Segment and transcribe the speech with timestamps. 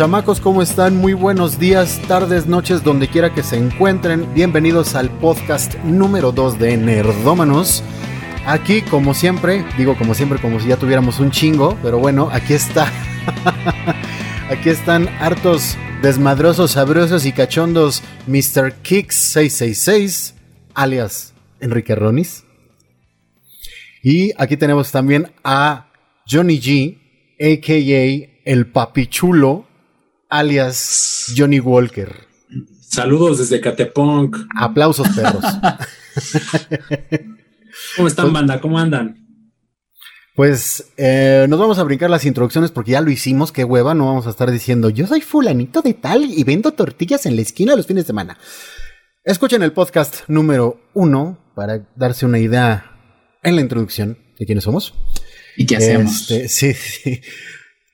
[0.00, 0.96] chamacos, ¿cómo están?
[0.96, 4.32] Muy buenos días, tardes, noches, donde quiera que se encuentren.
[4.32, 7.84] Bienvenidos al podcast número 2 de Nerdómanos.
[8.46, 12.54] Aquí, como siempre, digo como siempre, como si ya tuviéramos un chingo, pero bueno, aquí
[12.54, 12.90] está.
[14.50, 18.72] aquí están hartos desmadrosos, sabrosos y cachondos Mr.
[18.80, 20.34] Kicks 666,
[20.72, 22.44] alias Enrique Ronis.
[24.02, 25.90] Y aquí tenemos también a
[26.26, 26.96] Johnny G,
[27.38, 28.50] a.k.a.
[28.50, 29.66] el papichulo,
[30.30, 32.14] alias Johnny Walker.
[32.80, 34.36] Saludos desde Catepunk.
[34.56, 35.44] Aplausos, perros.
[37.96, 38.60] ¿Cómo están, banda?
[38.60, 39.16] ¿Cómo andan?
[40.34, 44.06] Pues eh, nos vamos a brincar las introducciones porque ya lo hicimos, qué hueva, no
[44.06, 47.76] vamos a estar diciendo yo soy fulanito de tal y vendo tortillas en la esquina
[47.76, 48.38] los fines de semana.
[49.22, 54.94] Escuchen el podcast número uno para darse una idea en la introducción de quiénes somos.
[55.56, 56.30] ¿Y qué hacemos?
[56.30, 57.20] Este, sí, sí.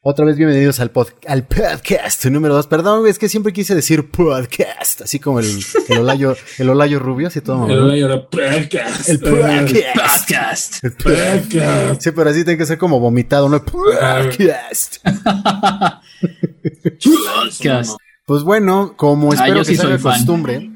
[0.09, 0.93] Otra vez bienvenidos al,
[1.27, 2.69] al podcast número dos.
[2.69, 5.49] Perdón, es que siempre quise decir podcast, así como el,
[5.89, 7.67] el Olayo, el Olayo Rubio, así todo.
[7.67, 9.09] El Olayo podcast.
[9.09, 10.85] El podcast.
[10.85, 12.01] El podcast.
[12.01, 13.65] Sí, pero así tiene que ser como vomitado, ¿no?
[13.65, 14.99] Podcast.
[17.03, 17.99] podcast.
[18.27, 20.71] Pues bueno, como espero que se haga costumbre,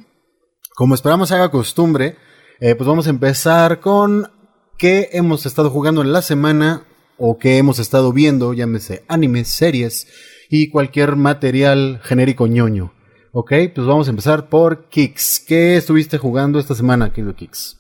[0.75, 2.17] como esperamos haga costumbre,
[2.59, 4.29] eh, pues vamos a empezar con
[4.77, 6.89] qué hemos estado jugando en la semana
[7.23, 10.07] o que hemos estado viendo, llámese animes, series
[10.49, 12.95] y cualquier material genérico ñoño.
[13.33, 15.45] Ok, pues vamos a empezar por Kicks.
[15.47, 17.79] ¿Qué estuviste jugando esta semana, querido Kicks?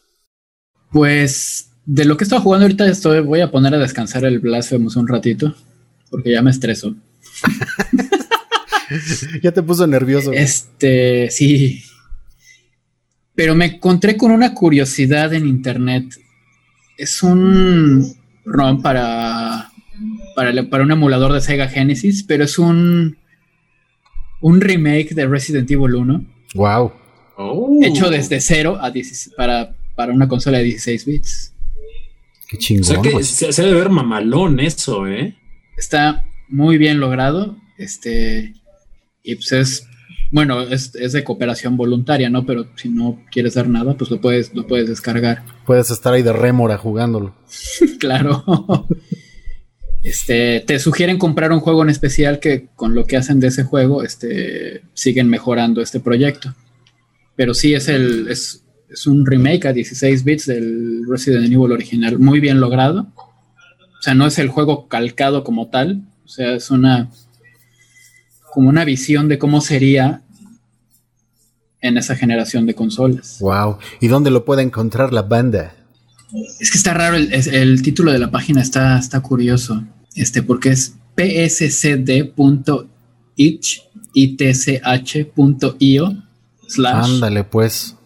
[0.93, 4.97] Pues de lo que estaba jugando ahorita estoy, voy a poner a descansar el Blasphemous
[4.97, 5.55] un ratito,
[6.11, 6.95] porque ya me estreso.
[9.43, 10.35] ya te puso nervioso.
[10.35, 11.83] Este, sí.
[13.35, 16.05] Pero me encontré con una curiosidad en internet.
[16.99, 19.71] Es un ROM para,
[20.35, 23.17] para, para, un emulador de Sega Genesis, pero es un,
[24.41, 26.25] un remake de Resident Evil 1.
[26.55, 26.93] Wow.
[27.83, 28.93] Hecho desde cero a
[29.37, 31.55] para, para una consola de 16 bits.
[32.49, 32.83] Qué chingón.
[32.83, 35.37] O sea que se, se debe ver mamalón eso, ¿eh?
[35.77, 37.57] Está muy bien logrado.
[37.79, 38.55] Este.
[39.23, 39.87] Y pues es.
[40.31, 42.47] Bueno, es, es, de cooperación voluntaria, ¿no?
[42.47, 45.43] Pero si no quieres hacer nada, pues lo puedes, lo puedes descargar.
[45.67, 47.35] Puedes estar ahí de rémora jugándolo.
[47.99, 48.87] claro.
[50.03, 53.65] Este, te sugieren comprar un juego en especial que con lo que hacen de ese
[53.65, 56.55] juego, este, siguen mejorando este proyecto.
[57.37, 62.19] Pero sí es el, es, es un remake a 16 bits del Resident Evil original,
[62.19, 63.09] muy bien logrado.
[63.17, 67.11] O sea, no es el juego calcado como tal, o sea, es una
[68.53, 70.23] como una visión de cómo sería
[71.81, 73.39] en esa generación de consolas.
[73.41, 73.79] Wow.
[74.01, 75.75] ¿Y dónde lo puede encontrar la banda?
[76.61, 79.83] Es que está raro, el, el título de la página está, está curioso,
[80.15, 82.13] este, porque es pscd.itch.io
[86.69, 87.97] slash Ándale, pues.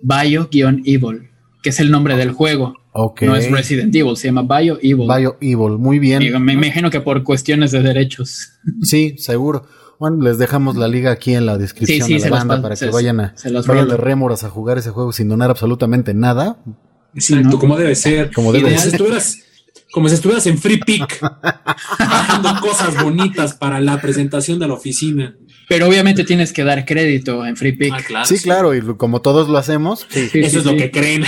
[0.00, 1.30] Bio-Evil,
[1.62, 2.74] que es el nombre del juego.
[2.92, 3.26] Okay.
[3.26, 5.08] No es Resident Evil, se llama Bio Evil.
[5.08, 6.22] Bio Evil, muy bien.
[6.22, 8.52] Y me imagino que por cuestiones de derechos.
[8.82, 9.66] Sí, seguro.
[9.98, 12.76] Bueno, les dejamos la liga aquí en la descripción sí, sí, de la banda para
[12.76, 13.34] que vayan a
[13.66, 16.58] vayan de rémoras a jugar ese juego sin donar absolutamente nada.
[17.14, 17.58] Exacto, ¿no?
[17.58, 18.32] como debe ser.
[18.32, 18.82] Como debe como ser.
[18.82, 19.38] Si estuvieras,
[19.92, 21.20] como si estuvieras en Free Pick,
[21.98, 25.36] haciendo cosas bonitas para la presentación de la oficina.
[25.68, 27.92] Pero obviamente tienes que dar crédito en Free Pick.
[27.94, 30.06] Ah, claro, sí, claro, y como todos lo hacemos.
[30.10, 31.24] Sí, Eso es lo que creen.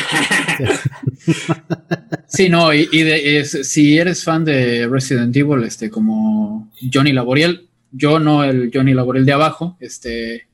[2.27, 7.13] sí, no, y, y de, es, si eres fan de Resident Evil, este, como Johnny
[7.13, 10.49] Laboriel, yo no el Johnny Laboriel de abajo, este,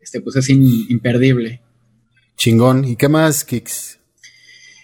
[0.00, 1.60] este pues es in, imperdible.
[2.36, 2.84] Chingón.
[2.84, 3.98] ¿Y qué más, Kicks?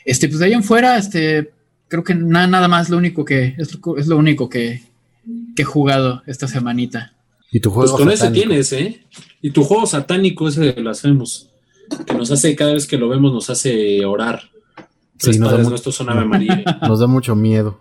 [0.05, 1.53] Este, pues de ahí en fuera, este,
[1.89, 4.83] creo que nada, nada más lo único que, es, es lo único que,
[5.57, 7.15] que he jugado esta semanita.
[7.53, 8.53] ¿Y tu juego pues con satánico?
[8.53, 9.07] ese tienes, ¿eh?
[9.41, 11.49] Y tu juego satánico ese hacemos.
[12.07, 14.51] Que nos hace, cada vez que lo vemos, nos hace orar.
[15.19, 16.65] Sí, nos da padres mu- nuestros son Ave María.
[16.83, 17.81] Nos da mucho miedo.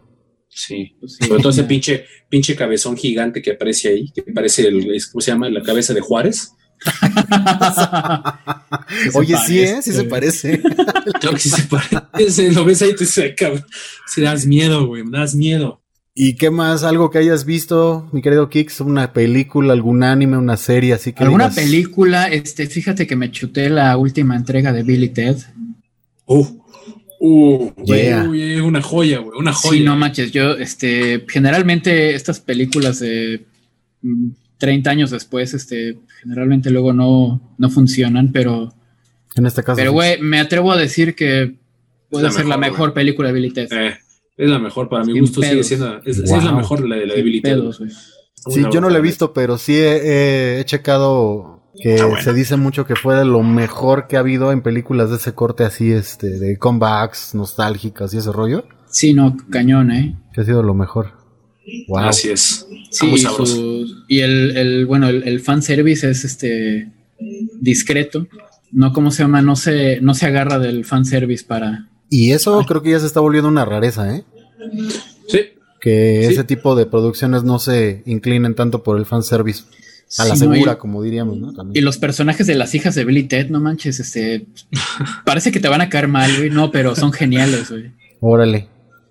[0.55, 0.95] Sí.
[1.07, 1.27] Sí.
[1.27, 5.31] Sobre todo ese pinche, pinche cabezón gigante que aparece ahí, que parece el, ¿cómo se
[5.31, 5.49] llama?
[5.49, 6.51] La cabeza de Juárez.
[9.13, 9.59] Oye, sí.
[9.59, 9.81] ¿eh?
[9.81, 10.61] Sí se parece.
[11.19, 12.51] Claro que sí se parece.
[12.51, 13.65] Lo ves ahí y te dices, "Ay, cabrón.
[14.07, 15.81] Sí, das miedo, güey, me das miedo.
[16.15, 16.83] ¿Y qué más?
[16.83, 18.81] ¿Algo que hayas visto, mi querido Kicks?
[18.81, 22.27] ¿Una película, algún anime, una serie así que ¿Alguna digas, película?
[22.27, 25.37] Este, fíjate que me chuté la última entrega de Billy Ted.
[26.25, 26.45] Uh,
[27.25, 28.27] uh, güey, Yeah.
[28.29, 29.77] uy, una joya, güey, una joya.
[29.79, 33.45] Sí, no manches, yo, este, generalmente estas películas de
[34.01, 38.73] mm, 30 años después, este, generalmente luego no, no funcionan, pero,
[39.35, 39.77] En este caso.
[39.77, 39.95] pero sí.
[39.95, 41.55] güey, me atrevo a decir que
[42.09, 43.67] puede la ser la mejor, película de Billy Ted.
[43.71, 43.97] Eh,
[44.37, 45.67] es la mejor, para mi gusto sigue pedos.
[45.67, 46.37] siendo, es, Wow.
[46.37, 47.41] es la mejor la de la de Billy.
[48.49, 52.21] Sí, yo no lo he visto, pero sí he, he checado que Ah, bueno.
[52.21, 55.33] se dice mucho que fue de lo mejor que ha habido en películas de ese
[55.33, 60.15] corte así, este, de comebacks nostálgicas y ese rollo, Sí, no, cañón, ¿eh?
[60.33, 61.13] que ha sido lo mejor.
[61.87, 61.99] Wow.
[61.99, 62.67] Así es.
[62.91, 66.91] Sí, y, sus- y el, el, bueno, el, el fanservice es este
[67.59, 68.27] discreto.
[68.71, 69.41] No, ¿cómo se llama?
[69.41, 71.87] No se, no se agarra del fanservice para.
[72.09, 74.23] Y eso creo que ya se está volviendo una rareza, ¿eh?
[75.27, 75.39] Sí.
[75.81, 76.33] Que Sí.
[76.33, 79.63] ese tipo de producciones no se inclinen tanto por el fanservice.
[80.17, 81.51] A la Sí, y- segura, como diríamos, ¿no?
[81.51, 81.85] Y También.
[81.85, 84.45] los personajes de las hijas de Billy Ted, no manches, este.
[85.25, 86.49] parece que te van a caer mal, güey.
[86.49, 87.91] No, pero son geniales, güey.
[88.19, 88.67] Órale.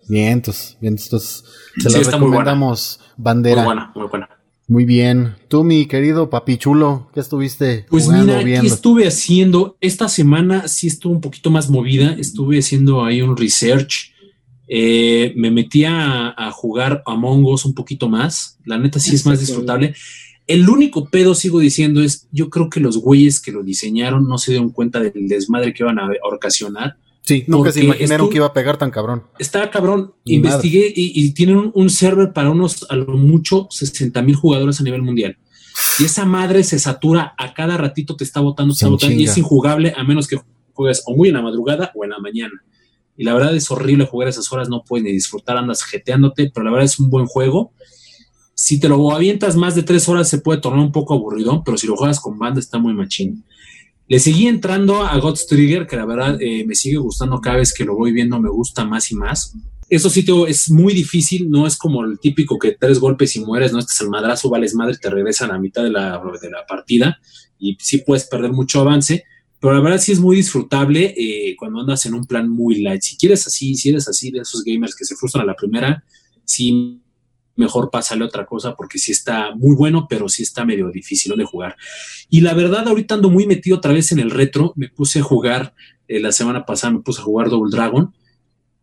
[0.09, 1.45] Vientos, vientos.
[1.77, 2.41] Se Sí, los está muy buena.
[2.45, 3.65] recomendamos, Muy bandera.
[3.65, 4.29] buena, muy buena.
[4.69, 5.35] Muy bien.
[5.49, 8.75] Tú, mi querido papi chulo, ¿qué estuviste Pues jugando, mira, ¿qué viendo?
[8.75, 9.77] estuve haciendo?
[9.81, 12.15] Esta semana sí estuvo un poquito más movida.
[12.19, 14.13] Estuve haciendo ahí un research.
[14.69, 18.59] Eh, me metí a, a jugar Among Us un poquito más.
[18.65, 19.95] La neta sí es más disfrutable.
[20.47, 24.39] El único pedo, sigo diciendo, es yo creo que los güeyes que lo diseñaron no
[24.39, 26.97] se dieron cuenta del desmadre que iban a ocasionar.
[27.23, 29.23] Sí, nunca se imaginaron que iba a pegar tan cabrón.
[29.39, 30.15] Está cabrón.
[30.25, 34.81] Investigué y, y tienen un, un server para unos, a lo mucho, 60 mil jugadores
[34.81, 35.39] a nivel mundial.
[35.99, 39.25] Y esa madre se satura a cada ratito, te está botando, te está botando y
[39.25, 40.41] es injugable a menos que
[40.73, 42.63] juegues o muy en la madrugada o en la mañana.
[43.17, 46.51] Y la verdad es horrible jugar a esas horas, no puedes ni disfrutar, andas jeteándote,
[46.53, 47.73] pero la verdad es un buen juego.
[48.55, 51.79] Si te lo avientas más de tres horas se puede tornar un poco aburrido, pero
[51.79, 53.45] si lo juegas con banda está muy machín.
[54.09, 57.73] Le seguí entrando a God's Trigger, que la verdad eh, me sigue gustando cada vez
[57.73, 59.55] que lo voy viendo, me gusta más y más.
[59.89, 63.45] Eso sí, te es muy difícil, no es como el típico que tres golpes y
[63.45, 66.51] mueres, no este es el madrazo, vales madre, te regresan a mitad de la, de
[66.51, 67.19] la partida
[67.59, 69.25] y sí puedes perder mucho avance,
[69.61, 73.03] pero la verdad sí es muy disfrutable eh, cuando andas en un plan muy light.
[73.03, 76.03] Si quieres así, si eres así de esos gamers que se frustran a la primera,
[76.45, 77.02] sí
[77.57, 81.45] mejor pásale otra cosa porque sí está muy bueno, pero sí está medio difícil de
[81.45, 81.77] jugar.
[82.29, 84.73] Y la verdad, ahorita ando muy metido otra vez en el retro.
[84.77, 85.75] Me puse a jugar,
[86.09, 88.13] eh, la semana pasada me puse a jugar Double Dragon.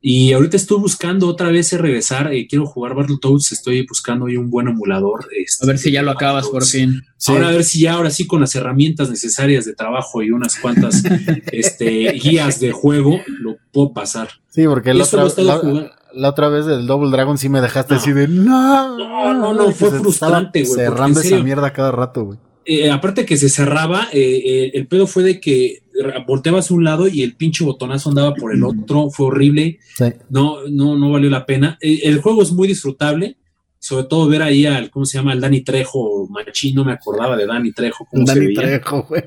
[0.01, 2.33] Y ahorita estoy buscando otra vez regresar.
[2.33, 3.51] eh, quiero jugar Battletoads.
[3.51, 5.27] Estoy buscando ahí un buen emulador.
[5.36, 7.01] este, A ver si ya lo acabas por fin.
[7.18, 7.33] Sí.
[7.33, 10.56] Ahora a ver si ya, ahora sí, con las herramientas necesarias de trabajo y unas
[10.56, 11.04] cuantas
[11.51, 14.30] este, guías de juego, lo puedo pasar.
[14.48, 15.99] Sí, porque otra, estado la.
[16.13, 18.00] La otra vez del Double Dragon sí me dejaste No.
[18.00, 18.97] así de no.
[19.33, 22.39] No, no, fue se frustrante, güey, Cerrando esa mierda cada rato, güey.
[22.65, 25.79] eh, aparte que se cerraba, eh, eh, el pedo fue de que
[26.27, 30.06] volteabas un lado y el pinche botonazo andaba por el otro, fue horrible, Sí.
[30.29, 31.77] no, no, no valió la pena.
[31.81, 33.35] El juego es muy disfrutable,
[33.79, 35.31] sobre todo ver ahí al, ¿cómo se llama?
[35.33, 39.03] Al Dani Trejo, machín, no me acordaba de Dani Trejo, cómo se Dani veía, Trejo,
[39.09, 39.23] güey.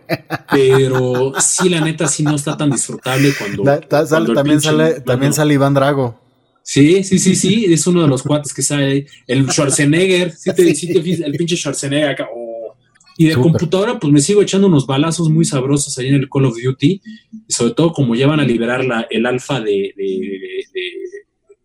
[0.50, 3.62] pero sí, la neta, sí no está tan disfrutable cuando...
[3.64, 6.20] Da- ta- sale- cuando el también pinche sale, también sale Iván Drago.
[6.64, 9.06] Sí, sí, sí, sí, es uno de los cuates que sale ahí.
[9.26, 12.26] El Schwarzenegger, sí te, sí te el pinche Schwarzenegger acá.
[12.34, 12.50] oh.
[13.18, 13.50] Y de Súper.
[13.52, 17.02] computadora, pues me sigo echando unos balazos muy sabrosos ahí en el Call of Duty.
[17.46, 20.82] Y sobre todo, como ya van a liberar la, el alfa de, de- de- de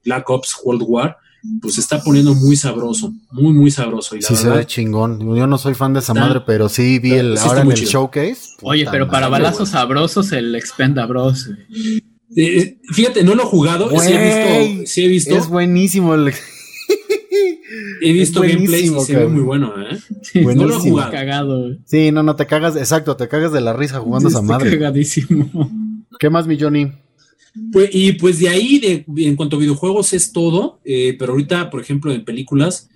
[0.03, 1.15] Black Ops World War,
[1.61, 4.15] pues se está poniendo muy sabroso, muy, muy sabroso.
[4.17, 5.19] Y la Sí se ve chingón.
[5.37, 7.61] Yo no soy fan de esa Está- madre, pero sí vi está- el sí ahora
[7.61, 7.91] en el chido.
[7.91, 8.41] showcase.
[8.63, 11.47] Oye, pero para balazos sabrosos, el Expenda Bros.
[11.47, 12.03] güey.
[12.35, 16.33] Eh, fíjate, no lo he jugado, sí he visto, sí he visto, Es buenísimo el
[18.01, 19.97] he visto es gameplays y se ve muy bueno, ¿eh?
[20.21, 20.55] Sí, Buenísimo.
[20.55, 21.11] no lo he jugado.
[21.11, 21.77] Cagado.
[21.85, 24.71] Sí, no, no te cagas, exacto, te cagas de la risa jugando esa Está madre.
[24.71, 25.49] cagadísimo.
[26.19, 26.91] ¿Qué más, mi Johnny?
[27.71, 30.79] Pues, y pues de ahí, de, en cuanto a videojuegos, es todo.
[30.85, 32.89] eh, pero ahorita, por ejemplo, en películas,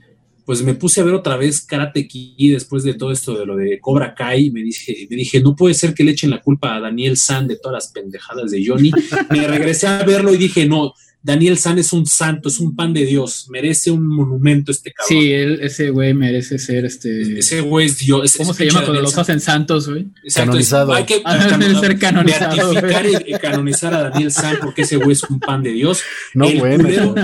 [0.51, 3.55] pues me puse a ver otra vez Karate Kid después de todo esto de lo
[3.55, 4.51] de Cobra Kai.
[4.51, 7.47] Me dije, me dije, no puede ser que le echen la culpa a Daniel San
[7.47, 8.91] de todas las pendejadas de Johnny.
[9.29, 10.93] me regresé a verlo y dije, no,
[11.23, 15.21] Daniel San es un santo, es un pan de Dios, merece un monumento este cabrón.
[15.21, 17.39] Sí, él, ese güey merece ser este.
[17.39, 18.25] Ese güey es Dios.
[18.25, 20.07] es- ¿Cómo es se llama cuando los hacen santos, güey?
[20.25, 20.91] Exacto, Canonizado.
[20.91, 21.39] es- hay que Ah,
[21.79, 23.23] ser canonizado, beatificar güey.
[23.25, 26.01] y, y canonizar a Daniel San porque ese güey es un pan de Dios.
[26.33, 26.83] No, el, bueno.
[26.83, 27.15] culero,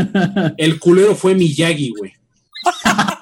[0.57, 2.13] el culero fue Miyagi, güey.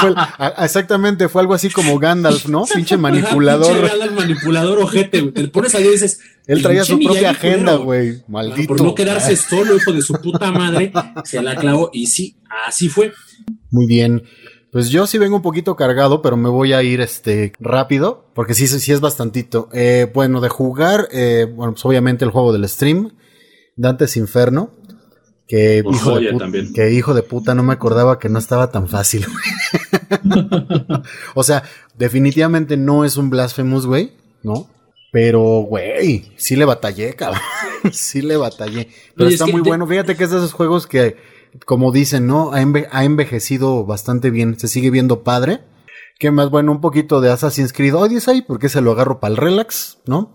[0.00, 2.60] Fue- a- exactamente, fue algo así como Gandalf, ¿no?
[2.60, 3.88] Pinche Pinche manipulador.
[3.88, 5.32] Gandalf, manipulador ojete, güey.
[5.32, 6.20] Te pones ahí y dices.
[6.46, 7.84] Él traía su "Pinche propia agenda, culero".
[7.84, 8.22] güey.
[8.28, 8.68] Maldito.
[8.74, 10.92] Por no quedarse solo, hijo de su puta madre,
[11.24, 11.90] se la clavó.
[11.92, 13.12] Y sí, así fue.
[13.70, 14.24] Muy bien.
[14.72, 18.54] Pues yo sí vengo un poquito cargado, pero me voy a ir este rápido, porque
[18.54, 19.68] sí, sí es bastantito.
[19.72, 23.10] Eh, bueno, de jugar, eh, bueno, pues obviamente el juego del stream,
[23.76, 24.70] Dantes Inferno,
[25.48, 26.72] que Por hijo, de joya puta, también.
[26.72, 29.26] que hijo de puta, no me acordaba que no estaba tan fácil.
[31.34, 31.62] o sea,
[31.96, 34.12] definitivamente no es un Blasphemous, güey,
[34.42, 34.68] ¿no?
[35.12, 37.40] Pero, güey, sí le batallé, cabrón.
[37.92, 38.88] sí le batallé.
[39.16, 39.86] Pero Oye, está que muy bueno.
[39.86, 41.16] Fíjate que es de esos juegos que
[41.66, 42.52] como dicen, ¿no?
[42.52, 45.60] Ha, enve- ha envejecido bastante bien, se sigue viendo padre.
[46.20, 46.50] ¿Qué más?
[46.50, 50.32] Bueno, un poquito de Assassin's Creed Odyssey, porque se lo agarro para el relax, ¿no?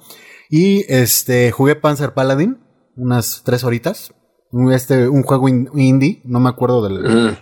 [0.49, 2.57] Y este, jugué Panzer Paladin,
[2.97, 4.13] unas tres horitas.
[4.51, 7.37] Un- Este, un juego in- indie, no me acuerdo del.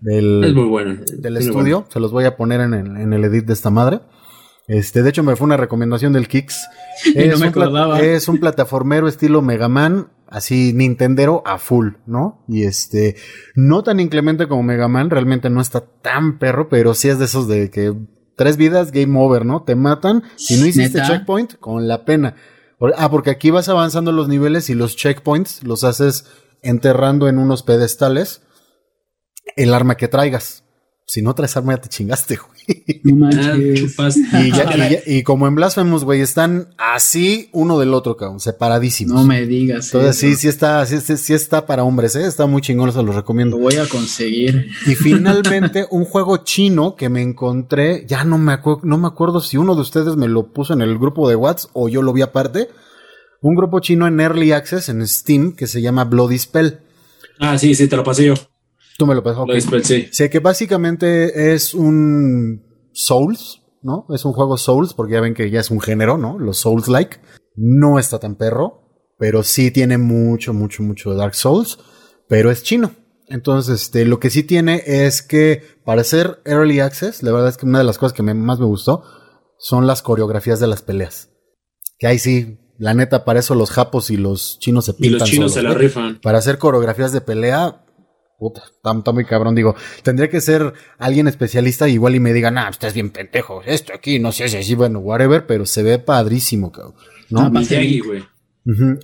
[0.00, 1.00] Del, Es muy bueno.
[1.16, 1.80] del estudio.
[1.80, 1.92] bueno.
[1.92, 4.00] Se los voy a poner en el, en el edit de esta madre.
[4.68, 9.42] Este, de hecho, me fue una recomendación del no me un es un plataformero estilo
[9.42, 12.44] Mega Man, así Nintendero a full, ¿no?
[12.48, 13.16] Y este,
[13.54, 17.26] no tan inclemente como Mega Man, realmente no está tan perro, pero sí es de
[17.26, 17.94] esos de que
[18.34, 19.62] tres vidas, game over, ¿no?
[19.62, 20.24] Te matan.
[20.36, 21.12] Si no hiciste ¿Neta?
[21.12, 22.34] checkpoint, con la pena.
[22.96, 26.26] Ah, porque aquí vas avanzando los niveles y los checkpoints los haces
[26.62, 28.42] enterrando en unos pedestales
[29.54, 30.62] el arma que traigas.
[31.08, 32.36] Si no traes arma ya te chingaste,
[32.66, 33.00] güey.
[33.04, 33.96] No Ah, manches.
[34.32, 38.40] Y, ya- y ya- y como en Blasphemous, güey, están así uno del otro, cabrón,
[38.40, 39.14] separadísimos.
[39.14, 39.86] No me digas.
[39.94, 40.26] Entonces eso.
[40.26, 42.26] sí, sí está, sí, sí- sí está para hombres, ¿eh?
[42.26, 43.56] Está muy chingón, se los Lo recomiendo.
[43.56, 44.66] voy a conseguir.
[44.84, 49.40] Y finalmente, un juego chino que me encontré, ya no me acuerdo, no me acuerdo
[49.40, 52.12] si uno de ustedes me lo puso en el grupo de WhatsApp o yo lo
[52.12, 52.68] vi aparte.
[53.42, 56.80] Un grupo chino en Early Access en Steam que se llama Bloody Spell.
[57.38, 58.34] Ah, sí, sí, te lo pasé yo.
[58.98, 59.44] Tú me lo pasó.
[59.46, 60.08] Lo dispensé.
[60.12, 62.62] Sé que básicamente es un
[62.92, 64.06] Souls, ¿no?
[64.14, 66.38] Es un juego Souls, porque ya ven que ya es un género, ¿no?
[66.38, 67.18] Los Souls-like.
[67.56, 68.82] No está tan perro,
[69.18, 71.78] pero sí tiene mucho, mucho, mucho Dark Souls,
[72.28, 72.92] pero es chino.
[73.28, 77.56] Entonces, este, lo que sí tiene es que para ser Early Access, la verdad es
[77.56, 79.02] que una de las cosas que me- más me gustó
[79.58, 81.30] son las coreografías de las peleas.
[81.98, 85.20] Que ahí sí, la neta, para eso los japos y los chinos se Y pintan
[85.20, 86.20] los chinos solos, se la rifan.
[86.22, 87.84] para hacer coreografías de pelea,
[88.38, 89.54] puta, está, está muy cabrón.
[89.54, 93.92] Digo, tendría que ser alguien especialista igual y me diga, nah, estás bien pendejo, esto
[93.94, 96.94] aquí, no sé si así, bueno, whatever, pero se ve padrísimo, cabrón.
[97.30, 97.40] ¿no?
[97.40, 98.24] Ah, güey.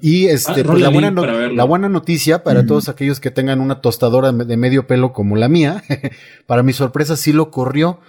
[0.00, 3.30] Y Ah, este, pues, rola la, buena no- la buena noticia para todos aquellos que
[3.30, 5.82] tengan una tostadora de medio pelo como la mía,
[6.46, 8.00] para mi sorpresa sí lo corrió.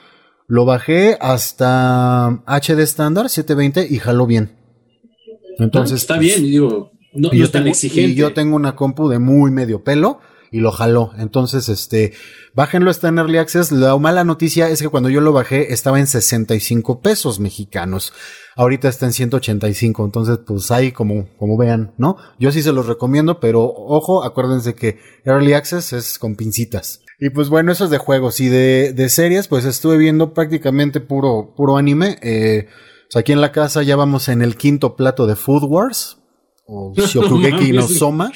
[0.48, 4.58] Lo bajé hasta HD estándar 720 y jaló bien.
[5.60, 8.12] Entonces está pues, bien, digo, no, y no yo tan tengo, exigente.
[8.12, 10.20] y yo tengo una compu de muy medio pelo
[10.54, 11.12] y lo jaló.
[11.18, 12.14] Entonces, este,
[12.54, 13.72] bájenlo, está en Early Access.
[13.72, 18.14] La mala noticia es que cuando yo lo bajé estaba en 65 pesos mexicanos.
[18.56, 20.06] Ahorita está en 185.
[20.06, 22.18] Entonces, pues ahí como, como vean, ¿no?
[22.40, 27.02] Yo sí se los recomiendo, pero ojo, acuérdense que Early Access es con pincitas.
[27.20, 31.00] Y pues bueno, eso es de juegos y de, de series, pues estuve viendo prácticamente
[31.00, 32.20] puro, puro anime.
[32.22, 32.68] Eh,
[33.12, 36.20] pues aquí en la casa ya vamos en el quinto plato de Food Wars
[36.68, 38.32] o Shokugeki no Soma.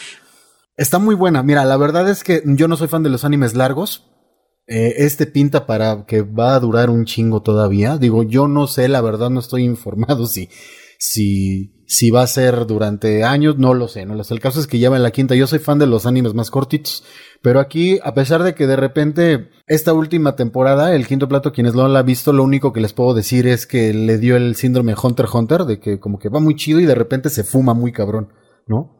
[0.78, 1.42] Está muy buena.
[1.42, 4.12] Mira, la verdad es que yo no soy fan de los animes largos.
[4.68, 7.98] Eh, este pinta para que va a durar un chingo todavía.
[7.98, 10.50] Digo, yo no sé, la verdad no estoy informado si,
[11.00, 14.36] si, si va a ser durante años, no lo sé, no lo sé.
[14.36, 15.34] El caso es que ya va en la quinta.
[15.34, 17.04] Yo soy fan de los animes más cortitos.
[17.42, 21.74] Pero aquí, a pesar de que de repente esta última temporada, el quinto plato, quienes
[21.74, 24.94] lo han visto, lo único que les puedo decir es que le dio el síndrome
[25.02, 27.92] Hunter Hunter, de que como que va muy chido y de repente se fuma muy
[27.92, 28.32] cabrón,
[28.68, 28.97] ¿no?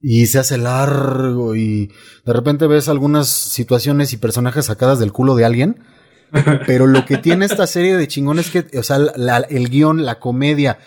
[0.00, 1.88] Y se hace largo y
[2.24, 5.82] de repente ves algunas situaciones y personajes sacadas del culo de alguien.
[6.66, 10.04] Pero lo que tiene esta serie de chingones es que, o sea, la- el guion,
[10.04, 10.78] la comedia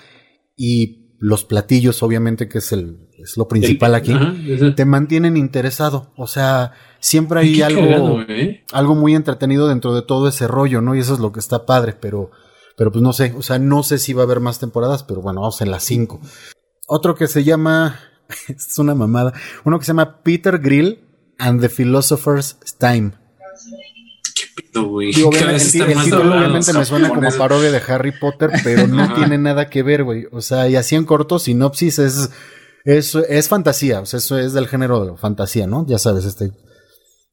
[0.56, 4.34] y los platillos, obviamente, que es el, es lo principal aquí, Ajá,
[4.75, 6.13] te mantienen interesado.
[6.15, 8.63] O sea, siempre hay algo, cagado, ¿eh?
[8.72, 10.96] algo muy entretenido dentro de todo ese rollo, ¿no?
[10.96, 12.32] Y eso es lo que está padre, pero,
[12.77, 15.22] pero pues no sé, o sea, no sé si va a haber más temporadas, pero
[15.22, 16.20] bueno, vamos en las cinco.
[16.88, 18.00] Otro que se llama,
[18.47, 19.33] es una mamada,
[19.63, 21.00] uno que se llama Peter Grill
[21.38, 23.13] and the Philosopher's Time.
[24.73, 25.13] No, güey.
[25.13, 29.13] Sí, Cada obviamente, el, título obviamente me suena como parodia de Harry Potter, pero no
[29.13, 30.27] tiene nada que ver, güey.
[30.31, 32.29] O sea, y así en corto, sinopsis es,
[32.85, 35.85] es, es fantasía, o sea, eso es del género de fantasía, ¿no?
[35.88, 36.51] Ya sabes, este,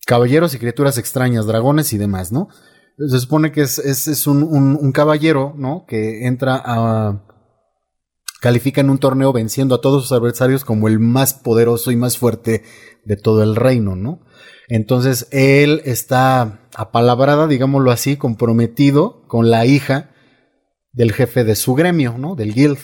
[0.06, 2.48] caballeros y criaturas extrañas, dragones y demás, ¿no?
[2.96, 5.84] Se supone que es, es, es un, un, un caballero, ¿no?
[5.86, 7.27] Que entra a,
[8.40, 12.18] califica en un torneo venciendo a todos sus adversarios como el más poderoso y más
[12.18, 12.62] fuerte
[13.04, 14.21] de todo el reino, ¿no?
[14.68, 20.11] Entonces él está apalabrada, digámoslo así, comprometido con la hija
[20.92, 22.35] del jefe de su gremio, ¿no?
[22.35, 22.78] Del guild.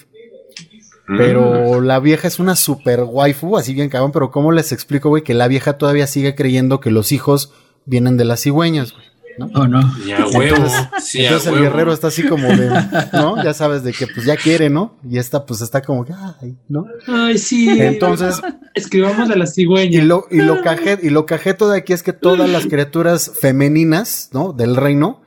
[1.07, 1.19] Mm.
[1.19, 5.23] Pero la vieja es una super waifu, así bien cabrón, pero ¿cómo les explico, güey?
[5.23, 7.53] Que la vieja todavía sigue creyendo que los hijos
[7.85, 9.14] vienen de las cigüeñas, güey.
[9.39, 9.51] ¿No?
[9.55, 9.81] Oh, no.
[10.07, 10.57] Ya, huevo.
[10.57, 11.65] Entonces, sí, a Entonces el huevo.
[11.67, 12.71] guerrero está así como de,
[13.13, 13.43] ¿no?
[13.43, 14.99] Ya sabes de que pues ya quiere, ¿no?
[15.09, 16.85] Y esta pues está como que, ay, ¿no?
[17.07, 17.69] Ay, sí.
[17.81, 18.41] Entonces,
[18.75, 20.03] Escribamos a la y cigüeña.
[20.05, 24.31] lo, y lo caje, y lo cajeto de aquí es que todas las criaturas femeninas,
[24.33, 24.53] ¿no?
[24.53, 25.23] Del reino,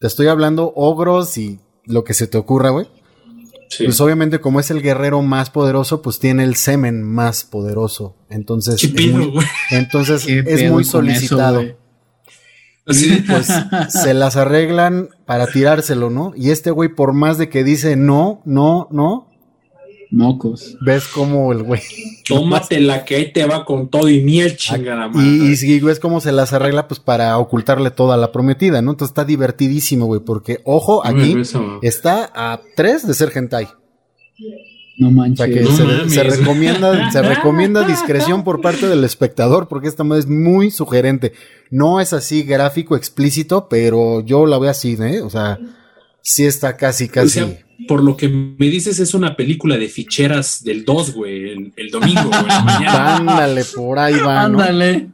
[0.00, 2.86] te estoy hablando ogros y lo que se te ocurra, güey.
[3.84, 8.16] Pues obviamente como es el guerrero más poderoso, pues tiene el semen más poderoso.
[8.30, 9.34] Entonces, ¿Qué es muy,
[9.70, 11.60] entonces ¿Qué es muy solicitado.
[11.60, 11.76] eso?
[12.88, 13.48] Y pues
[13.88, 16.32] se las arreglan para tirárselo, ¿no?
[16.36, 19.28] Y este güey, por más de que dice no, no, no,
[20.10, 20.76] Mocos.
[20.80, 21.82] ves como el güey.
[22.26, 25.26] Tómate la que ahí te va con todo y miel, chingada madre.
[25.26, 28.92] Y, y, ves cómo se las arregla, pues para ocultarle toda la prometida, ¿no?
[28.92, 31.36] Entonces está divertidísimo, güey, porque, ojo, aquí
[31.82, 33.68] está a tres de ser hentai.
[34.98, 35.38] No O manches.
[35.46, 36.12] sea que No se, mames.
[36.12, 41.32] se recomienda, se recomienda discreción por parte del espectador, porque esta madre es muy sugerente.
[41.70, 45.20] No es así gráfico, explícito, pero yo la veo así, ¿eh?
[45.22, 45.58] O sea,
[46.20, 47.30] sí está casi, O casi.
[47.30, 51.72] sea, por lo que me dices, es una película de ficheras del 2, güey, el,
[51.76, 53.16] el domingo, güey, en la mañana.
[53.18, 54.58] Ándale, por ahí va, ¿no?
[54.60, 55.08] Ándale.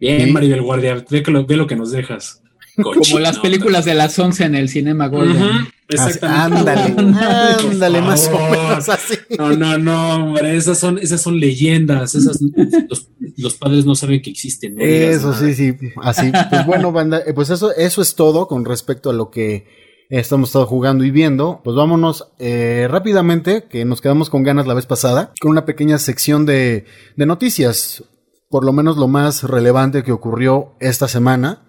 [0.00, 0.32] Bien, Sí.
[0.32, 2.42] Maribel Guardia, ve, que lo, ve lo que nos dejas.
[2.82, 5.36] Como las películas de las 11 en el Cinema Golden.
[5.42, 6.70] Así- exactamente.
[6.70, 6.94] ándale,
[7.70, 9.14] ándale, más o menos así.
[9.38, 12.40] No, no, no, hombre, esas son, esas son leyendas, esas,
[12.88, 14.76] los, los padres no saben que existen.
[14.76, 16.32] no Eso sí, sí, así.
[16.50, 19.66] Pues bueno, banda, eh, pues eso, eso es todo con respecto a lo que
[20.10, 21.60] estamos estado jugando y viendo.
[21.64, 25.98] Pues vámonos eh, rápidamente, que nos quedamos con ganas la vez pasada, con una pequeña
[25.98, 26.84] sección de,
[27.16, 28.04] de noticias,
[28.48, 31.62] por lo menos lo más relevante que ocurrió esta semana.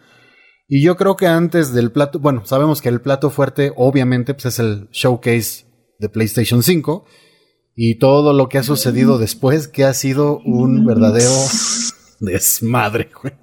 [0.68, 4.46] Y yo creo que antes del plato, bueno, sabemos que el plato fuerte obviamente pues
[4.46, 5.66] es el showcase
[6.00, 7.06] de PlayStation 5
[7.76, 11.32] y todo lo que ha sucedido después, que ha sido un verdadero
[12.20, 13.34] desmadre, güey.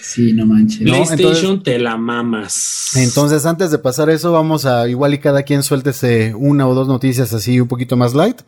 [0.00, 0.82] Sí, no manches.
[0.82, 2.92] No, PlayStation te la mamas.
[2.96, 6.88] Entonces, antes de pasar eso, vamos a igual y cada quien suéltese una o dos
[6.88, 8.42] noticias así un poquito más light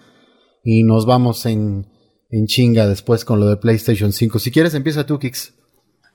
[0.65, 1.87] y nos vamos en,
[2.31, 4.39] en chinga después con lo de PlayStation 5.
[4.39, 5.55] Si quieres, empieza tú, Kix.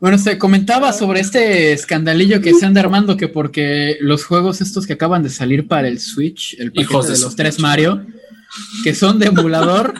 [0.02, 4.88] Bueno, se comentaba sobre este escandalillo que se anda armando que porque los juegos estos
[4.88, 8.06] que acaban de salir para el Switch, el paquete Hijos de los tres Mario,
[8.84, 9.94] que son de emulador,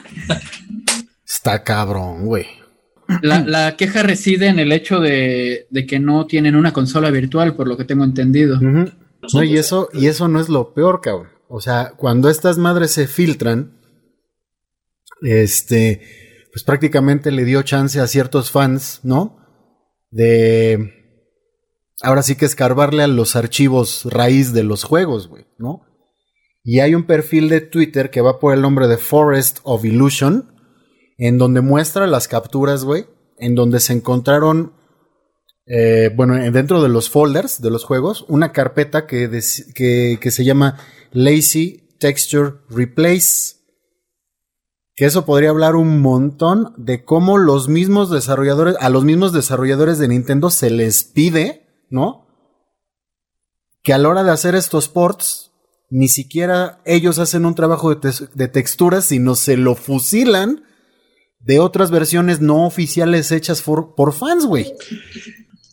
[1.24, 2.46] Está cabrón, güey.
[3.22, 7.54] la, la queja reside en el hecho de, de que no tienen una consola virtual,
[7.54, 8.60] por lo que tengo entendido.
[8.60, 11.28] No, y eso, y eso no es lo peor, cabrón.
[11.48, 13.78] O sea, cuando estas madres se filtran,
[15.22, 16.02] este,
[16.52, 19.38] pues prácticamente le dio chance a ciertos fans, ¿no?
[20.12, 20.92] De
[22.02, 25.82] ahora sí que escarbarle a los archivos raíz de los juegos, güey, ¿no?
[26.62, 30.54] Y hay un perfil de Twitter que va por el nombre de Forest of Illusion,
[31.18, 33.06] en donde muestra las capturas, güey,
[33.38, 34.74] en donde se encontraron
[35.66, 39.28] eh, bueno, dentro de los folders de los juegos, una carpeta que,
[40.20, 40.78] que se llama
[41.12, 43.61] Lazy Texture Replace.
[44.94, 49.98] Que eso podría hablar un montón de cómo los mismos desarrolladores, a los mismos desarrolladores
[49.98, 52.26] de Nintendo se les pide, ¿no?
[53.82, 55.52] Que a la hora de hacer estos ports,
[55.90, 60.62] ni siquiera ellos hacen un trabajo de, de texturas, sino se lo fusilan
[61.44, 64.66] de otras versiones no oficiales hechas por, por fans, güey.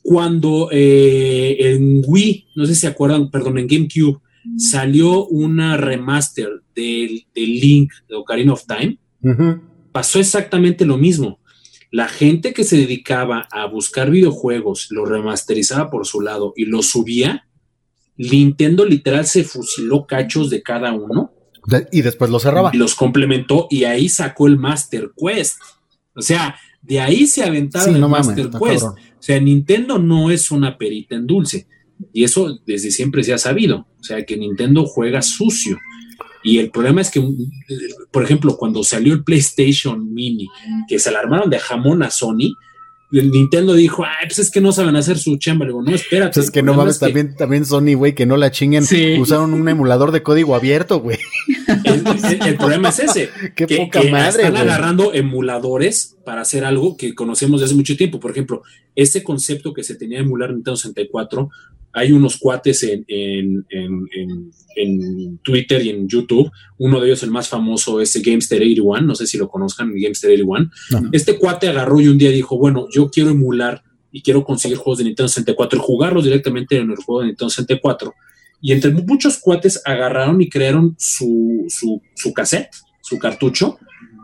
[0.04, 4.22] cuando eh, en Wii, no sé si se acuerdan, perdón, en GameCube,
[4.58, 8.98] salió una remaster del, del Link de Ocarina of Time,
[9.92, 11.40] Pasó exactamente lo mismo.
[11.92, 16.84] La gente que se dedicaba a buscar videojuegos lo remasterizaba por su lado y lo
[16.84, 17.48] subía.
[18.18, 21.32] Nintendo literal se fusiló cachos de cada uno
[21.66, 22.70] De- y después lo cerraba.
[22.74, 25.58] y los complementó y ahí sacó el Master Quest.
[26.16, 28.84] O sea, de ahí se aventaron Sí, el no Master Quest.
[28.84, 31.68] O sea, Nintendo no es una perita en dulce.
[32.14, 33.88] Y eso desde siempre se ha sabido.
[34.00, 35.78] O sea, que Nintendo juega sucio.
[36.44, 37.22] Y el problema es que,
[38.12, 40.48] por ejemplo, cuando salió el PlayStation Mini,
[40.88, 42.56] que se la armaron de jamón a Sony,
[43.12, 45.66] el Nintendo dijo, ay, pues es que no saben hacer su chamba.
[45.66, 46.36] Le digo, no, espérate.
[46.36, 48.86] Pues es que no mames, que también, también Sony, güey, que no la chinguen.
[48.86, 49.18] Sí.
[49.20, 51.18] Usaron un emulador de código abierto, güey.
[51.86, 53.30] El, el- el problema es ese.
[53.56, 57.78] Qué que, poca que madre, están agarrando emuladores para hacer algo que conocemos desde hace
[57.78, 58.20] mucho tiempo.
[58.20, 58.62] Por ejemplo,
[58.96, 61.50] ese concepto que se tenía de emular Nintendo 64,
[61.94, 66.50] hay unos cuates en, en, en, en- en Twitter y en YouTube.
[66.78, 69.02] Uno de ellos, el más famoso, es Gamester 81.
[69.02, 70.72] No sé si lo conozcan, Gamester 81.
[70.92, 71.10] No.
[71.12, 75.00] Este cuate agarró y un día dijo: Bueno, yo quiero emular y quiero conseguir juegos
[75.00, 78.14] de Nintendo 64 y jugarlos directamente en el juego de Nintendo 64.
[78.62, 82.70] Y entre muchos cuates agarraron y crearon su, su, su cassette,
[83.02, 83.78] su cartucho,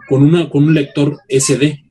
[0.07, 1.83] con, una, con un lector SD.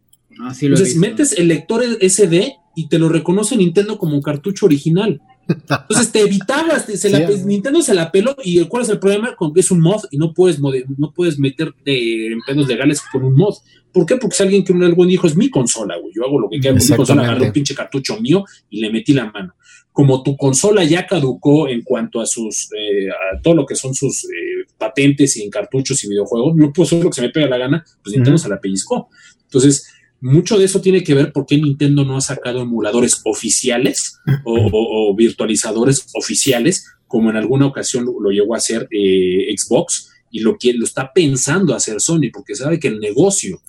[0.47, 4.67] Así lo he Entonces metes el lector SD y te lo reconoce Nintendo como cartucho
[4.67, 5.21] original.
[5.49, 7.43] Entonces te evitabas, te- se la- Sí.
[7.45, 9.35] Nintendo se la peló y ¿cuál es el problema?
[9.37, 13.25] Con que es un mod y no puedes, no puedes meterte en pedos legales con
[13.25, 13.55] un mod.
[13.93, 14.17] ¿Por qué?
[14.17, 16.13] Porque si alguien que un buen dijo es mi consola, güey.
[16.15, 18.91] Yo hago lo que quiera con mi consola, agarré un pinche cartucho mío y le
[18.91, 19.55] metí la mano.
[19.93, 23.95] Como tu consola ya caducó en cuanto a sus, eh, a todo lo que son
[23.95, 27.29] sus eh, patentes y en cartuchos y videojuegos, no puedo hacer lo que se me
[27.31, 29.09] pega la gana, pues Nintendo se la pellizcó.
[29.45, 29.87] Entonces,
[30.25, 35.15] mucho de eso tiene que ver por qué Nintendo no ha sacado emuladores oficiales o,
[35.15, 40.73] virtualizadores oficiales, como en alguna ocasión lo, llegó a hacer eh, Xbox, y lo, que,
[40.73, 43.61] lo está pensando hacer Sony, porque sabe que el negocio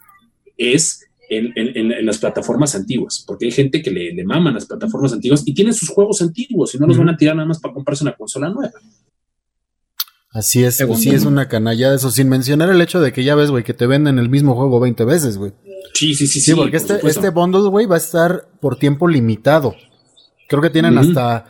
[0.55, 5.53] es en, las plataformas antiguas, porque hay gente que le, maman las plataformas antiguas y
[5.53, 8.15] tienen sus juegos antiguos y no los van a tirar nada más para comprarse una
[8.15, 8.71] consola nueva.
[10.31, 13.35] Así es, sí es una canalla de eso, sin mencionar el hecho de que ya
[13.35, 15.51] ves, güey, que te venden el mismo juego 20 veces, güey.
[15.93, 16.53] Sí, sí, sí, sí.
[16.53, 19.75] porque este, este bundle, güey, va a estar por tiempo limitado.
[20.47, 21.45] Creo que tienen hasta...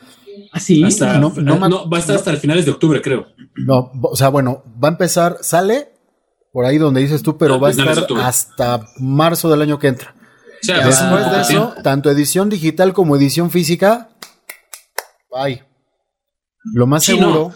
[0.52, 3.28] Así, ¿Ah, no, va a estar hasta finales de octubre, creo.
[3.56, 5.90] No, o sea, bueno, va a empezar, sale
[6.52, 10.16] por ahí donde dices tú, pero va a estar hasta marzo del año que entra.
[10.62, 14.10] Después de eso, tanto edición digital como edición física,
[15.30, 15.64] bye.
[16.74, 17.54] Lo más seguro,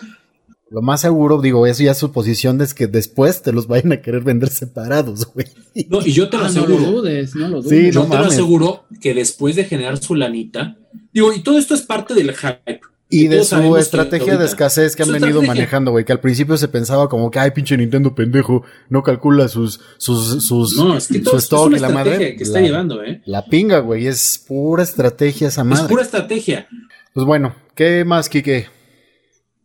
[0.71, 4.01] lo más seguro, digo, eso ya es suposición es que después te los vayan a
[4.01, 5.47] querer vender separados, güey.
[5.89, 6.75] No, y yo te lo aseguro.
[6.77, 7.85] Ah, no lo dudes, no lo dudes.
[7.85, 10.77] Sí, yo te lo aseguro que después de generar su lanita,
[11.11, 12.81] digo, y todo esto es parte del hype.
[13.11, 16.67] Y de su estrategia de escasez que han venido manejando, güey, que al principio se
[16.67, 21.23] pensaba como que, ay, pinche Nintendo pendejo, no calcula sus, sus, sus, no, es que
[21.23, 22.35] su stock y la madre.
[22.35, 23.23] Que está llevando, ¿eh?
[23.25, 25.85] La pinga, güey, es pura estrategia esa madre.
[25.85, 26.67] Es pura estrategia.
[27.13, 28.67] Pues bueno, ¿qué más, Kike?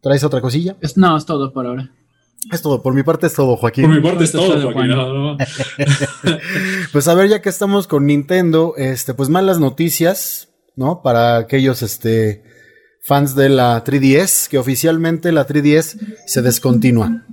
[0.04, 0.76] ¿Traes otra cosilla?
[0.96, 1.90] no, es todo por ahora.
[2.52, 3.86] Es todo, por mi parte es todo, Joaquín.
[3.86, 4.92] Por mi parte es todo, Joaquín.
[6.92, 11.00] pues a ver, ya que estamos con Nintendo, este, pues malas noticias, ¿no?
[11.02, 12.44] Para aquellos, este,
[13.02, 17.24] fans de la 3DS, que oficialmente la 3DS se descontinúa.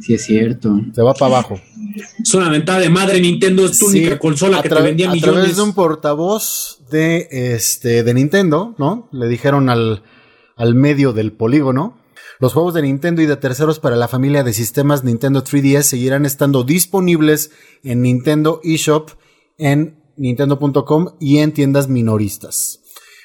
[0.00, 0.80] Sí, es cierto.
[0.94, 1.60] Se va para abajo.
[2.22, 5.28] Es una ventaja de madre Nintendo, es tu única consola que te vendía millones.
[5.28, 9.08] A través de un portavoz de, este, de Nintendo, ¿no?
[9.10, 10.04] Le dijeron al,
[10.54, 12.00] al medio del polígono.
[12.42, 16.26] Los juegos de Nintendo y de terceros para la familia de sistemas Nintendo 3DS seguirán
[16.26, 17.52] estando disponibles
[17.84, 19.10] en Nintendo eShop,
[19.58, 22.80] en nintendo.com y en tiendas minoristas.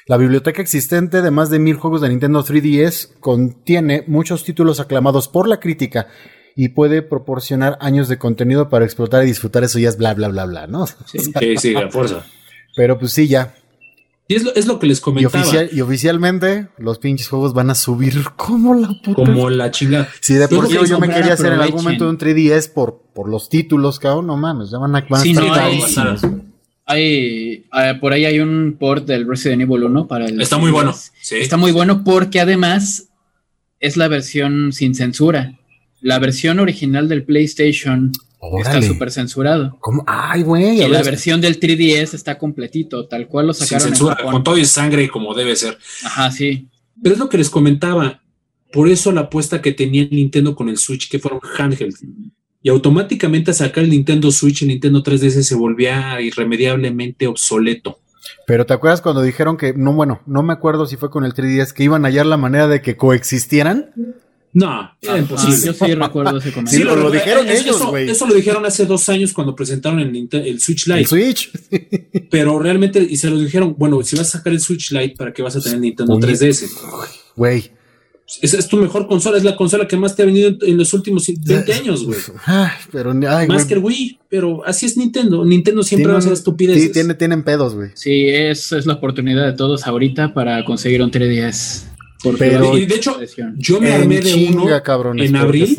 [0.06, 5.26] La biblioteca existente de más de mil juegos de Nintendo 3DS contiene muchos títulos aclamados
[5.26, 6.06] por la crítica
[6.54, 9.64] y puede proporcionar años de contenido para explotar y disfrutar.
[9.64, 10.86] Eso ya es bla, bla, bla, bla, ¿no?
[10.86, 11.18] Sí,
[11.56, 12.24] sí, a fuerza.
[12.76, 13.52] Pero pues sí, ya.
[14.30, 15.42] Y es lo, es lo que les comentaba.
[15.72, 19.14] Y, oficialmente los pinches juegos van a subir como la puta.
[19.14, 20.08] Como la chingada.
[20.20, 23.28] Si de por sí yo me quería hacer en algún momento un 3DS por, por
[23.28, 26.18] los títulos, cabrón, no mames, ya van a, van estar
[26.90, 30.40] hay, ah, por ahí hay un port del Resident Evil 1 para el.
[30.40, 30.94] Está muy bueno.
[31.30, 33.10] Está muy bueno porque además
[33.78, 35.58] es la versión sin censura.
[36.00, 38.12] La versión original del PlayStation
[38.60, 39.76] está súper censurado.
[39.80, 40.04] ¿Cómo?
[40.06, 40.82] Ay, güey.
[40.82, 43.80] Y la versión del 3DS está completito, tal cual lo sacaron.
[43.80, 45.78] Sin censura, con todo y sangre como debe ser.
[46.04, 46.68] Ajá, sí.
[47.02, 48.22] Pero es lo que les comentaba.
[48.72, 51.96] Por eso la apuesta que tenía Nintendo con el Switch, que fueron handheld
[52.60, 58.00] y automáticamente sacar el Nintendo Switch y el Nintendo 3DS se volvía irremediablemente obsoleto.
[58.46, 61.34] Pero ¿te acuerdas cuando dijeron que, no, bueno, no me acuerdo si fue con el
[61.34, 63.92] 3DS, que iban a hallar la manera de que coexistieran?
[64.52, 65.56] No, era ah, imposible.
[65.66, 66.78] yo sí recuerdo ese comentario.
[66.78, 68.10] Sí, lo, lo dijeron ellos, güey.
[68.10, 71.00] Eso, lo dijeron hace dos años cuando presentaron el, el Switch Lite.
[71.00, 71.50] El Switch.
[72.30, 75.32] Pero realmente, y se lo dijeron, bueno, si vas a sacar el Switch Lite, ¿para
[75.32, 76.68] qué vas a tener el Nintendo 3DS?
[77.36, 77.70] Güey,
[78.42, 81.26] es, tu mejor consola, es la consola que más te ha venido en los últimos
[81.26, 82.18] 20 años, güey.
[82.92, 85.44] pero, más que el Wii, pero así es Nintendo.
[85.46, 86.82] Nintendo siempre va a ser estupidez.
[86.82, 87.90] Sí, tiene, tienen pedos, güey.
[87.94, 91.87] Sí, es, es la oportunidad de todos ahorita para conseguir un 3DS.
[92.38, 93.16] Pero, y de hecho,
[93.56, 94.66] yo me armé de uno
[95.16, 95.76] en abril.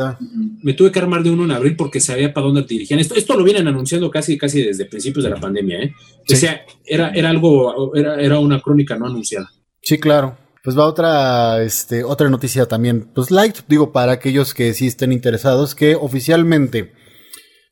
[0.62, 3.00] Me tuve que armar de uno en abril porque sabía para dónde dirigían.
[3.00, 5.94] Esto, esto lo vienen anunciando casi, casi desde principios de la pandemia, ¿eh?
[6.30, 9.50] O sea, era, era algo, era, era una crónica no anunciada.
[9.82, 10.38] Sí, claro.
[10.64, 15.14] Pues va otra, este, otra noticia también, pues light, digo, para aquellos que sí estén
[15.14, 16.92] interesados, que oficialmente,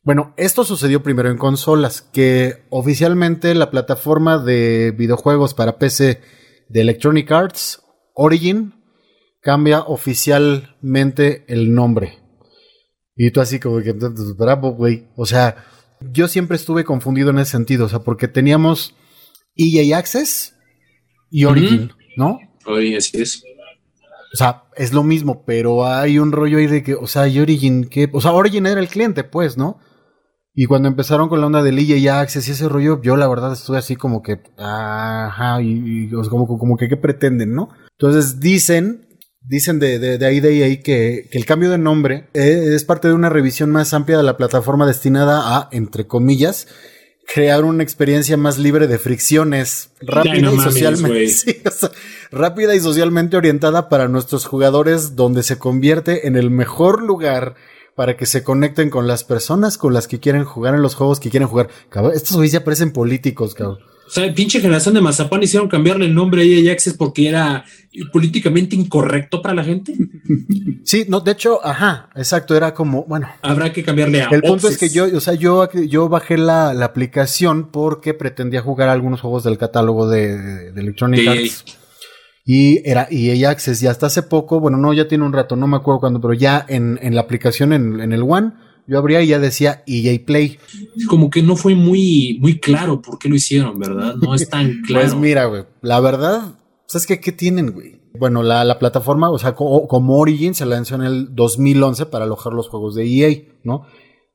[0.03, 6.21] bueno, esto sucedió primero en consolas, que oficialmente la plataforma de videojuegos para PC
[6.69, 7.81] de Electronic Arts,
[8.19, 8.73] Origin,
[9.41, 12.17] cambia oficialmente el nombre.
[13.15, 13.93] Y tú así como que,
[14.35, 15.07] bravo, güey.
[15.15, 15.63] O sea,
[16.11, 18.95] yo siempre estuve confundido en ese sentido, o sea, porque teníamos
[19.55, 20.55] EA Access
[21.29, 22.39] y Origin, ¿no?
[22.95, 23.43] así es.
[24.33, 27.85] O sea, es lo mismo, pero hay un rollo ahí de que, o sea, Origin,
[27.85, 29.79] que, o sea, Origin era el cliente, pues, ¿no?
[30.59, 33.53] Y cuando empezaron con la onda del EA Access y ese rollo, yo la verdad
[33.53, 37.69] estuve así como que, ajá, y, como, como que, ¿qué pretenden, no?
[37.91, 39.07] Entonces dicen,
[39.39, 43.07] dicen de, de, de ahí de EA que, que, el cambio de nombre es parte
[43.07, 46.67] de una revisión más amplia de la plataforma destinada a, entre comillas,
[47.31, 51.61] crear una experiencia más libre de fricciones, rápida y socialmente,
[52.31, 57.53] rápida y socialmente orientada para nuestros jugadores, donde se convierte en el mejor lugar
[57.97, 61.19] para que se conecten con las personas con las que quieren jugar en los juegos
[61.19, 61.67] que quieren jugar.
[61.89, 63.79] Cabrón, estos güeyes ya parecen políticos, cabrón.
[64.05, 67.65] O sea, pinche generación de Mazapán hicieron cambiarle el nombre a EA Access porque era
[68.13, 69.95] políticamente incorrecto para la gente.
[70.83, 73.27] Sí, no, de hecho, ajá, exacto, era como, bueno.
[73.41, 76.69] Habrá que cambiarle a El punto es que yo, o sea, yo, yo bajé la,
[76.81, 81.65] aplicación porque pretendía jugar algunos juegos del catálogo de, Electronic Arts.
[82.49, 85.67] Y era EA Access, y hasta hace poco, bueno, no, ya tiene un rato, no
[85.67, 88.53] me acuerdo cuándo, pero ya en, en la aplicación, en, en el One,
[88.87, 90.57] yo abría y ya decía EA Play.
[91.09, 94.15] Como que no fue muy, muy claro por qué lo hicieron, ¿verdad?
[94.15, 95.05] No es tan claro.
[95.05, 97.99] pues mira, güey, la verdad, ¿sabes qué, qué tienen, güey?
[98.17, 102.53] Bueno, la, la plataforma, o sea, como Origin se lanzó en el 2011 para alojar
[102.53, 103.85] los juegos de EA, ¿no?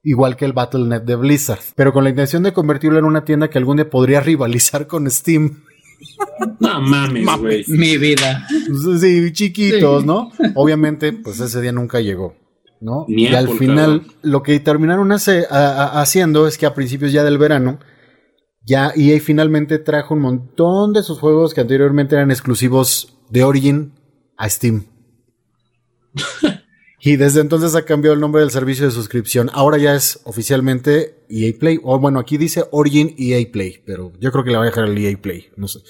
[0.05, 3.49] Igual que el Battle.net de Blizzard, pero con la intención de convertirlo en una tienda
[3.49, 5.65] que algún día podría rivalizar con Steam.
[6.61, 7.65] No mames, güey.
[7.69, 8.47] Mi vida.
[9.01, 10.31] Sí, chiquitos, ¿no?
[10.55, 12.35] Obviamente, pues ese día nunca llegó.
[12.83, 13.05] ¿no?
[13.07, 17.79] y al final, lo que terminaron haciendo es que a principios ya del verano,
[18.65, 23.93] ya EA finalmente trajo un montón de sus juegos que anteriormente eran exclusivos de Origin
[24.37, 24.85] a Steam.
[27.05, 29.51] Y desde entonces ha cambiado el nombre del servicio de suscripción.
[29.53, 31.81] Ahora ya es oficialmente EA Play.
[31.83, 34.85] O bueno, aquí dice Origin EA Play, pero yo creo que le voy a dejar
[34.85, 35.49] el EA Play.
[35.57, 35.81] No sé.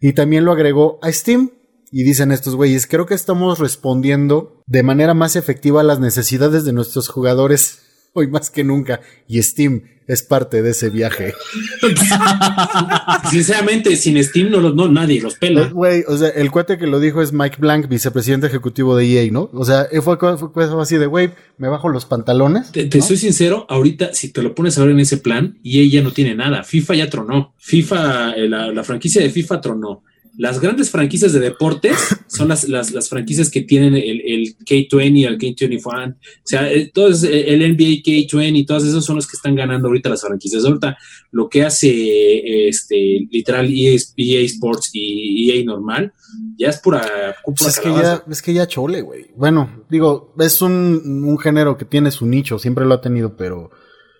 [0.00, 1.50] Y también lo agregó a Steam.
[1.90, 6.64] Y dicen estos güeyes, creo que estamos respondiendo de manera más efectiva a las necesidades
[6.64, 9.00] de nuestros jugadores hoy más que nunca.
[9.26, 11.34] Y Steam es parte de ese viaje.
[13.30, 15.62] Sinceramente, sin Steam no, no nadie los pela.
[15.62, 19.06] Eh, güey, o sea, el cuate que lo dijo es Mike Blank, vicepresidente ejecutivo de
[19.06, 19.50] EA, ¿no?
[19.52, 22.72] O sea, fue, fue, así de, güey, me bajo los pantalones.
[22.72, 26.02] Te, soy sincero, ahorita, si te lo pones a ver en ese plan, EA ya
[26.02, 26.64] no tiene nada.
[26.64, 27.52] FIFA ya tronó.
[27.58, 30.04] FIFA, eh, la, la franquicia de FIFA tronó.
[30.38, 31.96] Las grandes franquicias de deportes
[32.28, 37.24] son las, las, franquicias que tienen el, el K20, el K21, o sea, eh, todos,
[37.24, 40.64] eh, el NBA K20 y todos esos son los que están ganando ahorita las franquicias.
[40.64, 40.96] Ahorita
[41.32, 46.12] lo que hace este literal EA, e Sports y EA normal,
[46.56, 49.26] ya es pura, pues es, que ya, es que ya chole, güey.
[49.36, 53.70] Bueno, digo, es un, un género que tiene su nicho, siempre lo ha tenido, pero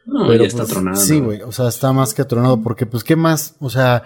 [0.08, 0.96] no, ya está pues, tronado.
[0.96, 1.42] Sí, güey.
[1.42, 2.62] O sea, está más que tronado.
[2.62, 3.56] Porque, pues, ¿qué más?
[3.60, 4.04] O sea,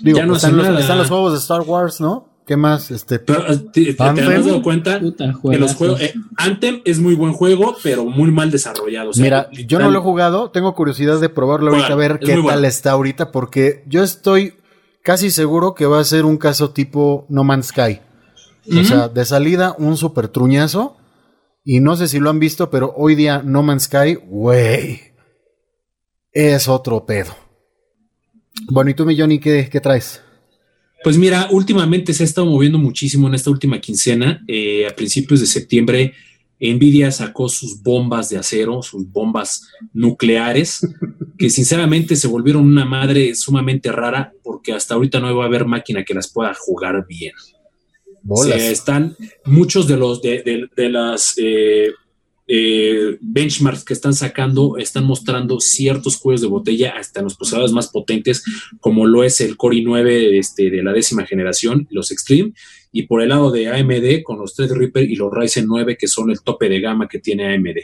[0.00, 2.28] digo, ya no pues, están, los, están, los, juegos de Star Wars, ¿no?
[2.46, 2.92] ¿Qué más?
[2.92, 3.18] Este.
[3.18, 6.00] Pero, eh, ¿te, te, has dado cuenta que los juegos.
[6.00, 9.10] Eh, Anthem es muy buen juego, pero muy mal desarrollado.
[9.16, 10.50] Mira, yo no lo he jugado.
[10.50, 13.32] Tengo curiosidad de probarlo ahorita, a ver qué tal está ahorita.
[13.32, 14.54] Porque yo estoy
[15.02, 18.00] casi seguro que va a ser un caso tipo No Man's Sky.
[18.70, 20.96] O sea, de salida, un super truñazo.
[21.64, 25.09] Y no sé si lo han visto, pero hoy día No Man's Sky, güey
[26.32, 27.34] es otro pedo.
[28.68, 30.22] Bueno, ¿y tú, mi Johnny, qué, traes?
[31.02, 34.42] Pues mira, últimamente se ha estado moviendo muchísimo en esta última quincena.
[34.46, 36.14] Eh, a principios de septiembre,
[36.60, 40.86] Nvidia sacó sus bombas de acero, sus bombas nucleares,
[41.38, 45.64] que sinceramente se volvieron una madre sumamente rara porque hasta ahorita no va a haber
[45.64, 47.32] máquina que las pueda jugar bien.
[48.54, 49.16] están
[49.46, 51.92] muchos de los de, las eh,
[52.52, 57.70] eh, benchmarks que están sacando están mostrando ciertos cuellos de botella hasta en los procesadores
[57.70, 58.42] más potentes,
[58.80, 62.52] como lo es el Core i9 este, de la décima generación, los Extreme,
[62.90, 66.32] y por el lado de AMD con los Threadripper y los Ryzen 9, que son
[66.32, 67.76] el tope de gama que tiene AMD.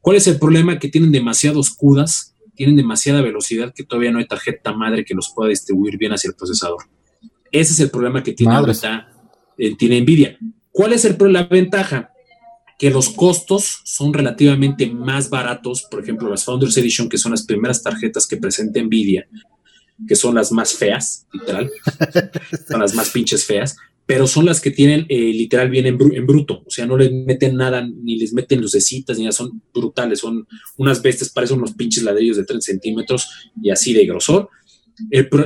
[0.00, 0.78] ¿Cuál es el problema?
[0.78, 5.30] Que tienen demasiados CUDAs, tienen demasiada velocidad que todavía no hay tarjeta madre que los
[5.34, 6.84] pueda distribuir bien hacia el procesador.
[7.52, 9.12] Ese es el problema que tiene ahorita,
[9.58, 10.38] eh, tiene Nvidia.
[10.70, 12.12] ¿Cuál es el, la ventaja?
[12.78, 17.44] Que los costos son relativamente más baratos, por ejemplo, las Founders Edition, que son las
[17.44, 19.28] primeras tarjetas que presenta Nvidia,
[20.06, 21.68] que son las más feas, literal,
[22.68, 26.62] son las más pinches feas, pero son las que tienen eh, literal bien en, bruto,
[26.64, 30.46] o sea, no les meten nada, ni les meten lucecitas, ni nada, son brutales, son
[30.76, 34.50] unas bestias, parecen unos pinches ladrillos de 3 centímetros y así de grosor,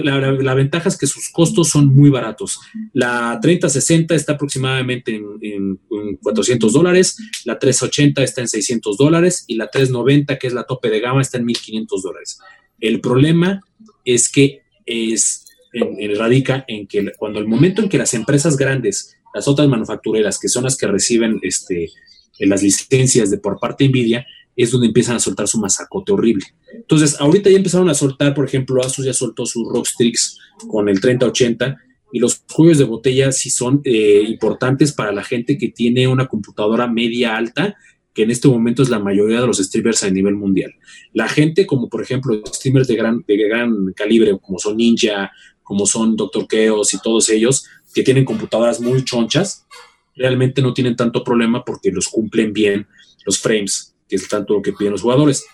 [0.03, 2.61] la, ventaja es que sus costos son muy baratos.
[2.93, 5.81] La 3060 está aproximadamente en,
[6.23, 10.91] 400 dólares, la 380 está en 600 dólares y la 390, que es la tope
[10.91, 12.39] de gama, está en 1500 dólares.
[12.81, 13.61] El problema
[14.05, 19.17] es que es, en, radica en que cuando el momento en que las empresas grandes,
[19.35, 21.91] las otras manufactureras, que son las que reciben este,
[22.39, 26.45] las licencias de por parte de Nvidia, es donde empiezan a soltar su masacote horrible.
[26.75, 30.39] Entonces, ahorita ya empezaron a soltar, por ejemplo, Asus ya soltó su Rockstrix
[30.69, 31.79] con el 3080
[32.13, 36.27] y los juegos de botella sí son eh, importantes para la gente que tiene una
[36.27, 37.77] computadora media alta
[38.15, 40.75] que en este momento es la mayoría de los streamers a nivel mundial.
[41.13, 45.31] La gente, como por ejemplo streamers de gran, de gran calibre, como son Ninja,
[45.63, 46.47] como son Dr.
[46.47, 49.67] Chaos y todos ellos, que tienen computadoras muy chonchas,
[50.15, 52.87] realmente no tienen tanto problema porque los cumplen bien
[53.25, 55.47] los frames, que es tanto lo que piden los jugadores.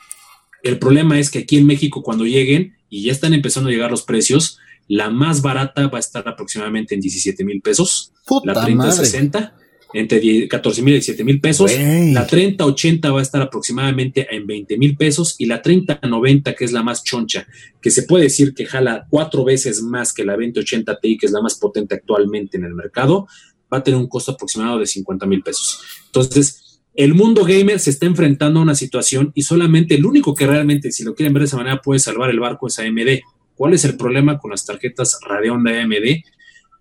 [0.65, 3.93] El problema es que aquí en México, cuando lleguen, y ya están empezando a llegar
[3.93, 9.55] los precios, la más barata va a estar aproximadamente en 17 mil pesos, la 3060
[9.95, 11.71] entre 14 mil y 17 mil pesos.
[11.79, 16.73] La 3080 va a estar aproximadamente en 20 mil pesos y la 3090, que es
[16.73, 17.47] la más choncha,
[17.81, 21.33] que se puede decir que jala cuatro veces más que la 2080 Ti, que es
[21.33, 23.29] la más potente actualmente en el mercado,
[23.73, 25.81] va a tener un costo aproximado de 50 mil pesos.
[26.07, 26.68] Entonces,
[26.99, 30.91] el mundo gamer se está enfrentando a una situación y solamente el único que realmente,
[30.91, 33.21] si lo quieren ver de esa manera, puede salvar el barco es AMD.
[33.55, 36.25] ¿Cuál es el problema con las tarjetas Radeon de AMD?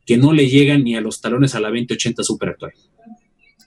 [0.08, 2.71] Que no le llegan ni a los talones a la 2080 Super actual.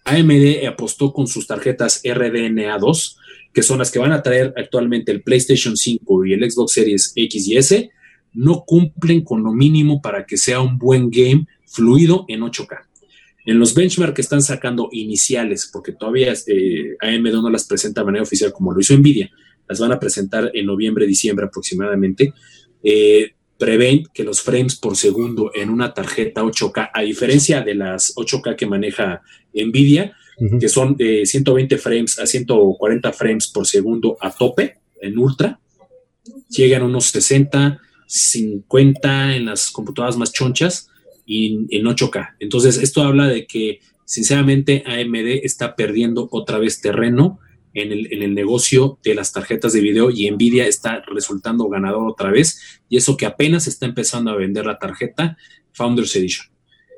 [0.04, 3.16] AMD apostó con sus tarjetas RDNA2,
[3.54, 7.12] que son las que van a traer actualmente el PlayStation 5 y el Xbox Series
[7.14, 7.90] X y S,
[8.32, 12.89] no cumplen con lo mínimo para que sea un buen game fluido en 8K.
[13.46, 18.06] En los benchmarks que están sacando iniciales, porque todavía eh, AMD no las presenta de
[18.06, 19.30] manera oficial como lo hizo Nvidia,
[19.68, 22.34] las van a presentar en noviembre, diciembre aproximadamente,
[22.82, 28.14] eh, prevén que los frames por segundo en una tarjeta 8K, a diferencia de las
[28.16, 29.22] 8K que maneja
[29.54, 30.16] Nvidia,
[30.58, 35.60] que son de 120 frames a 140 frames por segundo a tope en ultra,
[36.48, 40.89] llegan a unos 60, 50 en las computadoras más chonchas
[41.26, 42.36] y en 8K.
[42.40, 47.38] Entonces, esto habla de que sinceramente AMD está perdiendo otra vez terreno
[47.74, 52.80] en el, negocio de las tarjetas de video y Nvidia está resultando ganador otra vez
[52.88, 55.36] y eso que apenas está empezando a vender la tarjeta
[55.72, 56.46] Founders Edition.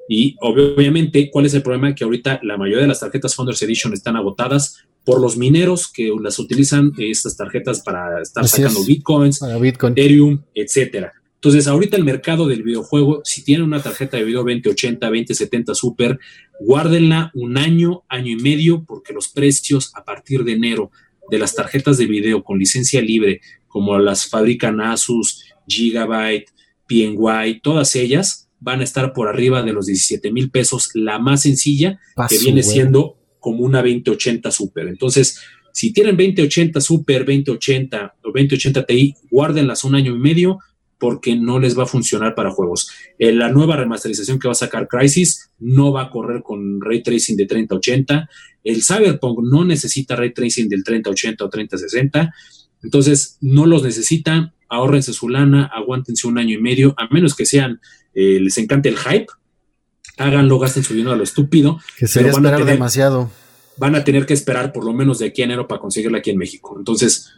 [0.08, 1.94] Y obviamente, ¿cuál es el problema?
[1.94, 6.10] Que ahorita la mayoría de las tarjetas Founders Edition están agotadas por los mineros que
[6.20, 9.92] las utilizan estas tarjetas para estar sacando bitcoins, Bitcoin.
[9.92, 11.12] Ethereum, etcétera.
[11.42, 16.20] Entonces, ahorita el mercado del videojuego, si tienen una tarjeta de video 2080, 2070 Super,
[16.60, 20.92] guárdenla un año, año y medio, porque los precios a partir de enero
[21.32, 26.48] de las tarjetas de video con licencia libre, como las fabrican Asus, Gigabyte,
[26.86, 31.42] PNY, todas ellas van a estar por arriba de los 17 mil pesos, la más
[31.42, 34.86] sencilla, que viene siendo como una 2080 Super.
[34.86, 35.40] Entonces,
[35.72, 40.60] si tienen 2080 Super, 2080 o 2080 Ti, guárdenlas un año y medio,
[41.02, 42.88] porque no les va a funcionar para juegos.
[43.18, 47.02] Eh, la nueva remasterización que va a sacar Crisis no va a correr con ray
[47.02, 48.30] tracing de 3080.
[48.62, 52.32] El Cyberpunk no necesita ray tracing del 3080 o 3060.
[52.84, 54.52] Entonces, no los necesitan.
[54.68, 57.80] Ahórrense su lana, aguántense un año y medio, a menos que sean,
[58.14, 59.26] eh, les encante el hype.
[60.18, 61.80] Háganlo, gasten su dinero a lo estúpido.
[61.98, 63.28] Que se van a tener, demasiado.
[63.76, 66.30] Van a tener que esperar por lo menos de aquí a enero para conseguirla aquí
[66.30, 66.76] en México.
[66.78, 67.32] Entonces,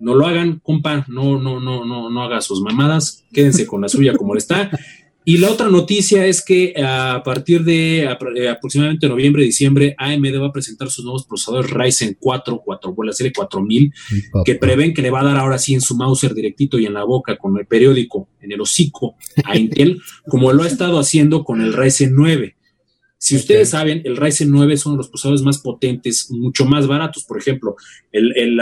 [0.00, 3.88] no lo hagan, compa, no, no, no, no, no haga sus mamadas, quédense con la
[3.88, 4.70] suya como está.
[5.26, 10.48] Y la otra noticia es que a partir de eh, aproximadamente noviembre, diciembre, AMD va
[10.48, 13.92] a presentar sus nuevos procesadores Ryzen 4, 4 la serie 4000,
[14.44, 16.92] que prevén que le va a dar ahora sí en su Mauser directito y en
[16.92, 21.42] la boca con el periódico, en el hocico a Intel, como lo ha estado haciendo
[21.42, 22.56] con el Ryzen 9.
[23.24, 26.86] Si ustedes saben, el Ryzen 9 es uno de los procesadores más potentes, mucho más
[26.86, 27.24] baratos.
[27.24, 27.74] Por ejemplo,
[28.12, 28.60] el,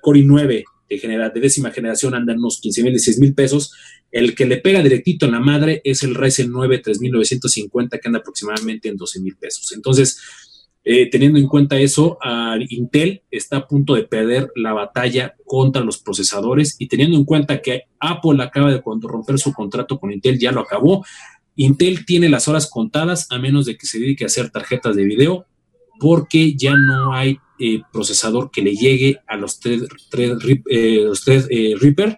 [0.00, 3.74] Core i9 de, de décima generación anda en unos 15 mil, 16 mil pesos.
[4.10, 8.20] El que le pega directito en la madre es el Ryzen 9 3950, que anda
[8.20, 9.70] aproximadamente en 12 mil pesos.
[9.72, 10.18] Entonces,
[10.82, 12.16] eh, teniendo en cuenta eso,
[12.70, 17.60] Intel está a punto de perder la batalla contra los procesadores y teniendo en cuenta
[17.60, 21.04] que Apple acaba de romper su contrato con Intel, ya lo acabó,
[21.56, 25.04] Intel tiene las horas contadas a menos de que se dedique a hacer tarjetas de
[25.04, 25.46] video
[25.98, 29.82] porque ya no hay eh, procesador que le llegue a los tres,
[30.16, 32.16] eh, eh,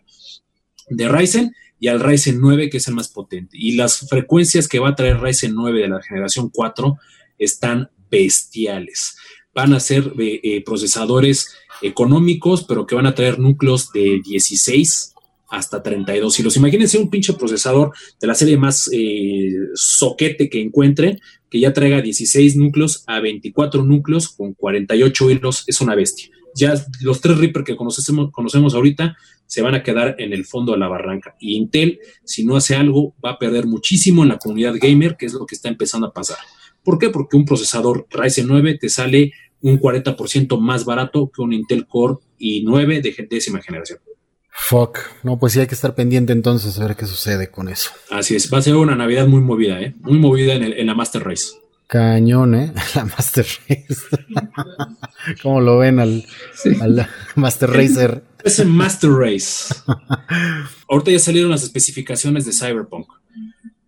[0.88, 3.57] de Ryzen y al Ryzen 9 que es el más potente.
[3.59, 6.97] Y las frecuencias que va a traer Ryzen 9 de la generación 4
[7.38, 9.16] están bestiales.
[9.53, 10.12] Van a ser
[10.64, 15.12] procesadores económicos, pero que van a traer núcleos de 16
[15.53, 16.57] hasta 32 hilos.
[16.57, 21.19] Imagínense un pinche procesador de la serie más eh, soquete que encuentre,
[21.51, 26.31] que ya traiga 16 núcleos a 24 núcleos con 48 hilos, es una bestia.
[26.55, 29.15] Ya los tres Reaper que conocemos, conocemos ahorita
[29.46, 31.37] se van a quedar en el fondo de la barranca.
[31.38, 35.27] Y Intel, si no hace algo, va a perder muchísimo en la comunidad gamer, que
[35.27, 36.38] es lo que está empezando a pasar.
[36.83, 37.11] ¿Por qué?
[37.11, 42.17] Porque un procesador Ryzen 9 te sale un 40% más barato que un Intel Core
[42.40, 43.98] i9 de décima generación.
[44.55, 44.98] Fuck.
[45.23, 47.90] No, pues sí hay que estar pendiente entonces a ver qué sucede con eso.
[48.11, 48.53] Así es.
[48.53, 49.94] Va a ser una Navidad muy movida, ¿eh?
[50.00, 51.53] Muy movida en, la Master Race.
[51.87, 52.73] cañón, ¿eh?
[52.94, 54.03] La Master Race.
[55.42, 56.27] ¿Cómo lo ven al,
[56.81, 58.23] al Master Racer?
[58.44, 59.75] Es el Master Race.
[60.88, 63.07] Ahorita ya salieron las especificaciones de Cyberpunk.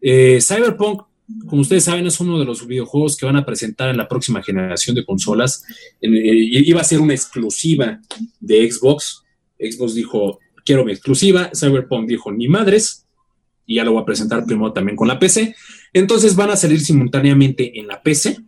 [0.00, 1.02] Eh, Cyberpunk,
[1.46, 4.42] como ustedes saben, es uno de los videojuegos que van a presentar en la próxima
[4.42, 5.64] generación de consolas.
[6.00, 8.00] En, eh, iba a ser una exclusiva
[8.40, 9.24] de Xbox.
[9.58, 11.50] Xbox dijo, quiero mi exclusiva.
[11.54, 13.06] Cyberpunk dijo, ni madres.
[13.66, 15.54] Y ya lo voy a presentar primero también con la PC.
[15.92, 18.38] Entonces van a salir simultáneamente en la PC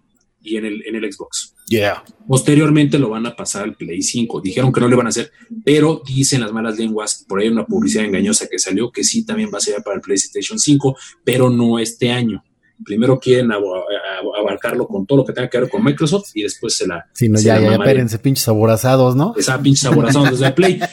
[0.42, 1.54] y en el, en el Xbox.
[1.68, 2.04] Yeah.
[2.28, 4.40] Posteriormente lo van a pasar al Play 5.
[4.40, 5.32] Dijeron que no le van a hacer,
[5.64, 9.50] pero dicen las malas lenguas, por ahí una publicidad engañosa que salió, que sí también
[9.52, 12.44] va a ser para el PlayStation 5, pero no este año.
[12.84, 16.86] Primero quieren abarcarlo con todo lo que tenga que ver con Microsoft y después se
[16.86, 17.06] la.
[17.12, 19.34] Sí, no, ya, ya, espérense, pinches aborazados, ¿no?
[19.36, 20.80] Esa pinches aborazados desde Play.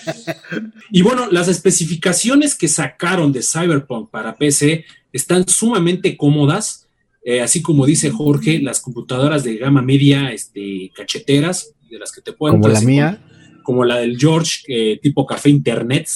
[0.95, 6.87] Y bueno, las especificaciones que sacaron de Cyberpunk para PC están sumamente cómodas.
[7.25, 12.21] Eh, así como dice Jorge, las computadoras de gama media, este, cacheteras, de las que
[12.21, 12.61] te pueden.
[12.61, 13.23] Como la mía.
[13.63, 16.07] Como, la del George, eh, tipo café internet.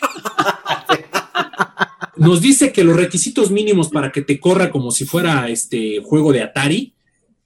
[2.20, 6.34] Nos dice que los requisitos mínimos para que te corra como si fuera este juego
[6.34, 6.92] de Atari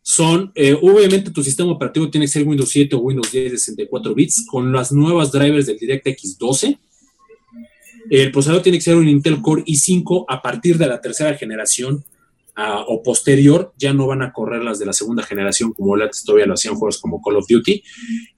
[0.03, 3.59] son, eh, obviamente tu sistema operativo tiene que ser Windows 7 o Windows 10 de
[3.59, 6.77] 64 bits con las nuevas drivers del DirectX 12.
[8.11, 12.05] El procesador tiene que ser un Intel Core i5 a partir de la tercera generación
[12.57, 13.73] o posterior.
[13.79, 16.75] Ya no van a correr las de la segunda generación como antes todavía lo hacían
[16.75, 17.83] juegos como Call of Duty.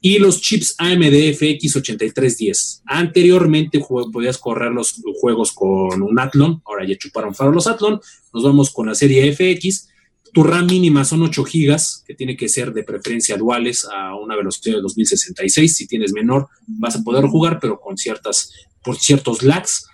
[0.01, 2.83] Y los chips AMD FX 8310.
[2.87, 3.81] Anteriormente
[4.13, 8.01] podías correr los juegos con un Athlon, ahora ya chuparon faro los Athlon.
[8.33, 9.89] Nos vamos con la serie FX
[10.37, 14.37] tu RAM mínima son 8 gigas, que tiene que ser de preferencia duales a una
[14.37, 15.75] velocidad de 2066.
[15.75, 18.53] Si tienes menor, vas a poder jugar, pero con ciertas,
[18.85, 19.87] por ciertos lags.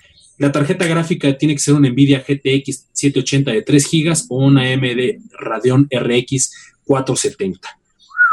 [0.43, 4.63] La tarjeta gráfica tiene que ser una Nvidia GTX 780 de 3 gigas o una
[4.73, 6.53] AMD Radeon RX
[6.85, 7.79] 470.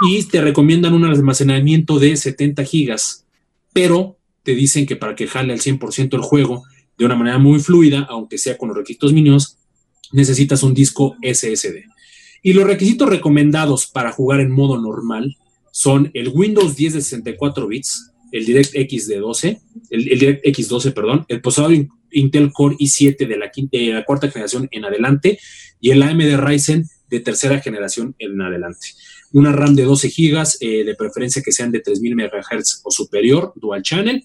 [0.10, 3.28] Y te recomiendan un almacenamiento de 70 gigas,
[3.74, 6.64] pero te dicen que para que jale al 100% el juego
[6.98, 9.60] de una manera muy fluida, aunque sea con los requisitos mínimos,
[10.12, 11.84] necesitas un disco SSD.
[12.42, 15.38] Y los requisitos recomendados para jugar en modo normal
[15.72, 21.26] son el Windows 10 de 64 bits, el DirectX de 12, el, DirectX 12, perdón,
[21.28, 21.72] el procesador
[22.12, 25.40] Intel Core i7 de la, quinta, la cuarta generación en adelante
[25.80, 28.88] y el AMD Ryzen de tercera generación en adelante.
[29.32, 33.54] Una RAM de 12 GB, eh, de preferencia que sean de 3000 MHz o superior,
[33.56, 34.24] dual channel,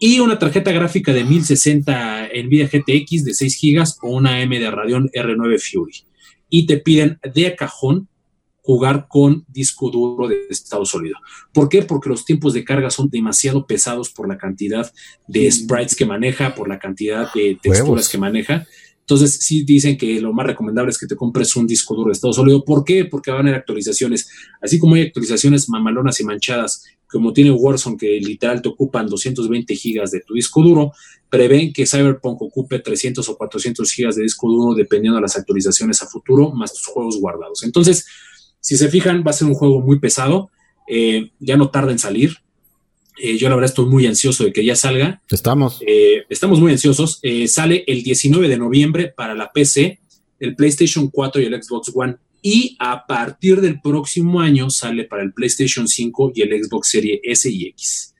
[0.00, 5.08] y una tarjeta gráfica de 1060 Nvidia GTX de 6 GB o una AMD Radeon
[5.08, 6.04] R9 Fury
[6.48, 8.08] y te piden de cajón
[8.64, 11.16] jugar con disco duro de estado sólido.
[11.52, 11.82] ¿Por qué?
[11.82, 14.90] Porque los tiempos de carga son demasiado pesados por la cantidad
[15.28, 18.66] de sprites que maneja, por la cantidad de texturas que maneja.
[19.00, 22.14] Entonces, sí dicen que lo más recomendable es que te compres un disco duro de
[22.14, 22.64] estado sólido.
[22.64, 23.04] ¿Por qué?
[23.04, 24.30] Porque van a haber actualizaciones.
[24.62, 29.76] Así como hay actualizaciones mamalonas y manchadas, como tiene Warzone, que literal te ocupan 220
[29.76, 30.92] gigas de tu disco duro,
[31.28, 36.00] prevén que Cyberpunk ocupe 300 o 400 gigas de disco duro dependiendo de las actualizaciones
[36.00, 37.62] a futuro, más tus juegos guardados.
[37.62, 38.06] Entonces,
[38.64, 40.50] si se fijan, va a ser un juego muy pesado.
[40.88, 42.38] Eh, ya no tarda en salir.
[43.18, 45.20] Eh, yo la verdad estoy muy ansioso de que ya salga.
[45.28, 45.82] Estamos.
[45.86, 47.20] Eh, estamos muy ansiosos.
[47.46, 50.00] Sale el 19 de noviembre para la PC,
[50.40, 52.16] el PlayStation 4 y el Xbox One.
[52.40, 57.20] Y a partir del próximo año sale para el PlayStation 5 y el Xbox Series
[57.22, 58.14] S y X.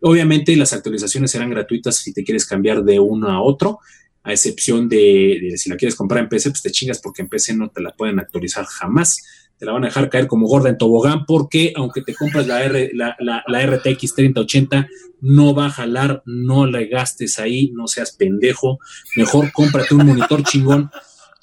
[0.00, 3.80] Obviamente las actualizaciones serán gratuitas si te quieres cambiar de uno a otro,
[4.22, 7.28] a excepción de, de si la quieres comprar en PC, pues te chingas porque en
[7.28, 9.18] PC no te la pueden actualizar jamás
[9.58, 12.62] te la van a dejar caer como gorda en tobogán, porque aunque te compras la,
[12.64, 14.88] R, la, la, RTX 3080,
[15.20, 18.78] no va a jalar, no le gastes ahí, no seas pendejo.
[19.16, 20.90] Mejor cómprate un monitor chingón,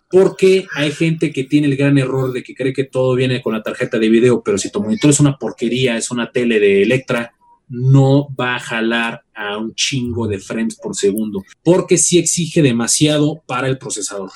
[0.09, 3.53] porque hay gente que tiene el gran error de que cree que todo viene con
[3.53, 6.83] la tarjeta de video, pero si tu monitor es una porquería, es una tele de
[6.83, 7.33] Electra,
[7.67, 13.41] no va a jalar a un chingo de frames por segundo, porque sí exige demasiado
[13.45, 14.29] para el procesador.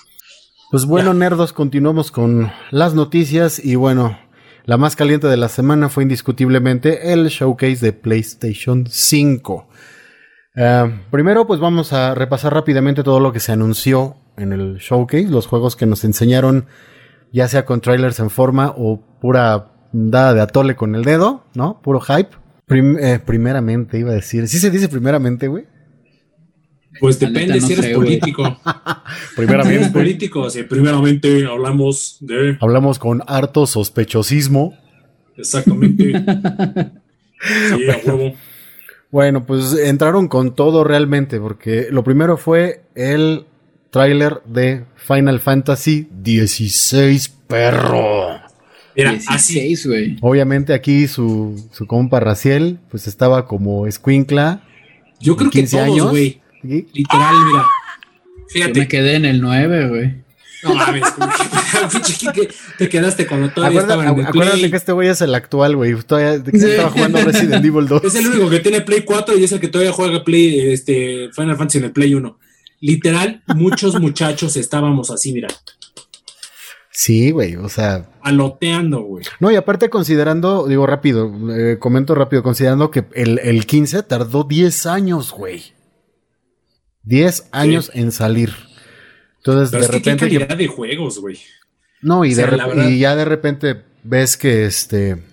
[0.71, 4.19] Pues bueno, nerdos, continuamos con las noticias y bueno,
[4.65, 9.67] la más caliente de la semana fue indiscutiblemente el showcase de PlayStation 5.
[10.55, 15.29] Eh, primero, pues vamos a repasar rápidamente todo lo que se anunció en el showcase,
[15.29, 16.67] los juegos que nos enseñaron,
[17.33, 21.81] ya sea con trailers en forma o pura dada de atole con el dedo, ¿no?
[21.81, 22.29] Puro hype.
[22.69, 24.47] Eh, primeramente, iba a decir.
[24.47, 25.65] ¿Sí se dice primeramente, güey?
[26.99, 28.59] Pues depende si eres político.
[29.35, 29.73] primeramente.
[29.73, 32.57] Si eres político, sí, primeramente hablamos de.
[32.59, 34.77] Hablamos con harto sospechosismo.
[35.37, 36.11] Exactamente.
[36.13, 38.33] sí, a huevo.
[39.11, 43.45] Bueno, pues entraron con todo realmente, porque lo primero fue el
[43.89, 48.39] tráiler de Final Fantasy XVI, perro.
[48.95, 50.17] Era 16, güey.
[50.21, 54.61] Obviamente aquí su, su compa Raciel, pues estaba como escuincla.
[55.19, 56.09] Yo creo que 15 todos, años.
[56.09, 56.41] güey.
[56.63, 57.61] Literal, mira.
[57.61, 58.87] Yo me Fíjate.
[58.87, 60.23] quedé en el 9, güey.
[60.63, 64.71] No mames, como que- te quedaste cuando todavía Acuérdate, estaba en el acuérdate Play.
[64.71, 65.95] que este güey es el actual, güey.
[66.03, 66.65] Todavía de que Sí.
[66.71, 68.03] estaba jugando Resident Evil 2.
[68.03, 71.29] Es el único que tiene Play 4 y es el que todavía juega Play, este,
[71.33, 72.37] Final Fantasy en el Play 1.
[72.81, 75.47] Literal, muchos muchachos estábamos así, mira,
[76.91, 78.09] Sí, güey, o sea.
[78.23, 79.23] aloteando, güey.
[79.39, 84.43] No, y aparte considerando, digo rápido, eh, comento rápido, considerando que el, el 15 tardó
[84.43, 85.63] 10 años, güey.
[87.03, 88.53] 10 años en salir.
[89.37, 90.29] Entonces, Pero de es que qué repente.
[90.29, 91.37] que- calidad de juegos, güey.
[92.01, 95.23] no, y, o sea, de verdad- y ya de repente ves que este.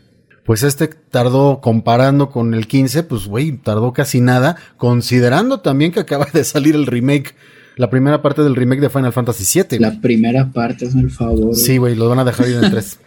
[0.44, 5.98] Pues este tardó, comparando con el 15, pues güey, tardó casi nada, considerando también que
[5.98, 7.34] acaba de salir el remake,
[7.74, 9.80] la primera parte del remake de Final Fantasy VII.
[9.80, 11.56] La primera parte, hazme el favor.
[11.56, 13.00] Sí, güey, lo van a dejar ir en tres.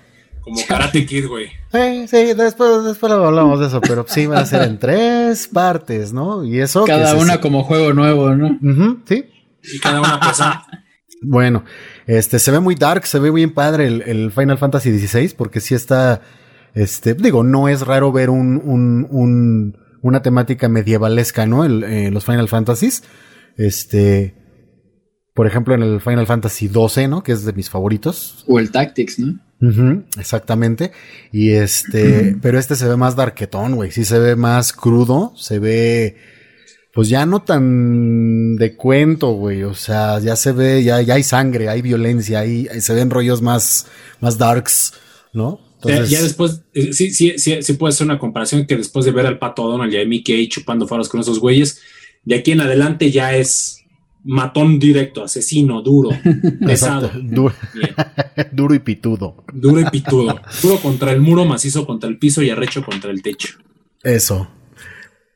[0.49, 1.47] Como Karate Kid, güey.
[1.73, 6.11] Eh, sí, después, después hablamos de eso, pero sí van a ser en tres partes,
[6.13, 6.43] ¿no?
[6.43, 6.85] Y eso.
[6.85, 8.47] Cada se- una como juego nuevo, ¿no?
[8.61, 9.25] Ujú, sí.
[9.73, 10.65] Y cada una pesa.
[11.21, 11.65] Bueno,
[12.07, 15.59] este se ve muy dark, se ve bien padre el, el Final Fantasy XVI, porque
[15.59, 16.21] sí está.
[16.73, 21.65] Este, digo, no es raro ver un, un, un- una temática medievalesca, ¿no?
[21.65, 23.03] El, eh, los Final Fantasies.
[23.57, 24.35] Este.
[25.39, 27.23] Por ejemplo, en el Final Fantasy XII, ¿no?
[27.23, 28.43] Que es de mis favoritos.
[28.45, 30.03] O el Tactics, ¿no?
[30.19, 30.91] Exactamente.
[31.31, 33.89] Y este, pero este se ve más darquetón, güey.
[33.89, 36.17] Sí se ve más crudo, se ve,
[36.93, 39.63] pues ya no tan de cuento, güey.
[39.63, 43.41] O sea, ya se ve, ya, ya hay sangre, hay violencia, hay, se ven rollos
[43.41, 43.87] más,
[44.19, 44.91] más darks,
[45.31, 45.61] ¿no?
[45.85, 49.13] Ya, ya después, eh, sí, sí, sí, sí puede ser una comparación que después de
[49.13, 51.79] ver al pato Donald y a Mickey chupando faros con esos güeyes,
[52.25, 53.78] de aquí en adelante ya es
[54.23, 56.09] matón directo, asesino, duro,
[56.65, 57.07] pesado.
[57.07, 57.95] Exacto, du- Bien.
[58.51, 59.43] duro y pitudo.
[59.53, 60.41] Duro y pitudo.
[60.61, 63.57] Duro contra el muro, macizo contra el piso y arrecho contra el techo.
[64.03, 64.49] Eso.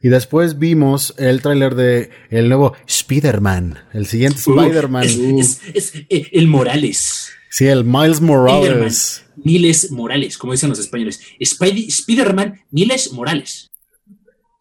[0.01, 5.03] Y después vimos el tráiler de el nuevo Spider-Man, el siguiente Uh, Spider-Man.
[5.03, 7.29] es, es- es, eh, el Morales.
[7.49, 9.23] Sí, el Miles Morales.
[9.37, 11.21] Miles Morales, como dicen los españoles.
[11.39, 13.71] Spider-Man Miles Morales.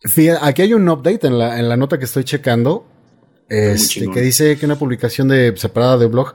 [0.05, 2.87] Fíjate, aquí hay un update en la, en la nota que estoy checando.
[3.49, 6.35] Este, que dice que una publicación de, separada de blog.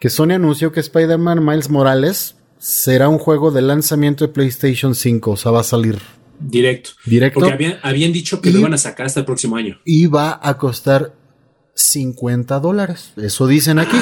[0.00, 5.30] Que Sony anunció que Spider-Man Miles Morales será un juego de lanzamiento de PlayStation 5.
[5.32, 5.98] O sea, va a salir
[6.40, 6.90] Directo.
[7.04, 7.40] directo.
[7.40, 9.80] Porque habían, habían dicho que Y- lo iban a sacar hasta el próximo año.
[9.84, 11.12] Y va a costar
[11.74, 13.12] 50 dólares.
[13.16, 13.96] Eso dicen aquí.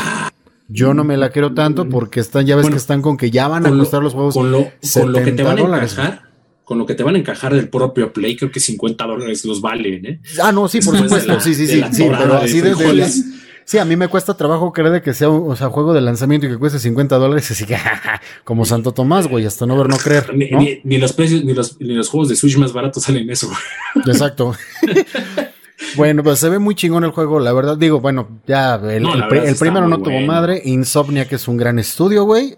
[0.69, 3.31] Yo no me la quiero tanto porque están, ya ves Bueno, que están con que
[3.31, 4.35] ya van a lo- costar los juegos.
[4.35, 5.93] Con lo, con lo que te 70 van a dólares.
[5.93, 6.23] encajar,
[6.67, 9.61] con lo que te van a encajar del propio Play, creo que 50 dólares los
[9.61, 10.21] valen, ¿eh?
[10.43, 11.33] Ah, no, sí, por Después supuesto.
[11.35, 11.81] la- sí, sí, sí.
[11.93, 13.25] sí, pero así de, de- frijoles.
[13.65, 16.01] Sí, a mí me cuesta trabajo creer de que sea un o sea, juego de
[16.01, 17.49] lanzamiento y que cueste 50 dólares.
[17.53, 17.77] Así que,
[18.45, 20.35] como Santo Tomás, güey, hasta no ver, no creer.
[20.37, 20.59] Ni, ¿no?
[20.59, 23.47] ni- ni los precios, ni los, ni los juegos de Switch más baratos salen eso.
[23.49, 24.05] güey.
[24.15, 24.53] Exacto.
[25.97, 27.77] bueno, pues se ve muy chingón el juego, la verdad.
[27.77, 29.13] Digo, bueno, ya el, No,
[29.59, 30.27] primero no muy tuvo bueno.
[30.33, 30.63] madre.
[30.65, 32.57] Insomnia, que es un gran estudio, güey.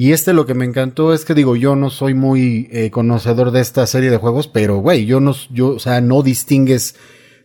[0.00, 3.50] Y este lo que me encantó es que digo, yo no soy muy eh, conocedor
[3.50, 6.94] de esta serie de juegos, pero güey, yo no, yo, o sea, no distingues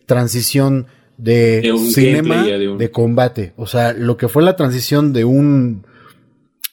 [0.06, 0.86] transición
[1.16, 3.54] de, De un cinema de, combate.
[3.56, 5.84] O sea, lo que fue la transición de un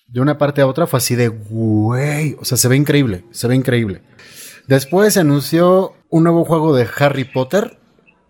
[0.08, 3.48] de una parte a otra fue así de güey, o sea, se ve increíble, se
[3.48, 4.04] ve increíble.
[4.68, 7.80] Después se anunció un nuevo juego de Harry Potter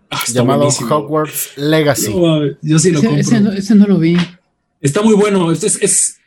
[0.08, 0.96] Ah, llamado buenísimo.
[0.96, 2.14] Hogwarts Legacy.
[2.14, 3.20] No, yo sí lo Ese, compro.
[3.20, 4.16] ese no, ese no lo vi.
[4.80, 5.52] Está muy bueno.
[5.52, 6.18] Es, es, es-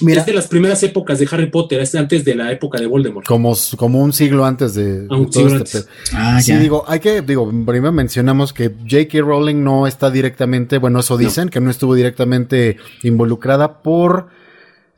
[0.00, 2.86] Mira, es de las primeras épocas de Harry Potter, es antes de la época de
[2.86, 3.26] Voldemort.
[3.26, 5.90] como, como un siglo antes de, Ah, un de todo siglo este antes.
[6.12, 6.58] Ah, Sí, ya.
[6.58, 9.18] digo, hay que, digo, primero mencionamos que J.K.
[9.20, 14.28] Rowling no está directamente, bueno, eso dicen, que no estuvo directamente involucrada por,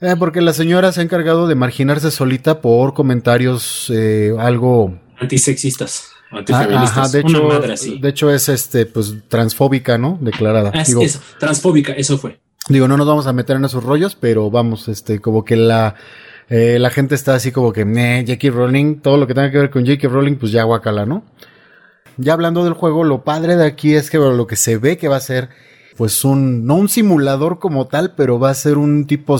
[0.01, 6.11] eh, porque la señora se ha encargado de marginarse solita por comentarios, eh, algo, Antisexistas,
[6.31, 6.99] Ah, antifeministas.
[6.99, 7.99] ajá, de una hecho, madre así.
[7.99, 10.19] de hecho es este, pues, transfóbica, ¿no?
[10.21, 10.71] Declarada.
[10.71, 12.39] Es- digo, eso, transfóbica, eso fue.
[12.69, 15.95] Digo, no nos vamos a meter en esos rollos, pero vamos, este, como que la,
[16.49, 18.51] eh, la gente está así como que, "Meh, J.K.
[18.51, 20.09] Rowling, todo lo que tenga que ver con J.K.
[20.09, 21.25] Rowling, pues ya guacala, ¿no?
[22.17, 25.09] Ya hablando del juego, lo padre de aquí es que lo que se ve que
[25.09, 25.51] va a ser,
[25.97, 29.39] pues un, no un simulador como tal, pero va a ser un tipo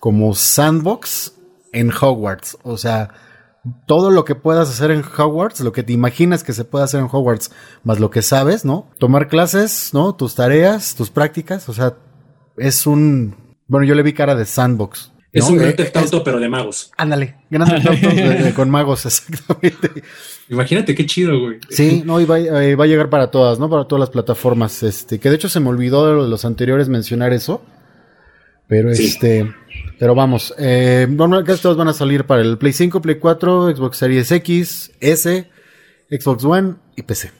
[0.00, 1.34] como sandbox
[1.72, 2.58] en Hogwarts.
[2.64, 3.10] O sea,
[3.86, 7.00] todo lo que puedas hacer en Hogwarts, lo que te imaginas que se puede hacer
[7.00, 7.52] en Hogwarts,
[7.84, 8.90] más lo que sabes, ¿no?
[8.98, 10.14] Tomar clases, ¿no?
[10.14, 11.94] Tus tareas, tus prácticas, o sea,
[12.56, 13.34] es un,
[13.66, 15.10] bueno, yo le vi cara de sandbox.
[15.32, 16.90] Es un Eh, Grand Theft Auto, pero de magos.
[16.98, 20.02] Ándale, Grand Theft Auto de- de- con magos, exactamente.
[20.50, 21.58] Imagínate qué chido, güey.
[21.70, 23.70] Sí, no, y va, eh, va a llegar para todas, ¿no?
[23.70, 24.82] Para todas las plataformas.
[24.82, 27.62] Este, que de hecho se me olvidó de lo de los anteriores mencionar eso.
[28.68, 29.06] Pero Sí.
[29.06, 29.52] este,
[29.98, 31.06] Pero vamos, eh,
[31.46, 35.48] que estos van a salir para el Play 5, Play 4, Xbox Series X, S,
[36.10, 37.30] Xbox One y PC.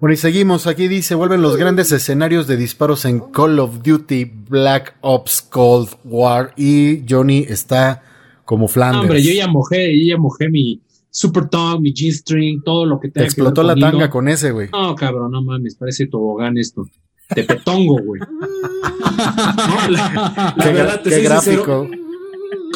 [0.00, 0.68] Bueno, y seguimos.
[0.68, 5.88] Aquí dice, vuelven los grandes escenarios de disparos en Call of Duty, Black Ops, Cold
[6.04, 6.52] War.
[6.56, 8.02] Y Johnny está
[8.44, 9.02] como Flanders.
[9.02, 10.80] Hombre, yo ya mojé, yo ya mojé mi
[11.10, 14.68] Super Tongue, mi G-String, todo lo que te explotó la tanga con ese, güey.
[14.70, 16.86] No, cabrón, no mames, parece tobogán esto.
[17.34, 18.20] Te petongo, güey.
[19.90, 21.88] la, verdad, te qué gráfico.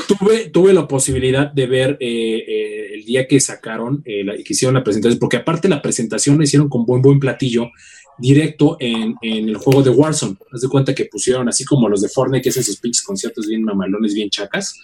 [0.07, 4.75] Tuve, tuve la posibilidad de ver eh, eh, el día que sacaron, eh, que hicieron
[4.75, 7.71] la presentación, porque aparte la presentación la hicieron con buen buen platillo
[8.19, 10.37] directo en, en, el juego de Warzone.
[10.53, 13.47] Haz de cuenta que pusieron así como los de Fortnite, que hacen sus pinches conciertos
[13.47, 14.75] bien mamalones, bien chacas.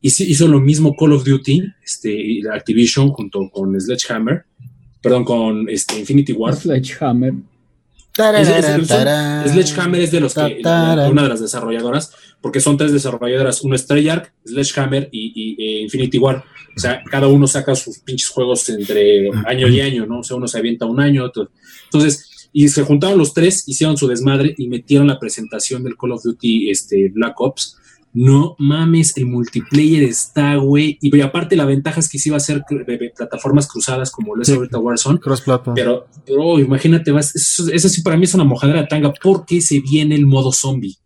[0.00, 4.44] Y hizo lo mismo Call of Duty, este, Activision junto con Sledgehammer,
[5.02, 6.54] perdón, con este, Infinity War.
[6.54, 7.34] Sledgehammer.
[8.14, 13.86] Sledgehammer es de los que, una de las desarrolladoras, porque son tres desarrolladoras, uno es
[13.86, 16.44] Treyarch, Sledgehammer y, e Infinity War.
[16.76, 20.20] O sea, cada uno saca sus pinches juegos entre año y año, ¿no?
[20.20, 21.50] O sea, uno se avienta un año, otro.
[21.84, 26.12] Entonces, y se juntaron los tres, hicieron su desmadre y metieron la presentación del Call
[26.12, 27.76] of Duty este, Black Ops
[28.12, 30.98] no mames, el multiplayer está, güey.
[31.00, 32.64] Y aparte la ventaja es que sí va a ser
[33.16, 35.20] plataformas cruzadas como lo es ahorita Warzone.
[35.74, 39.80] Pero, pero imagínate, vas, eso, sí para mí es una mojadera de tanga porque se
[39.80, 40.96] viene el modo zombie.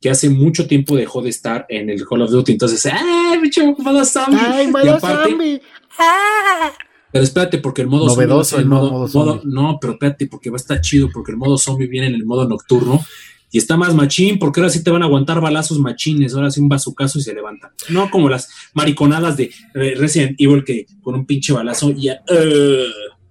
[0.00, 2.52] Que hace mucho tiempo dejó de estar en el Call of Duty.
[2.52, 4.38] Entonces, ¡ay, bicho, modo zombie!
[4.40, 5.60] ¡Ay, modo zombie!
[5.98, 6.72] ¡Ah!
[7.12, 8.62] Pero espérate, porque el modo Novedoso zombie.
[8.62, 11.88] el modo, modo, no, pero espérate, porque va a estar chido, porque el modo zombie
[11.88, 13.04] viene en el modo nocturno
[13.50, 16.60] y está más machín, porque ahora sí te van a aguantar balazos machines, ahora sí
[16.60, 17.72] un bazucazo y se levanta.
[17.88, 22.22] No como las mariconadas de Resident Evil que con un pinche balazo y ya.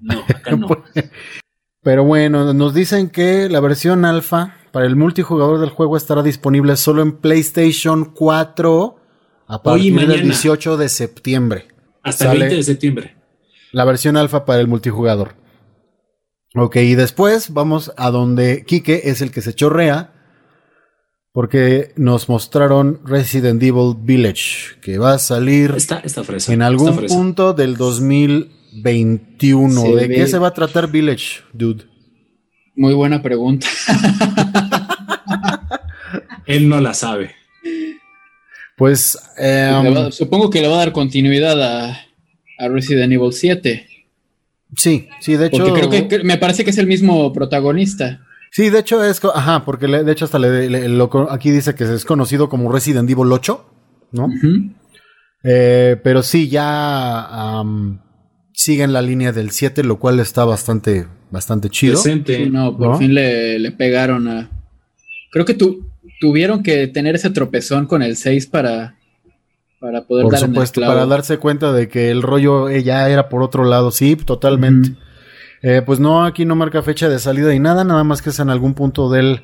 [0.01, 0.67] no, acá no.
[1.81, 6.77] Pero bueno, nos dicen que la versión alfa para el multijugador del juego estará disponible
[6.77, 8.95] solo en PlayStation 4
[9.47, 11.67] a partir del 18 de septiembre.
[12.03, 13.17] Hasta el 20 de septiembre.
[13.71, 15.35] La versión alfa para el multijugador.
[16.55, 20.15] Ok, y después vamos a donde Kike es el que se chorrea.
[21.31, 25.75] Porque nos mostraron Resident Evil Village, que va a salir
[26.47, 29.95] en algún punto del 2021.
[29.95, 31.88] ¿De qué se va a tratar Village, dude?
[32.79, 33.67] Muy buena pregunta.
[36.45, 37.35] Él no la sabe.
[38.77, 41.99] Pues em, supongo que le va a dar continuidad a,
[42.57, 43.85] a Resident Evil 7.
[44.77, 45.57] Sí, sí, de hecho.
[45.57, 48.25] Porque creo que, me parece que es el mismo protagonista.
[48.49, 49.19] Sí, de hecho es.
[49.25, 53.71] Ajá, porque de hecho hasta le, aquí dice que es conocido como Resident Evil 8,
[54.13, 54.29] ¿no?
[55.43, 57.61] Eh, pero sí, ya
[58.53, 61.97] sigue en la línea del 7, lo cual está bastante, bastante chido.
[61.97, 64.49] Sí, no, por fin le, pegaron a.
[65.31, 65.87] Creo que tu,
[66.19, 68.95] tuvieron que tener ese tropezón con el 6 para
[69.79, 73.63] para poder por supuesto, para darse cuenta de que el rollo ya era por otro
[73.63, 74.95] lado, sí, totalmente.
[75.61, 78.39] Eh, pues no, aquí no marca fecha de salida y nada, nada más que es
[78.39, 79.41] en algún punto del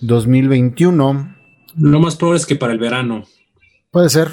[0.00, 1.36] 2021.
[1.76, 3.24] Lo más probable es que para el verano.
[3.90, 4.28] Puede ser.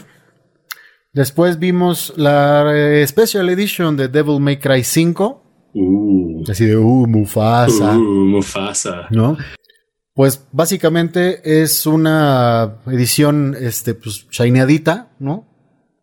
[1.14, 5.44] Después vimos la eh, Special Edition de Devil May Cry 5.
[5.74, 6.31] Uh.
[6.50, 7.98] Así de, uh, Mufasa.
[7.98, 9.08] Uh, Mufasa.
[9.10, 9.38] ¿No?
[10.14, 15.48] Pues básicamente es una edición, este, pues, shineadita, ¿no?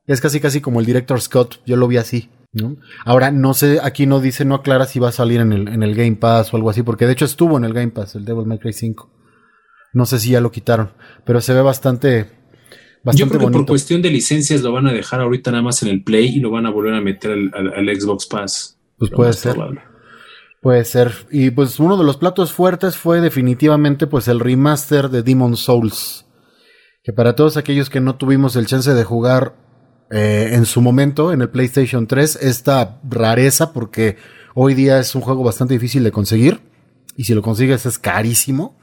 [0.06, 2.78] Es casi casi como el director Scott, yo lo vi así, ¿no?
[3.04, 5.82] Ahora, no sé, aquí no dice, no aclara si va a salir en el, en
[5.82, 8.24] el Game Pass o algo así, porque de hecho estuvo en el Game Pass, el
[8.24, 9.10] Devil May Cry 5.
[9.92, 10.92] No sé si ya lo quitaron,
[11.26, 12.30] pero se ve bastante,
[13.04, 15.82] bastante Yo creo que por cuestión de licencias lo van a dejar ahorita nada más
[15.82, 18.78] en el Play y lo van a volver a meter al, Xbox Pass.
[18.96, 19.56] Pues puede ser.
[20.60, 21.12] Puede ser.
[21.30, 26.26] Y pues uno de los platos fuertes fue definitivamente pues el remaster de Demon Souls.
[27.02, 29.54] Que para todos aquellos que no tuvimos el chance de jugar
[30.10, 34.16] eh, en su momento en el PlayStation 3, esta rareza porque
[34.54, 36.60] hoy día es un juego bastante difícil de conseguir.
[37.16, 38.78] Y si lo consigues es carísimo.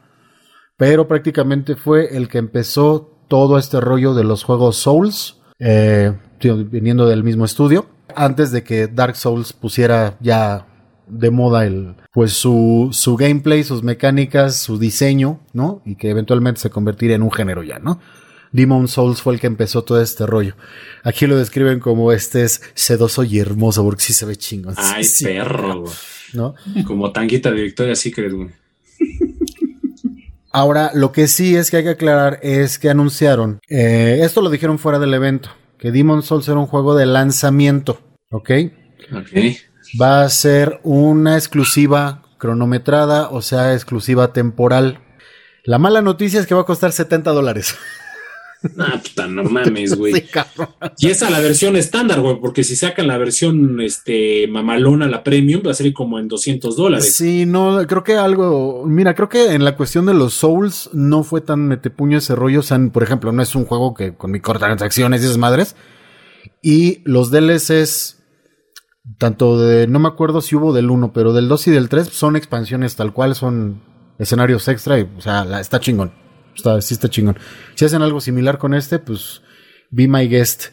[0.78, 5.42] Pero prácticamente fue el que empezó todo este rollo de los juegos Souls.
[5.60, 7.88] Eh, viniendo del mismo estudio.
[8.16, 10.68] Antes de que Dark Souls pusiera ya
[11.08, 15.82] de moda el, pues su, su gameplay, sus mecánicas, su diseño, ¿no?
[15.86, 18.00] Y que eventualmente se convertiría en un género ya, ¿no?
[18.52, 20.56] Demon Souls fue el que empezó todo este rollo.
[21.04, 24.76] Aquí lo describen como este es sedoso y hermoso, porque sí se ve chingón.
[24.78, 25.84] Ay, perro,
[26.34, 26.56] ¿no?
[26.86, 28.50] Como tanguita de Victoria Secret, güey.
[30.52, 34.50] Ahora, lo que sí es que hay que aclarar es que anunciaron, eh, esto lo
[34.50, 38.00] dijeron fuera del evento, que Demon Souls era un juego de lanzamiento,
[38.30, 38.52] ¿ok?
[39.12, 39.30] Ok
[40.00, 45.00] va a ser una exclusiva cronometrada, o sea, exclusiva temporal.
[45.64, 47.76] La mala noticia es que va a costar 70 dólares.
[48.80, 50.14] Ah, puta, no mames, güey.
[50.14, 50.26] Sí.
[51.00, 55.62] Y esa la versión estándar, güey, porque si sacan la versión este mamalona, la premium,
[55.66, 57.16] va a ser como en 200 dólares.
[57.16, 58.84] Sí, no, creo que algo.
[58.88, 62.62] Mira, creo que en la cuestión de los Souls no fue tan metepuño ese rollo.
[62.62, 65.76] O sea, por ejemplo, no es un juego que con microtransacciones y esas madres.
[66.62, 68.24] Y los DLCs,
[69.18, 69.88] tanto de.
[69.88, 72.96] No me acuerdo si hubo del 1, pero del 2 y del 3 son expansiones
[72.96, 73.84] tal cual, son
[74.20, 74.98] escenarios extra.
[75.18, 76.14] O sea, está chingón.
[76.80, 77.38] Sí está chingón.
[77.76, 79.42] Si hacen algo similar con este, pues.
[79.92, 80.68] Be my guest.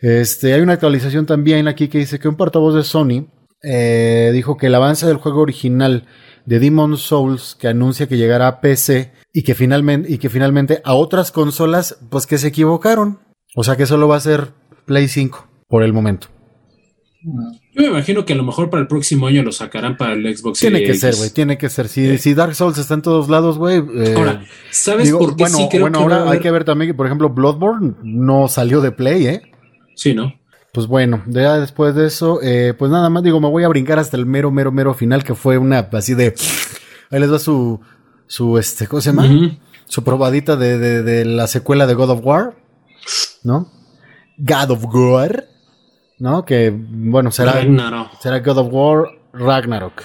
[0.00, 3.28] Este, hay una actualización también aquí que dice que un portavoz de Sony
[3.62, 6.06] eh, dijo que el avance del juego original
[6.44, 10.80] de Demon Souls que anuncia que llegará a PC y que finalmente y que finalmente
[10.84, 13.20] a otras consolas pues que se equivocaron.
[13.54, 14.52] O sea que solo va a ser
[14.86, 16.28] Play 5 por el momento.
[17.74, 20.36] Yo me imagino que a lo mejor para el próximo año lo sacarán para el
[20.36, 21.88] Xbox Tiene que ser, güey, tiene que ser.
[21.88, 23.78] Si, si Dark Souls está en todos lados, güey.
[23.96, 26.64] eh, Ahora, ¿sabes digo, por qué bueno, sí creo bueno, que ahora hay que ver
[26.64, 29.42] también que, por ejemplo, Bloodborne no salió de Play, ¿eh?
[29.94, 30.34] Sí, ¿no?
[30.72, 33.98] Pues bueno, ya después de eso, eh, pues nada más digo, me voy a brincar
[33.98, 36.34] hasta el mero, mero, mero final, que fue una así de.
[37.10, 37.80] Ahí les va su,
[38.26, 39.58] su, este, ¿cómo se llama?
[39.86, 42.56] Su probadita de, de, de la secuela de God of War,
[43.44, 43.70] ¿no?
[44.38, 45.44] God of War,
[46.22, 46.44] ¿no?
[46.44, 48.20] Que, bueno, será, Ragnarok.
[48.20, 50.02] será God of War Ragnarok,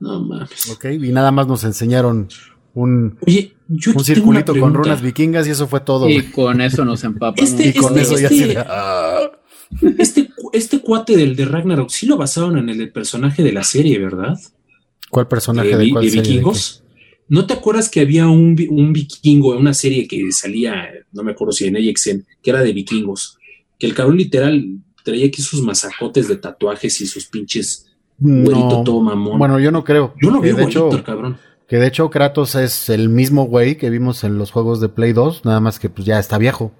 [0.00, 0.68] No mames.
[0.70, 0.86] ¿ok?
[1.00, 2.28] Y nada más nos enseñaron
[2.74, 6.08] un, Oye, yo un circulito con runas vikingas y eso fue todo.
[6.08, 7.48] Y con eso nos empapamos.
[7.48, 9.30] Este- Y con este- eso ya este- ah.
[9.98, 13.98] Este, este cuate del de Ragnarok sí lo basaron en el personaje de la serie,
[14.00, 14.36] ¿verdad?
[15.10, 16.84] ¿Cuál personaje de, de, cuál de serie, de vikingos.
[17.28, 21.32] ¿No te acuerdas que había un, un vikingo en una serie que salía, no me
[21.32, 23.38] acuerdo si en AXN, que era de vikingos?
[23.78, 24.66] Que el cabrón literal
[25.02, 27.86] traía aquí sus masacotes de tatuajes y sus pinches
[28.18, 28.84] güerito No.
[28.84, 29.38] todo mamón.
[29.38, 30.14] Bueno, yo no creo.
[30.22, 31.38] yo no Que vi de hecho, cabrón.
[31.68, 35.12] Que de hecho Kratos es el mismo güey que vimos en los juegos de Play
[35.12, 36.72] 2, nada más que pues ya está viejo.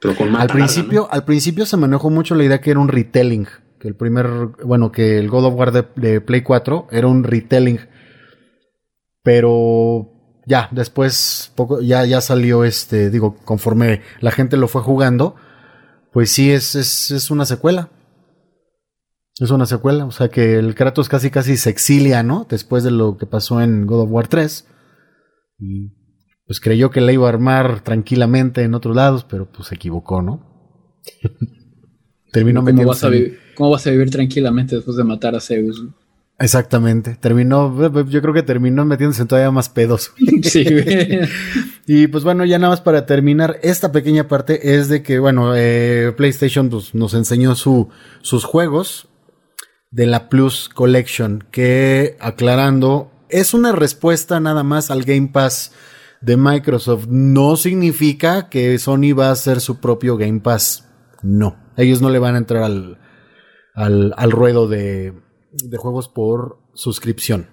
[0.00, 2.88] Pero con Al larga, principio, al principio se manejó mucho la idea que era un
[2.88, 3.46] retelling,
[3.78, 4.26] que el primer,
[4.64, 7.78] bueno, que el God of War de, de Play 4 era un retelling.
[9.22, 10.10] Pero
[10.46, 15.36] ya, después poco, ya, ya salió este, digo, conforme la gente lo fue jugando,
[16.12, 17.90] pues sí es, es, es una secuela.
[19.40, 22.46] Es una secuela, o sea que el Kratos casi casi se exilia, ¿no?
[22.48, 24.66] Después de lo que pasó en God of War 3.
[25.58, 25.88] Y
[26.46, 30.20] pues creyó que la iba a armar tranquilamente en otros lados, pero pues se equivocó,
[30.22, 31.00] ¿no?
[32.32, 35.82] Terminó ¿Cómo vas, a en- ¿Cómo vas a vivir tranquilamente después de matar a Zeus?
[36.38, 37.16] Exactamente.
[37.20, 40.12] Terminó, yo creo que terminó metiéndose en todavía más pedos.
[40.42, 40.64] Sí.
[41.84, 45.52] Y pues bueno, ya nada más para terminar, esta pequeña parte es de que, bueno,
[45.56, 47.88] eh, PlayStation pues, nos enseñó su,
[48.20, 49.08] sus juegos
[49.90, 55.72] de la Plus Collection, que aclarando, es una respuesta nada más al Game Pass
[56.20, 57.06] de Microsoft.
[57.08, 60.88] No significa que Sony va a hacer su propio Game Pass.
[61.22, 62.98] No, ellos no le van a entrar al,
[63.74, 65.14] al, al ruedo de,
[65.52, 67.48] de juegos por suscripción.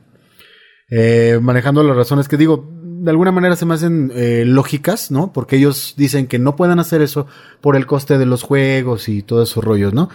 [0.89, 2.67] Eh, manejando las razones que digo,
[2.99, 5.31] de alguna manera se me hacen eh, lógicas, ¿no?
[5.31, 7.27] Porque ellos dicen que no pueden hacer eso
[7.61, 10.09] por el coste de los juegos y todos esos rollos, ¿no?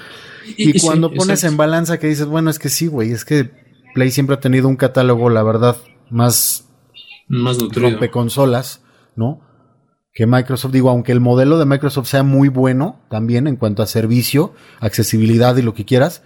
[0.57, 3.51] Y, cuando pones en balanza que dices, bueno, es que sí, güey, es que
[3.95, 5.77] Play siempre ha tenido un catálogo, la verdad,
[6.11, 6.69] más
[7.29, 7.91] Más nutrido.
[7.91, 8.83] rompeconsolas,
[9.17, 9.41] ¿no?
[10.13, 13.87] Que Microsoft, digo, aunque el modelo de Microsoft sea muy bueno también en cuanto a
[13.87, 16.23] servicio, accesibilidad y lo que quieras,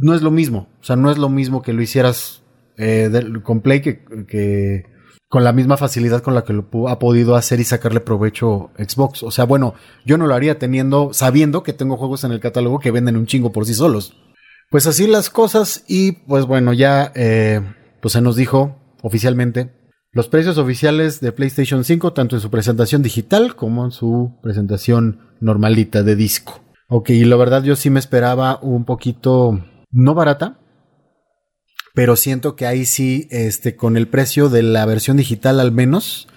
[0.00, 0.68] no es lo mismo.
[0.80, 2.42] O sea, no es lo mismo que lo hicieras
[2.76, 4.84] eh, del- con Play que,
[5.28, 9.22] con la misma facilidad con la que lo ha podido hacer y sacarle provecho Xbox.
[9.22, 9.74] O sea, bueno,
[10.04, 13.26] yo no lo haría teniendo, sabiendo que tengo juegos en el catálogo que venden un
[13.26, 14.16] chingo por sí solos.
[14.70, 17.60] Pues así las cosas y pues bueno, ya eh,
[18.00, 19.72] pues se nos dijo oficialmente
[20.12, 25.20] los precios oficiales de PlayStation 5, tanto en su presentación digital como en su presentación
[25.40, 26.60] normalita de disco.
[26.88, 29.60] Ok, y la verdad yo sí me esperaba un poquito,
[29.90, 30.58] no barata,
[31.94, 36.28] pero siento que ahí sí, este, con el precio de la versión digital al menos,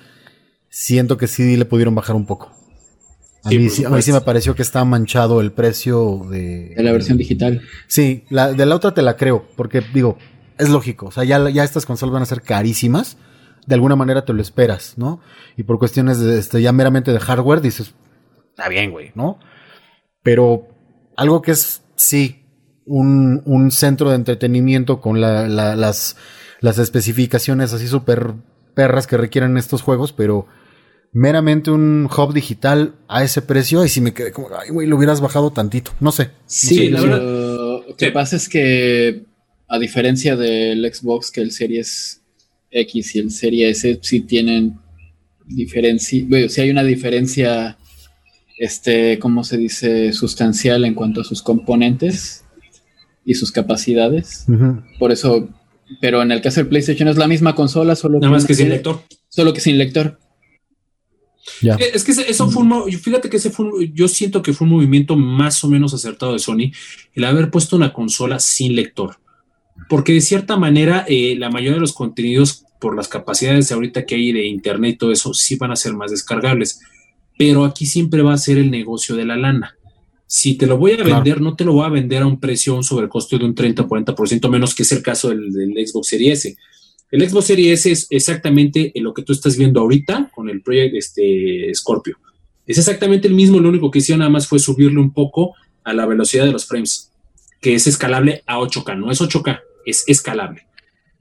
[0.70, 2.52] siento que sí le pudieron bajar un poco.
[3.44, 4.02] A, Sí, mí, sí, a mí supuesto.
[4.06, 6.74] sí me pareció que está manchado el precio de...
[6.76, 7.62] De la versión digital.
[7.88, 10.18] Sí, la, de la otra te la creo, porque digo,
[10.58, 13.18] es lógico, o sea, ya, ya estas consolas van a ser carísimas,
[13.68, 15.20] de alguna manera te lo esperas, ¿no?
[15.58, 17.94] Y por cuestiones de, este, ya meramente de hardware dices,
[18.50, 19.40] está bien, güey, ¿no?
[20.22, 20.68] Pero
[21.18, 22.43] algo que es, sí,
[22.86, 26.16] un, un centro de entretenimiento con la- la- las,
[26.62, 28.34] las especificaciones así súper
[28.76, 30.48] perras que requieren estos juegos, pero
[31.14, 34.98] meramente un hub digital a ese precio, y si me quedé como, ay, güey, lo
[34.98, 36.32] hubieras bajado tantito, no sé.
[36.48, 37.84] Sí, Sí, la lo, verdad.
[37.88, 38.12] lo que Sí.
[38.12, 39.24] pasa es que,
[39.68, 42.22] a diferencia del Xbox, que el Series
[42.72, 44.80] X y el Series S sí tienen
[45.46, 47.78] diferencia, bueno, si hay una diferencia,
[48.58, 50.14] este, ¿cómo se dice?
[50.14, 52.43] Sustancial en cuanto a sus componentes
[53.26, 54.46] y sus capacidades.
[55.00, 55.50] Por eso,
[56.02, 58.70] pero en el caso del PlayStation es la misma consola, solo Nada más que sin
[58.70, 59.02] lector.
[59.30, 60.20] Solo que sin lector.
[61.62, 65.16] Es que eso fue un, fíjate que ese fue yo siento que fue un movimiento
[65.16, 66.72] más o menos acertado de Sony
[67.14, 69.18] el haber puesto una consola sin lector.
[69.90, 74.06] Porque de cierta manera eh, la mayoría de los contenidos por las capacidades de ahorita
[74.06, 76.80] que hay de internet y todo eso sí van a ser más descargables.
[77.38, 79.76] Pero aquí siempre va a ser el negocio de la lana.
[80.36, 82.76] Si te lo voy a vender, no te lo voy a vender a un precio,
[82.76, 86.08] un sobrecosto de un 30 o 40% menos, que es el caso del, del Xbox
[86.08, 86.58] Series S
[87.14, 90.96] el Xbox Series S es exactamente lo que tú estás viendo ahorita con el Project
[90.96, 92.18] este, Scorpio.
[92.66, 95.54] Es exactamente el mismo, lo único que hicieron nada más fue subirle un poco
[95.84, 97.12] a la velocidad de los frames,
[97.62, 100.66] que es escalable a 8K, no es 8K, es escalable.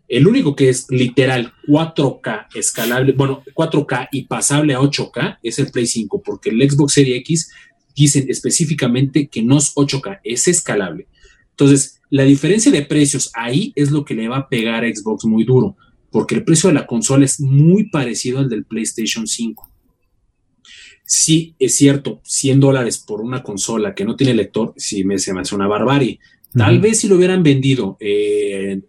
[0.08, 5.70] El único que es literal 4K escalable, bueno, 4K y pasable a 8K es el
[5.70, 7.50] Play 5, porque el Xbox Series X
[7.94, 11.08] dicen específicamente que no es 8K, es escalable.
[11.50, 15.24] Entonces, la diferencia de precios ahí es lo que le va a pegar a Xbox
[15.24, 15.76] muy duro,
[16.10, 19.70] porque el precio de la consola es muy parecido al del PlayStation 5.
[21.04, 25.34] Sí, es cierto, 100 dólares por una consola que no tiene lector, sí me, se
[25.34, 26.20] me hace una barbarie.
[26.54, 28.80] Tal vez si lo hubieran vendido, eh,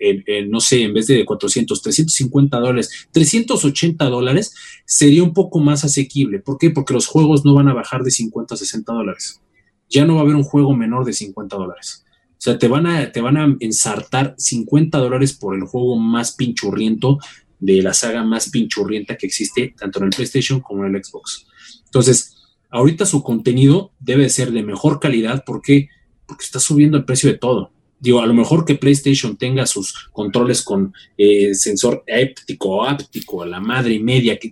[0.50, 4.54] no sé, en vez de 400, 350 dólares, 380 dólares,
[4.86, 6.40] sería un poco más asequible.
[6.40, 6.72] ¿Por qué?
[6.72, 9.42] Porque los juegos no van a bajar de 50 a 60 dólares.
[9.90, 12.04] Ya no va a haber un juego menor de 50 dólares.
[12.32, 16.34] O sea, te van a, te van a ensartar 50 dólares por el juego más
[16.34, 17.20] pinchurriento
[17.60, 21.48] de la saga más pinchurrienta que existe, tanto en el PlayStation como en el Xbox.
[21.86, 22.36] Entonces,
[22.70, 25.88] ahorita su contenido debe ser de mejor calidad porque,
[26.26, 27.72] porque está subiendo el precio de todo.
[28.00, 33.44] Digo, a lo mejor que PlayStation tenga sus controles con eh, sensor éptico o áptico,
[33.44, 34.52] a la madre y media, que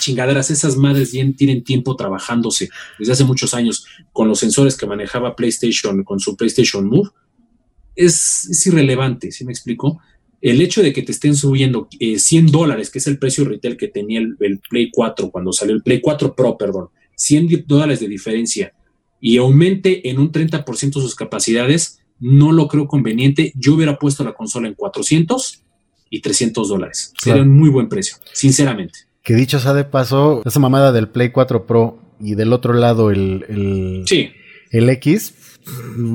[0.00, 4.86] chingaderas, esas madres bien tienen tiempo trabajándose desde hace muchos años con los sensores que
[4.86, 7.10] manejaba PlayStation con su PlayStation Move
[7.98, 10.00] es, irrelevante, ¿sí me explico?
[10.40, 13.76] El hecho de que te estén subiendo 100 eh, dólares, que es el precio retail
[13.76, 18.08] que tenía el, Play 4 cuando salió el Play 4 Pro, perdón, 100 dólares de
[18.08, 18.72] diferencia
[19.20, 23.52] y aumente en un 30% sus capacidades, no lo creo conveniente.
[23.56, 25.62] Yo hubiera puesto la consola en 400
[26.10, 27.12] y 300 dólares.
[27.20, 29.00] Sería un muy buen precio, sinceramente.
[29.22, 33.10] Que dicho sea de paso, esa mamada del Play 4 Pro y del otro lado
[33.10, 34.30] el, el, sí.
[34.70, 35.34] el X,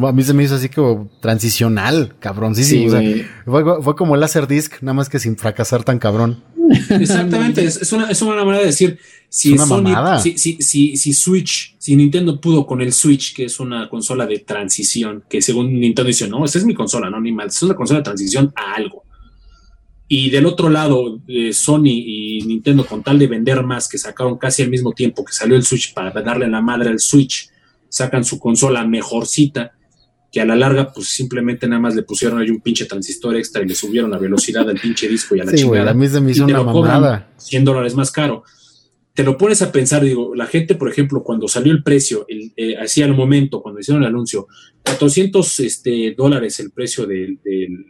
[0.07, 2.55] a mí se me hizo así como transicional, cabrón.
[2.55, 2.87] Sí,
[3.45, 6.43] fue, como el Laserdisc, nada más que sin fracasar tan cabrón.
[6.89, 8.99] Exactamente, es, una, es una manera de decir,
[9.29, 9.57] si,
[10.37, 14.39] si, si, si, Switch, si Nintendo pudo con el Switch, que es una consola de
[14.39, 17.75] transición, que según Nintendo dice, no, esta es mi consola, no, ni mal, es una
[17.75, 19.03] consola de transición a algo.
[20.07, 24.37] Y del otro lado, eh, Sony y Nintendo, con tal de vender más, que sacaron
[24.37, 27.49] casi al mismo tiempo que salió el Switch para darle la madre al Switch,
[27.93, 29.73] sacan su consola mejorcita,
[30.31, 33.61] que a la larga, pues simplemente nada más le pusieron ahí un pinche transistor extra
[33.61, 35.91] y le subieron la velocidad al pinche disco y a la chingada.
[35.91, 37.31] a mí se me hizo una mamada.
[37.37, 38.43] 100 dólares más caro.
[39.13, 42.51] Te lo pones a pensar, digo, la gente, por ejemplo, cuando salió el precio, el,
[42.57, 44.47] eh, así al momento, cuando hicieron el anuncio,
[44.83, 47.85] 400 este, dólares el precio del, del,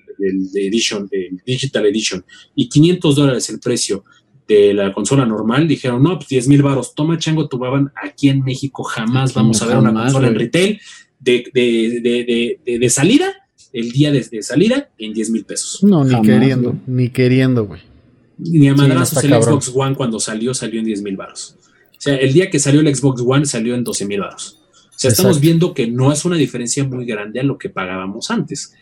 [0.53, 2.25] edition, del Digital Edition,
[2.55, 4.03] y 500 dólares el precio
[4.47, 8.29] de la consola normal, dijeron, no, pues 10 mil baros, toma chango tu baban, aquí
[8.29, 10.79] en México jamás vamos a ver una consola en retail
[11.19, 13.33] de, de, de, de, salida,
[13.71, 15.83] el día de, salida, en 10 mil pesos.
[15.83, 17.81] No, ni queriendo, ni queriendo, güey.
[18.37, 21.55] Ni a madrazos el Xbox One cuando salió, salió en 10 mil baros.
[21.97, 24.59] O sea, el día que salió el Xbox One salió en 12 mil baros.
[24.89, 28.29] O sea, estamos viendo que no es una diferencia muy grande a lo que pagábamos
[28.29, 28.73] antes.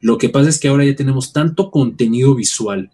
[0.00, 2.90] Lo que pasa es que ahora ya tenemos tanto contenido visual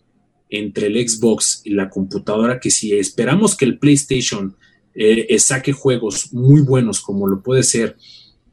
[0.53, 4.55] entre el Xbox y la computadora que si esperamos que el PlayStation
[4.94, 7.96] eh, saque juegos muy buenos como lo puede ser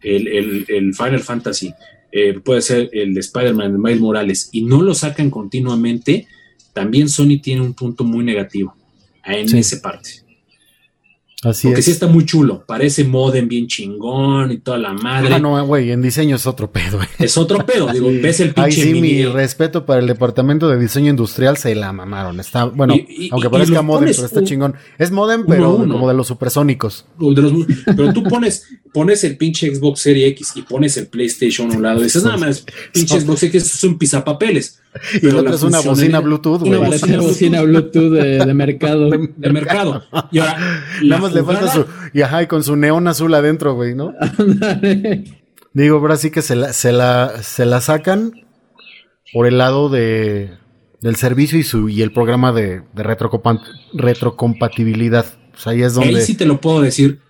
[0.01, 1.73] el, Final Fantasy,
[2.13, 6.25] eh, puede ser el Spider-Man, el Miles Morales, y no lo sacan continuamente,
[6.71, 8.73] también Sony tiene un punto muy negativo
[9.25, 10.28] en esa parte.
[11.41, 12.65] Así Porque sí está muy chulo.
[12.65, 15.33] Parece modem bien chingón y toda la madre.
[15.33, 16.99] Ah, no, güey, en diseño es otro pedo.
[17.17, 17.87] Es otro pedo.
[17.93, 18.81] Digo, ves el pinche.
[18.81, 22.41] Ahí sí, mi respeto para el deportamento de diseño industrial se la mamaron.
[22.41, 22.93] Está, bueno,
[23.31, 24.75] aunque parezca modem, pero está chingón.
[24.97, 27.05] Es modem, pero como de los supersónicos.
[27.85, 31.83] pero tú pones, pones el pinche Xbox Series X y pones el PlayStation a un
[31.83, 32.01] lado.
[32.01, 34.79] Y dices, nada más, pinche Xbox X es un pisapapeles.
[35.21, 36.79] Y el otro es una bocina Bluetooth, güey.
[36.79, 39.09] Una bocina Bluetooth de, mercado.
[39.37, 40.03] De, mercado.
[40.31, 40.57] Y ahora,
[41.03, 41.85] nada más le falta su.
[42.13, 44.13] Y ajá, y con su neón azul adentro, güey, ¿no?
[45.73, 48.33] Digo, ahora sí que se la, se la, se la sacan
[49.31, 50.57] por el lado de,
[51.01, 53.03] del servicio y, su, y el programa de, de
[53.93, 55.25] retrocompatibilidad.
[55.51, 56.17] pues ahí es donde.
[56.17, 57.21] Ahí sí te lo puedo decir.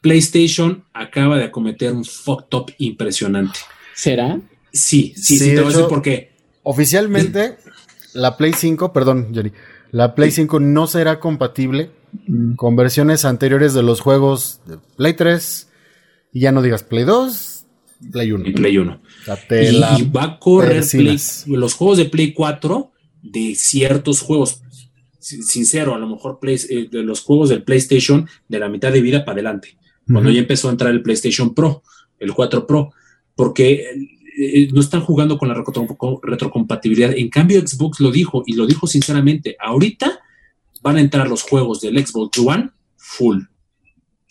[0.00, 3.58] PlayStation acaba de acometer un fuck top impresionante.
[3.94, 4.40] ¿Será?
[4.72, 6.27] Sí, sí, sí, te voy a decir por qué.
[6.70, 7.56] Oficialmente,
[8.12, 9.54] la Play 5, perdón, Jerry,
[9.90, 11.90] la Play 5 no será compatible
[12.26, 12.56] mm.
[12.56, 15.66] con versiones anteriores de los juegos de Play 3
[16.34, 17.64] y ya no digas Play 2,
[18.12, 18.48] Play 1.
[18.48, 19.00] Y Play 1.
[19.62, 20.84] y, va a correr
[21.46, 22.92] los juegos de Play 4
[23.22, 24.60] de ciertos juegos.
[25.20, 29.24] Sincero, a lo mejor eh, de los juegos del PlayStation de la mitad de vida
[29.24, 29.78] para adelante.
[30.06, 31.82] Cuando ya empezó a entrar el PlayStation Pro,
[32.18, 32.92] el 4 Pro,
[33.34, 35.64] porque eh, no están jugando con la
[36.22, 37.12] retrocompatibilidad.
[37.16, 39.56] En cambio, Xbox lo dijo y lo dijo sinceramente.
[39.58, 40.20] Ahorita
[40.80, 43.40] van a entrar los juegos del Xbox One full.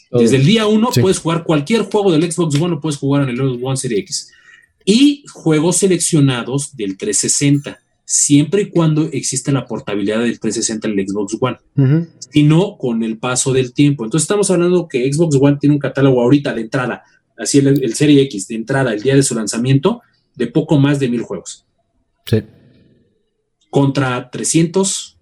[0.09, 3.29] Desde el día uno puedes jugar cualquier juego del Xbox One, lo puedes jugar en
[3.29, 4.31] el Xbox One Series X.
[4.85, 11.05] Y juegos seleccionados del 360, siempre y cuando exista la portabilidad del 360 en el
[11.05, 11.57] Xbox One,
[12.31, 14.05] sino con el paso del tiempo.
[14.05, 17.03] Entonces estamos hablando que Xbox One tiene un catálogo ahorita de entrada
[17.37, 20.01] así el, Serie X de entrada el día de su lanzamiento,
[20.35, 21.65] de poco más de mil juegos.
[22.25, 22.43] Sí.
[23.69, 25.17] Contra 300,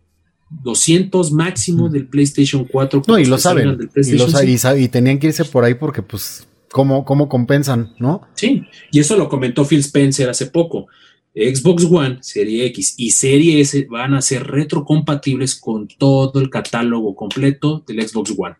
[0.63, 3.03] 200 máximo del PlayStation 4.
[3.07, 3.78] No, y lo saben.
[3.95, 8.22] Y, tenían que irse por ahí porque, pues, ¿cómo, ¿cómo compensan, no?
[8.36, 10.88] Sí, y eso lo comentó Phil Spencer hace poco.
[11.34, 17.13] Xbox One, Serie X y Serie S van a ser retrocompatibles con todo el catálogo
[17.13, 18.55] completo del Xbox One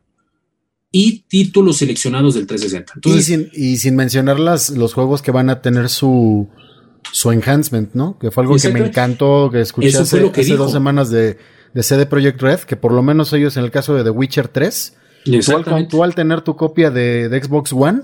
[0.98, 3.52] y títulos seleccionados del 360.
[3.52, 6.48] y, sin, mencionar las, los juegos que van a tener su,
[7.12, 8.18] su enhancement, ¿no?
[8.18, 10.22] Que fue algo que me encantó, que escuché hace,
[10.56, 11.38] dos semanas de,
[11.74, 14.48] de CD Projekt Red, que por lo menos ellos en el caso de The Witcher
[14.48, 14.94] 3,
[15.90, 18.04] tú al, tener tu copia de, Xbox One,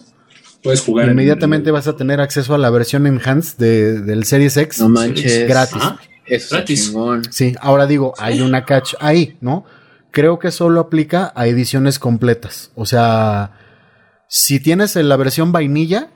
[0.62, 1.08] puedes jugar.
[1.08, 4.82] Inmediatamente vas a tener acceso a la versión enhanced de, del Series X.
[4.82, 5.48] No manches.
[5.48, 5.80] Gratis.
[5.82, 6.94] Ah, es gratis.
[7.30, 9.64] Sí, ahora digo, hay una catch ahí, ¿no?
[10.12, 12.72] Creo que solo aplica a ediciones completas.
[12.76, 13.54] O sea,
[14.28, 16.10] si tienes la versión vainilla,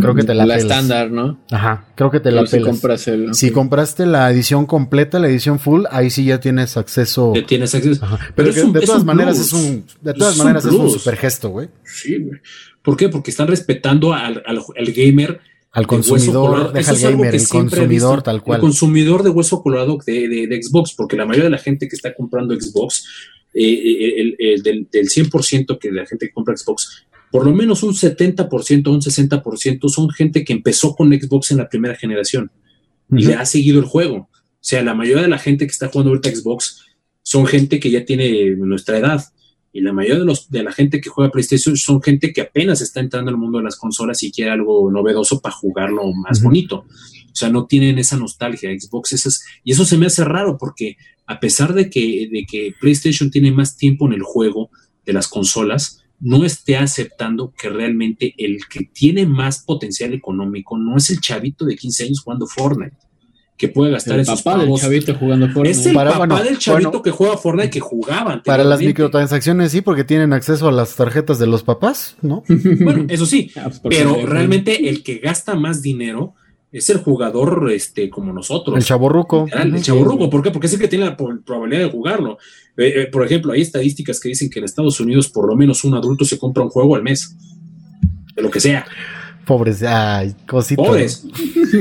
[0.00, 1.40] creo que te la La estándar, ¿no?
[1.50, 5.58] Ajá, creo que te la si compras el, Si compraste la edición completa, la edición
[5.58, 7.32] full, ahí sí ya tienes acceso.
[7.46, 8.06] tienes acceso.
[8.34, 11.68] Pero, de todas maneras es un de todas maneras es un super gesto, güey.
[11.84, 12.40] Sí, güey.
[12.82, 13.08] ¿Por qué?
[13.08, 15.40] Porque están respetando al, al, al gamer
[15.74, 18.58] al consumidor, deja el gamer, el consumidor tal cual.
[18.58, 22.14] El consumidor de hueso colorado de, Xbox, porque la mayoría de la gente que está
[22.14, 23.04] comprando Xbox,
[23.52, 27.92] eh, eh, el, del, 100% que la gente que compra Xbox, por lo menos un
[27.92, 32.52] 70%, un 60% son gente que empezó con Xbox en la primera generación
[33.10, 34.16] y le ha seguido el juego.
[34.16, 36.84] O sea, la mayoría de la gente que está jugando ahorita Xbox
[37.24, 39.24] son gente que ya tiene nuestra edad
[39.74, 42.80] y la mayoría de, los, de la gente que juega PlayStation son gente que apenas
[42.80, 46.86] está entrando al mundo de las consolas y quiere algo novedoso para jugarlo más bonito.
[46.86, 48.70] O sea, no tienen esa nostalgia.
[48.70, 50.96] Xbox es, y eso se me hace raro porque
[51.26, 54.70] a pesar de que, de que PlayStation tiene más tiempo en el juego
[55.04, 60.96] de las consolas, no esté aceptando que realmente el que tiene más potencial económico no
[60.96, 62.96] es el chavito de 15 años jugando Fortnite
[63.56, 65.70] que puede gastar el esos papá del chavito jugando Fortnite.
[65.78, 68.42] Es el papá del chavito que juega Fortnite que jugaban.
[68.42, 72.42] Para las microtransacciones sí, porque tienen acceso a las tarjetas de los papás, ¿no?
[72.80, 76.34] bueno, eso sí, ah, pues, pero realmente el que gasta más dinero
[76.72, 78.76] es el jugador este como nosotros.
[78.76, 79.46] El chaborruco.
[79.52, 80.50] El chaborruco, ¿por qué?
[80.50, 82.38] Porque es el que tiene la probabilidad de jugarlo.
[82.76, 85.84] Eh, eh, por ejemplo, hay estadísticas que dicen que en Estados Unidos por lo menos
[85.84, 87.36] un adulto se compra un juego al mes.
[88.34, 88.84] De lo que sea.
[89.46, 90.86] Pobres, ay, cositas.
[90.86, 91.26] Pobres.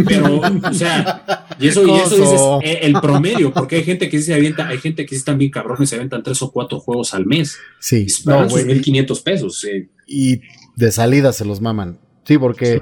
[0.07, 4.17] Pero, o sea, y eso, y eso dices eh, el promedio, porque hay gente que
[4.17, 6.79] sí se avienta, hay gente que sí están bien cabrones, se aventan tres o cuatro
[6.79, 7.57] juegos al mes.
[7.79, 9.65] Sí, no, sus 1500 pesos.
[10.07, 10.41] Y
[10.75, 11.97] de salida se los maman.
[12.25, 12.81] Sí, porque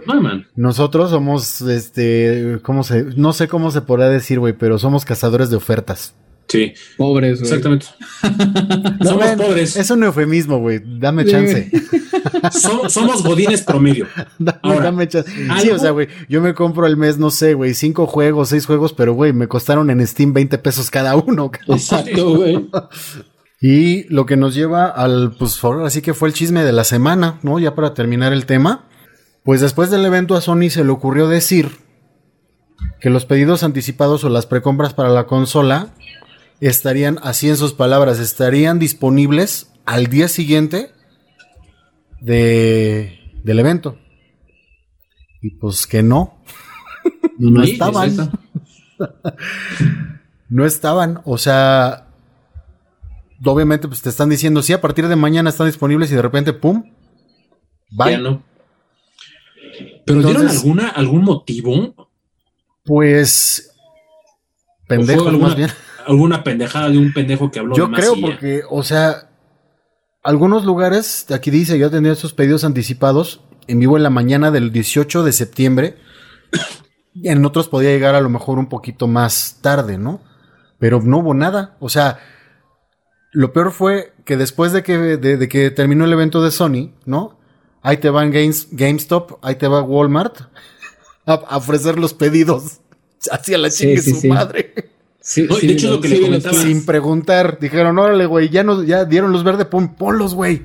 [0.56, 5.50] nosotros somos, este, ¿cómo se, no sé cómo se podrá decir, güey, pero somos cazadores
[5.50, 6.14] de ofertas.
[6.48, 6.74] Sí.
[6.98, 7.50] Pobres, güey.
[7.50, 7.88] Exactamente.
[9.04, 9.76] somos pobres.
[9.78, 10.82] Es un eufemismo, güey.
[11.00, 11.72] Dame chance.
[12.52, 14.08] somos godines promedio.
[14.40, 15.32] Dame, chance.
[15.60, 18.66] Sí, o sea, güey, yo me compro al mes, no sé, güey, cinco juegos, seis
[18.66, 21.52] juegos, pero, güey, me costaron en Steam 20 pesos cada uno.
[21.68, 22.70] Exacto, güey.
[23.64, 27.40] Y lo que nos lleva al, pues, así que fue el chisme de la semana,
[27.44, 27.60] ¿no?
[27.60, 28.86] Ya para terminar el tema.
[29.44, 31.70] Pues después del evento a Sony se le ocurrió decir
[33.00, 35.94] que los pedidos anticipados o las precompras para la consola
[36.60, 40.92] estarían, así en sus palabras, estarían disponibles al día siguiente
[42.22, 43.98] de, del evento.
[45.42, 46.38] Y pues que no.
[47.38, 48.32] No, estaban.
[50.50, 51.22] no estaban.
[51.26, 52.08] O sea,
[53.44, 56.54] obviamente pues te están diciendo, sí, a partir de mañana están disponibles y de repente,
[56.54, 56.84] ¡pum!
[57.90, 58.20] Bye.
[58.20, 58.44] no.
[60.06, 61.96] ¿Pero dieron alguna, algún motivo?
[62.84, 63.74] Pues...
[64.88, 65.72] Pendejo, más bien
[66.06, 69.31] alguna pendejada de un pendejo que habló Yo creo porque, o sea,
[70.24, 74.72] algunos lugares, aquí dice, yo tenía esos pedidos anticipados en vivo en la mañana del
[74.72, 75.98] 18 de septiembre.
[77.24, 80.22] En otros podía llegar a lo mejor un poquito más tarde, ¿no?
[80.80, 81.76] Pero no hubo nada.
[81.82, 82.20] O sea,
[83.34, 87.38] lo peor fue que después de que, de, que terminó el evento de Sony, ¿no?
[87.82, 90.38] Ahí te van Games, GameStop, ahí te va Walmart
[91.26, 92.80] a, ofrecer los pedidos
[93.30, 94.74] hacia la chingue su madre.
[95.22, 96.62] Sí, de hecho, lo que le comentaba.
[96.62, 100.64] Sin preguntar, dijeron, órale, güey, ya, nos, ya dieron luz verde, pon, ponlos, güey.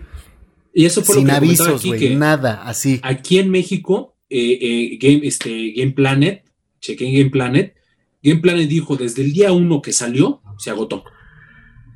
[0.72, 3.00] Y eso fue Sin lo que avisos, güey, nada, así.
[3.02, 6.44] Aquí en México, eh, eh, Game, este, Game Planet,
[6.80, 7.74] chequé en Game Planet,
[8.22, 11.04] Game Planet dijo desde el día uno que salió, se agotó.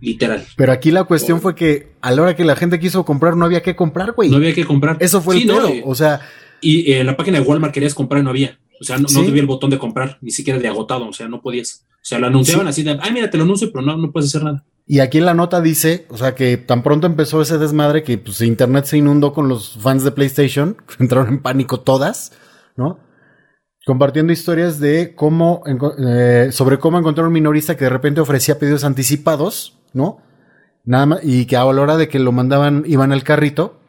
[0.02, 0.46] Literal.
[0.56, 1.40] Pero aquí la cuestión oh.
[1.42, 4.30] fue que a la hora que la gente quiso comprar, no había que comprar, güey.
[4.30, 4.96] No había que comprar.
[5.00, 5.68] Eso fue el todo.
[5.68, 6.20] Eh, o sea.
[6.62, 8.58] Y en la página de Walmart querías comprar y no había.
[8.80, 11.06] O sea, no, no te el botón de comprar, ni siquiera de agotado.
[11.06, 11.86] O sea, no podías.
[11.90, 14.30] O sea, lo anunciaban así de, ay, mira, te lo anuncio, pero no, no puedes
[14.30, 14.64] hacer nada.
[14.86, 18.18] Y aquí en la nota dice, o sea, que tan pronto empezó ese desmadre que
[18.18, 22.32] pues internet se inundó con los fans de PlayStation, entraron en pánico todas,
[22.76, 22.98] ¿no?
[23.84, 28.84] Compartiendo historias de cómo, eh, sobre cómo encontrar un minorista que de repente ofrecía pedidos
[28.84, 30.22] anticipados, ¿no?
[30.84, 33.79] Nada más, y que a la hora de que lo mandaban, iban al carrito,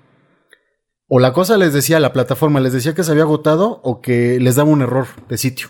[1.13, 4.39] o la cosa les decía, la plataforma les decía que se había agotado o que
[4.39, 5.67] les daba un error de sitio.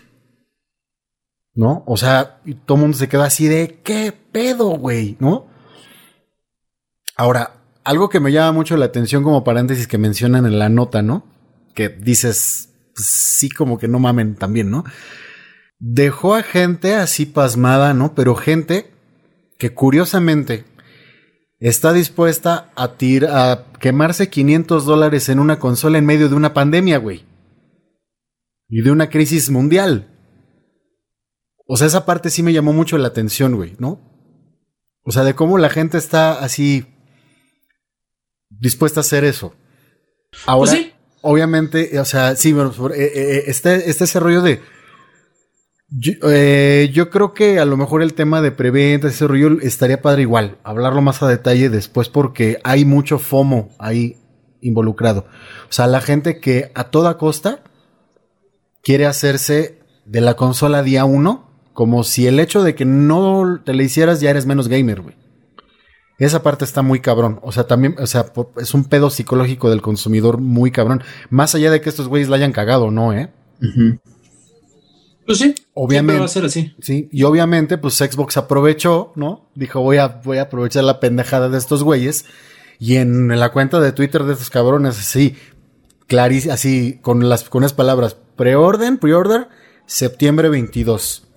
[1.54, 1.82] ¿no?
[1.86, 5.16] O sea, todo el mundo se queda así de, ¿qué pedo, güey?
[5.18, 5.46] ¿No?
[7.16, 11.02] Ahora, algo que me llama mucho la atención como paréntesis que mencionan en la nota,
[11.02, 11.26] ¿no?
[11.74, 14.84] Que dices, pues, sí, como que no mamen también, ¿no?
[15.80, 18.14] Dejó a gente así pasmada, ¿no?
[18.14, 18.92] Pero gente
[19.58, 20.64] que curiosamente
[21.68, 26.52] está dispuesta a, tirar, a quemarse 500 dólares en una consola en medio de una
[26.52, 27.24] pandemia, güey.
[28.68, 30.08] Y de una crisis mundial.
[31.66, 34.00] O sea, esa parte sí me llamó mucho la atención, güey, ¿no?
[35.04, 36.86] O sea, de cómo la gente está así
[38.50, 39.54] dispuesta a hacer eso.
[40.46, 44.60] Ahora, pues obviamente, o sea, sí, bueno, eh, eh, eh, este, este ese rollo de...
[45.94, 50.56] Yo, creo que a lo mejor el tema de preventa, ese rollo, estaría padre igual,
[50.64, 54.16] hablarlo más a detalle después porque hay mucho FOMO ahí
[54.62, 55.26] involucrado.
[55.68, 57.62] O sea, la gente que a toda costa
[58.82, 63.74] quiere hacerse de la consola día uno como si el hecho de que no te
[63.74, 65.16] le hicieras ya eres menos gamer, güey.
[66.18, 67.40] Esa parte está muy cabrón.
[67.42, 68.26] O sea, también, o sea,
[68.58, 71.02] es un pedo psicológico del consumidor muy cabrón.
[71.30, 73.12] Más allá de que estos güeyes la hayan cagado, ¿no?
[73.12, 73.32] ¿Eh?
[75.26, 75.54] Pues sí.
[75.74, 76.18] Obviamente.
[76.18, 76.74] va a ser así.
[76.80, 77.08] Sí.
[77.12, 79.48] Y obviamente, pues Xbox aprovechó, ¿no?
[79.54, 82.24] Dijo, voy a, voy a aprovechar la pendejada de estos güeyes.
[82.78, 85.36] Y en, la cuenta de Twitter de estos cabrones, así,
[86.08, 89.48] clarísimo, así, con las, con las palabras, preorden, preorder,
[89.86, 91.28] septiembre 22.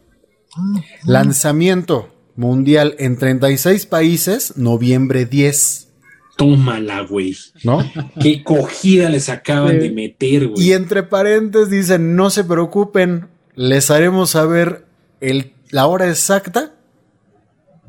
[1.05, 5.89] Lanzamiento mundial en 36 países, noviembre 10.
[6.37, 7.35] Tómala, güey.
[7.63, 7.79] ¿No?
[8.19, 10.67] Qué cogida les acaban de meter, güey.
[10.67, 14.85] Y entre paréntesis dicen, no se preocupen, les haremos saber
[15.21, 16.73] el, la hora exacta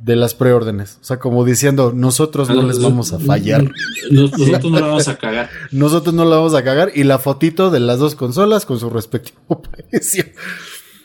[0.00, 0.98] de las preórdenes.
[1.00, 3.70] O sea, como diciendo, nosotros no, les vamos a fallar.
[4.10, 5.50] Nosotros no la vamos a cagar.
[5.70, 6.92] Nosotros no la vamos a cagar.
[6.94, 10.24] Y la fotito de las dos consolas con su respectivo precio.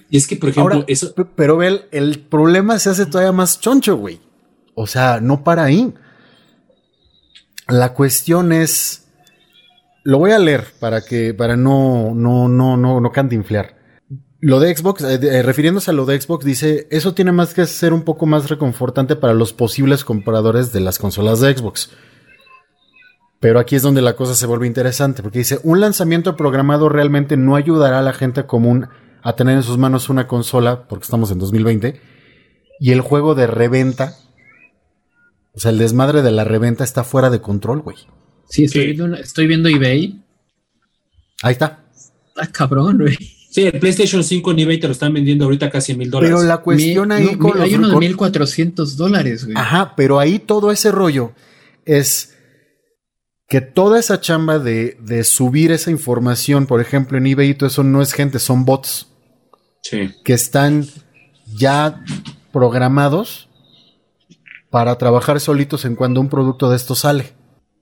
[0.09, 1.13] Y es que, por ejemplo, eso.
[1.35, 4.19] Pero ve, el problema se hace todavía más choncho, güey.
[4.75, 5.93] O sea, no para ahí.
[7.67, 9.07] La cuestión es.
[10.03, 11.33] Lo voy a leer para que.
[11.33, 12.13] para no.
[12.13, 13.80] no, no, no, no cantinflear.
[14.43, 17.67] Lo de Xbox, eh, eh, refiriéndose a lo de Xbox, dice, eso tiene más que
[17.67, 21.91] ser un poco más reconfortante para los posibles compradores de las consolas de Xbox.
[23.39, 27.37] Pero aquí es donde la cosa se vuelve interesante, porque dice, un lanzamiento programado realmente
[27.37, 28.87] no ayudará a la gente común
[29.21, 32.01] a tener en sus manos una consola, porque estamos en 2020,
[32.79, 34.15] y el juego de reventa,
[35.53, 37.97] o sea, el desmadre de la reventa está fuera de control, güey.
[38.49, 40.19] Sí, estoy, Viendo, estoy viendo eBay.
[41.43, 41.83] Ahí está.
[42.35, 43.17] Ah, cabrón, güey.
[43.51, 46.37] Sí, el PlayStation 5 en eBay te lo están vendiendo ahorita casi mil dólares.
[46.37, 49.57] Pero la cuestión ahí con Hay uno de 1400 dólares, güey.
[49.57, 51.33] Ajá, pero ahí todo ese rollo
[51.83, 52.33] es
[53.49, 57.67] que toda esa chamba de, de, subir esa información, por ejemplo, en eBay y todo
[57.67, 59.07] eso, no es gente, son bots
[60.23, 60.87] que están
[61.53, 62.01] ya
[62.53, 63.49] programados
[64.69, 67.33] para trabajar solitos en cuando un producto de esto sale.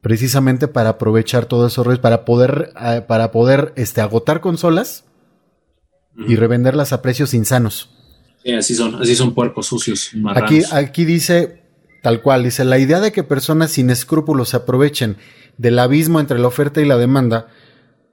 [0.02, 5.04] Precisamente para aprovechar todo eso, para poder, eh, para poder este, agotar consolas
[6.28, 7.90] y revenderlas a precios insanos.
[8.58, 10.12] así son, así son puercos sucios.
[10.36, 11.64] Aquí, aquí dice,
[12.02, 15.18] tal cual, dice, la idea de que personas sin escrúpulos se aprovechen
[15.58, 17.48] del abismo entre la oferta y la demanda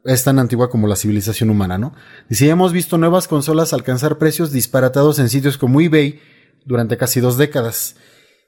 [0.04, 1.94] es tan antigua como la civilización humana, ¿no?
[2.28, 6.20] Dice, hemos visto nuevas consolas alcanzar precios disparatados en sitios como eBay
[6.64, 7.96] durante casi dos décadas.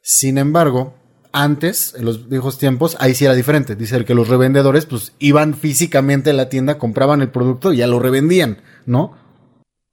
[0.02, 0.94] Sin embargo,
[1.32, 3.76] antes, en los viejos tiempos, ahí sí era diferente.
[3.76, 7.78] Dice el que los revendedores, pues, iban físicamente a la tienda, compraban el producto y
[7.78, 9.16] ya lo revendían, ¿no?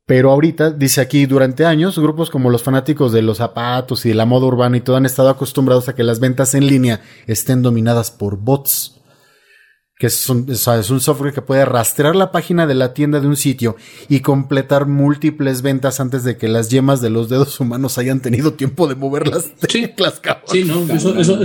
[0.05, 4.15] Pero ahorita, dice aquí, durante años, grupos como los fanáticos de los zapatos y de
[4.15, 7.63] la moda urbana y todo han estado acostumbrados a que las ventas en línea estén
[7.63, 8.95] dominadas por bots
[9.97, 13.27] que es un, es un, software que puede rastrear la página de la tienda de
[13.27, 13.77] un sitio
[14.09, 18.53] y completar múltiples ventas antes de que las yemas de los dedos humanos hayan tenido
[18.53, 21.39] tiempo de mover las teclas, sí, sí, no, eso, eso,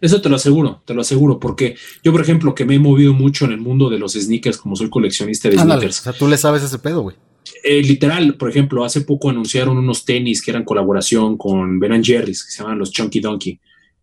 [0.00, 3.12] eso, te lo aseguro, te lo aseguro, porque yo, por ejemplo, que me he movido
[3.12, 6.00] mucho en el mundo de los sneakers, como soy coleccionista de sneakers.
[6.00, 7.16] O sea, tú le sabes ese pedo, güey.
[7.64, 12.44] Eh, literal, por ejemplo, hace poco anunciaron unos tenis que eran colaboración con Ben Jerry's,
[12.44, 13.58] que se llaman los Chunky Donkey.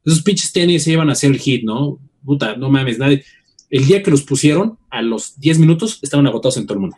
[0.05, 1.99] Esos pinches tenis se iban a hacer el hit, ¿no?
[2.23, 3.23] Puta, no mames, nadie
[3.73, 6.97] el día que los pusieron, a los 10 minutos, estaban agotados en todo el mundo.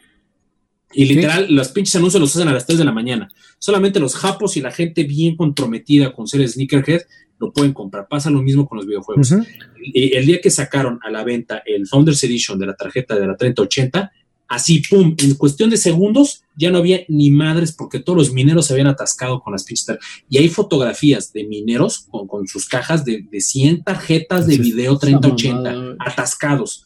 [0.94, 3.30] Y literal, los pinches anuncios los hacen a las 3 de la mañana.
[3.60, 7.04] Solamente los japos y la gente bien comprometida con ser sneakerhead
[7.40, 8.10] lo pueden comprar.
[8.10, 9.34] Pasa lo mismo con los videojuegos.
[9.82, 13.26] y el día que sacaron a la venta el Founders Edition de la tarjeta de
[13.26, 14.12] la 3080,
[14.48, 18.68] así, pum, en cuestión de segundos ya no había ni madres porque todos los mineros
[18.68, 19.98] se habían atascado con las pinches
[20.30, 25.96] Y hay fotografías de mineros con, sus cajas de, de 100 tarjetas de video 3080
[26.00, 26.86] atascados.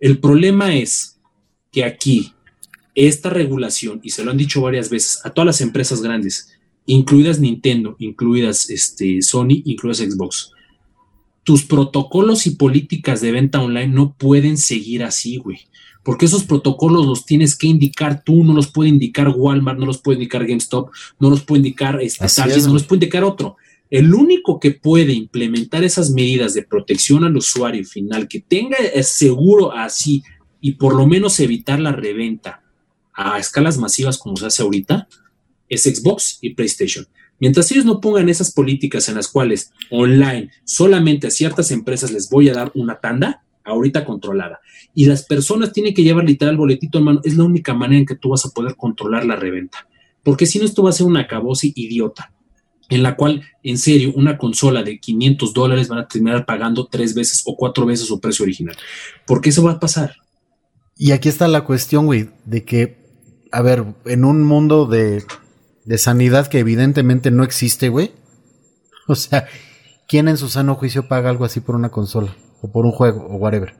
[0.00, 1.18] El problema es
[1.70, 2.32] que aquí
[2.94, 6.52] esta regulación, y se lo han dicho varias veces a todas las empresas grandes,
[6.86, 10.52] incluidas Nintendo, incluidas este, Sony, incluidas Xbox,
[11.44, 15.68] tus protocolos y políticas de venta online no pueden seguir así, güey
[16.06, 19.98] porque esos protocolos los tienes que indicar tú, no los puede indicar Walmart, no los
[19.98, 23.56] puede indicar GameStop, no los puede indicar este, Target, no los puede indicar otro.
[23.90, 29.72] El único que puede implementar esas medidas de protección al usuario final, que tenga seguro
[29.72, 30.22] así
[30.60, 32.62] y por lo menos evitar la reventa
[33.12, 35.08] a escalas masivas como se hace ahorita,
[35.68, 37.04] es Xbox y PlayStation.
[37.40, 42.30] Mientras ellos no pongan esas políticas en las cuales online solamente a ciertas empresas les
[42.30, 44.60] voy a dar una tanda, ahorita controlada.
[44.94, 47.20] Y las personas tienen que llevar literal boletito en mano.
[47.24, 49.86] Es la única manera en que tú vas a poder controlar la reventa.
[50.22, 52.32] Porque si no, esto va a ser una cabosi idiota.
[52.88, 57.14] En la cual, en serio, una consola de 500 dólares van a terminar pagando tres
[57.14, 58.76] veces o cuatro veces su precio original.
[59.26, 60.16] Porque eso va a pasar.
[60.96, 62.96] Y aquí está la cuestión, güey, de que,
[63.52, 65.24] a ver, en un mundo de,
[65.84, 68.12] de sanidad que evidentemente no existe, güey.
[69.08, 69.46] O sea,
[70.08, 72.34] ¿quién en su sano juicio paga algo así por una consola?
[72.66, 73.74] O por un juego o whatever.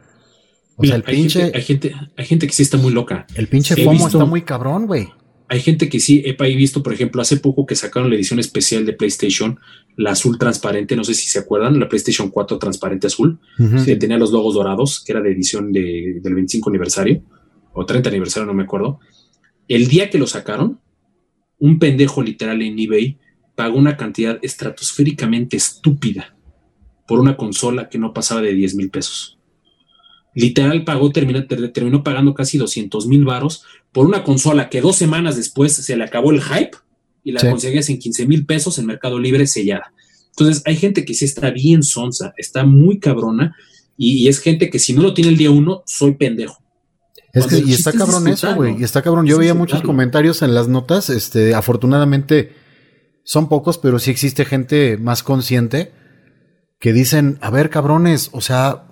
[0.76, 1.40] O sea, el hay pinche.
[1.40, 3.26] Gente, hay, gente, hay gente que sí está muy loca.
[3.34, 5.08] El pinche FOMO está muy cabrón, güey.
[5.48, 8.84] Hay gente que sí, he visto, por ejemplo, hace poco que sacaron la edición especial
[8.84, 9.60] de PlayStation,
[9.96, 13.38] la azul transparente, no sé si se acuerdan, la PlayStation 4 transparente azul,
[13.84, 17.22] que tenía los logos dorados, que era de edición de, del 25 aniversario,
[17.72, 18.98] o 30 aniversario, no me acuerdo.
[19.68, 20.80] El día que lo sacaron,
[21.60, 23.18] un pendejo literal en eBay
[23.54, 26.35] pagó una cantidad estratosféricamente estúpida
[27.06, 29.38] por una consola que no pasaba de 10 mil pesos.
[30.34, 35.36] Literal pagó, terminó, terminó pagando casi 200 mil varos por una consola que dos semanas
[35.36, 36.76] después se le acabó el hype
[37.24, 39.92] y la conseguías en 15 mil pesos en Mercado Libre sellada.
[40.30, 43.56] Entonces hay gente que sí está bien sonsa, está muy cabrona
[43.96, 46.62] y, es gente que si no lo tiene el día uno, soy pendejo.
[47.32, 48.78] Es que, y está cabrón eso, güey.
[48.78, 49.26] Y está cabrón.
[49.26, 51.08] Yo veía muchos comentarios en las notas.
[51.08, 52.52] Este, afortunadamente
[53.24, 55.92] son pocos, pero sí existe gente más consciente
[56.78, 58.84] que dicen, a ver, cabrones, o sea,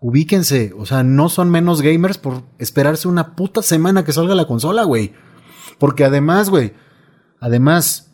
[0.00, 4.46] ubíquense, o sea, no son menos gamers por esperarse una puta semana que salga la
[4.46, 5.12] consola, güey.
[5.78, 6.72] Porque además, güey,
[7.40, 8.12] además,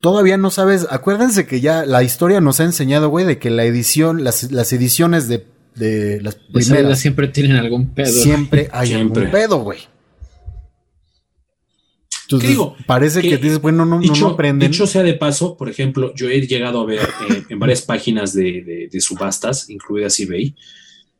[0.00, 3.64] todavía no sabes, acuérdense que ya la historia nos ha enseñado, güey, de que la
[3.64, 6.98] edición, las, las ediciones de, de las primeras...
[6.98, 8.10] siempre tienen algún pedo.
[8.10, 9.89] Siempre hay algún pedo, güey
[12.38, 12.76] digo?
[12.86, 14.70] Parece que, dices, bueno, no, no, aprenden.
[14.70, 18.32] Dicho sea de paso, por ejemplo, yo he llegado a ver eh, en varias páginas
[18.32, 20.54] de, subastas, incluidas eBay,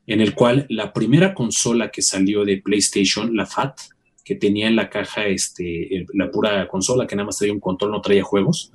[0.07, 3.79] en el cual la primera consola que salió de PlayStation, la FAT,
[4.25, 7.91] que tenía en la caja este, la pura consola que nada más traía un control,
[7.91, 8.71] no traía juegos,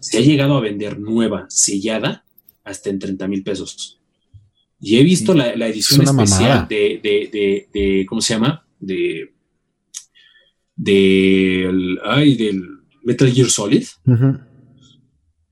[0.00, 2.24] se ha llegado a vender nueva, sellada,
[2.64, 3.98] hasta en 30 mil pesos.
[4.80, 8.66] Y he visto la, edición especial de, de, de, ¿cómo se llama?
[8.78, 9.32] De
[10.80, 12.62] del, ay, del
[13.04, 13.84] Metal Gear Solid,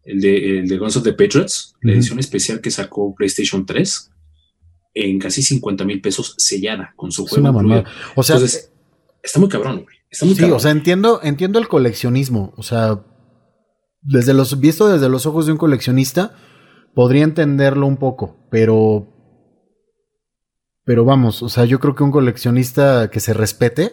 [0.04, 4.10] el, de, el de Guns of the Patriots, la edición especial que sacó PlayStation 3,
[4.94, 7.50] en casi 50 mil pesos sellada con su juego.
[8.16, 8.72] O sea, Entonces,
[9.22, 9.96] está muy cabrón, güey.
[10.10, 12.54] Está muy sí, o sea, entiendo, entiendo el coleccionismo.
[12.56, 13.04] O sea,
[14.00, 16.34] desde los, visto desde los ojos de un coleccionista,
[16.94, 19.14] podría entenderlo un poco, pero.
[20.84, 23.92] Pero vamos, o sea, yo creo que un coleccionista que se respete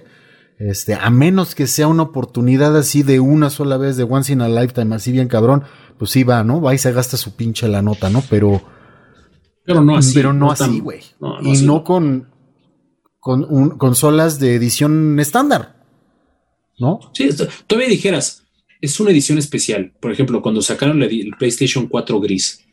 [0.57, 4.41] este, a menos que sea una oportunidad así de una sola vez, de once in
[4.41, 5.64] a lifetime, así bien cabrón,
[5.98, 6.61] pues sí va, ¿no?
[6.61, 8.23] Va y se gasta su pinche la nota, ¿no?
[8.30, 8.61] Pero.
[9.65, 10.14] Pero no así.
[10.14, 11.02] Pero no, así, güey.
[11.41, 12.30] y no con,
[13.19, 15.76] con consolas de edición estándar.
[16.77, 16.99] ¿No?
[17.14, 17.30] Sí,
[17.68, 18.44] todavía dijeras,
[18.82, 19.94] es una edición especial.
[19.99, 22.65] Por ejemplo, cuando sacaron el PlayStation 4 gris,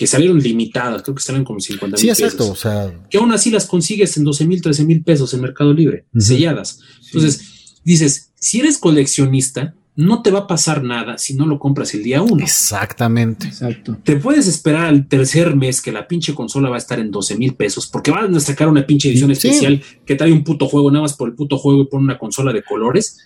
[0.00, 3.06] que salieron limitadas, creo que salen como 50 mil sí, exacto, o sea.
[3.10, 6.80] Que aún así las consigues en 12 mil, 13 mil pesos en Mercado Libre, selladas.
[7.12, 11.92] Entonces, dices, si eres coleccionista, no te va a pasar nada si no lo compras
[11.94, 12.42] el día uno.
[12.42, 13.48] Exactamente.
[13.48, 13.98] Exacto.
[14.02, 17.36] Te puedes esperar al tercer mes que la pinche consola va a estar en 12
[17.36, 20.90] mil pesos porque van a sacar una pinche edición especial que trae un puto juego
[20.90, 23.18] nada más por el puto juego y pone una consola de colores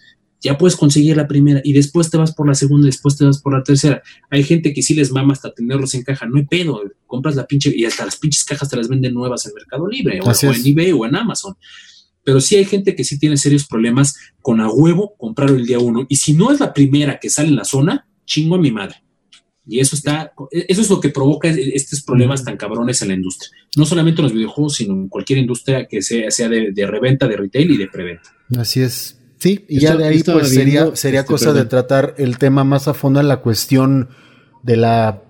[0.44, 3.24] ya puedes conseguir la primera y después te vas por la segunda y después te
[3.24, 4.02] vas por la tercera.
[4.28, 7.47] Hay gente que sí les mama hasta tenerlos en caja, no hay pedo, compras la
[7.47, 10.66] pinche y hasta las pinches cajas te las venden nuevas en Mercado Libre o, en
[10.66, 11.56] eBay o en Amazon.
[12.24, 15.78] Pero sí hay gente que sí tiene serios problemas con a huevo comprar el día
[15.78, 16.06] uno.
[16.09, 18.96] Y si no es la primera que sale en la zona, chingo a mi madre.
[19.66, 23.51] Y eso está, eso es lo que provoca estos problemas tan cabrones en la industria.
[23.76, 27.26] No solamente en los videojuegos, sino en cualquier industria que sea, sea de, de reventa,
[27.26, 28.34] de retail y de preventa.
[28.59, 29.18] Así es.
[29.38, 32.88] Sí, y ya de ahí pues sería, sería este, cosa de tratar el tema más
[32.88, 34.09] a fondo en la cuestión
[34.62, 35.23] de la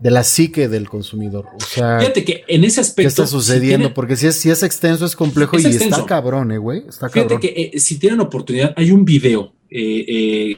[0.00, 1.46] de la psique del consumidor.
[1.54, 3.02] O sea, fíjate que en ese aspecto.
[3.02, 3.92] ¿Qué está sucediendo?
[3.92, 6.84] Porque si es, si es extenso, es complejo y está cabrón, eh, güey.
[6.88, 10.56] Está fíjate que eh, si tienen oportunidad, hay un video eh,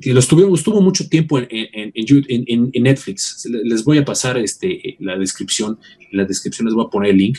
[0.00, 3.46] que lo estuvo, estuvo mucho tiempo en, en, en, Netflix.
[3.64, 5.78] Les voy a pasar este, la descripción.
[6.12, 7.38] En la descripción les voy a poner el link.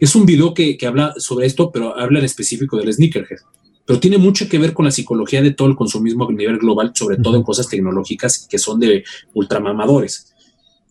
[0.00, 3.38] Es un video que, que habla sobre esto, pero habla en específico del sneakerhead
[3.86, 6.92] pero tiene mucho que ver con la psicología de todo el consumismo a nivel global,
[6.94, 9.02] sobre todo en cosas tecnológicas que son de
[9.32, 10.34] ultramamadores.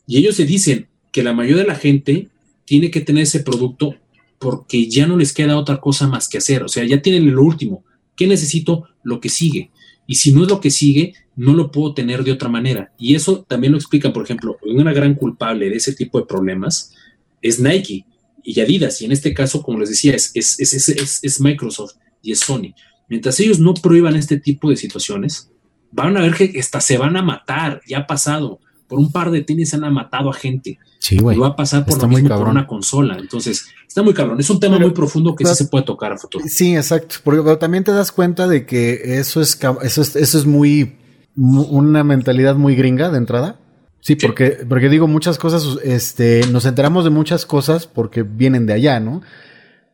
[0.08, 2.30] Y ellos se dicen que la mayoría de la gente
[2.66, 3.96] tiene que tener ese producto
[4.40, 6.64] porque ya no les queda otra cosa más que hacer.
[6.64, 7.84] O sea, ya tienen lo último.
[8.16, 8.86] ¿Qué necesito?
[9.04, 9.72] Lo que sigue.
[10.08, 12.94] Y si no es lo que sigue, no lo puedo tener de otra manera.
[12.98, 16.94] Y eso también lo explican, por ejemplo, una gran culpable de ese tipo de problemas
[17.42, 18.06] es Nike
[18.44, 19.02] y Adidas.
[19.02, 22.74] Y en este caso, como les decía, es, es, es, es Microsoft y es Sony.
[23.10, 25.50] Mientras ellos no prohíban este tipo de situaciones,
[25.92, 27.82] van a ver que hasta se van a matar.
[27.88, 28.60] Ya ha pasado.
[28.88, 30.80] Por un par de tenis han matado a gente.
[31.00, 31.38] Sí, güey.
[31.38, 33.18] Y va a pasar por lo mismo por una consola.
[33.20, 34.40] Entonces, está muy cabrón.
[34.40, 36.46] Es un tema muy profundo que sí se puede tocar a futuro.
[36.48, 37.18] Sí, exacto.
[37.24, 40.98] pero también te das cuenta de que eso es, eso es, eso es muy,
[41.36, 43.60] una mentalidad muy gringa de entrada.
[44.00, 48.74] Sí, porque, porque digo muchas cosas, este, nos enteramos de muchas cosas porque vienen de
[48.74, 49.22] allá, ¿no?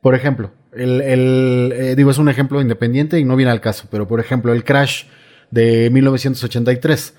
[0.02, 3.88] Por ejemplo, el, el eh, digo, es un ejemplo independiente y no viene al caso,
[3.90, 5.06] pero por ejemplo, el crash
[5.54, 7.14] de 1983.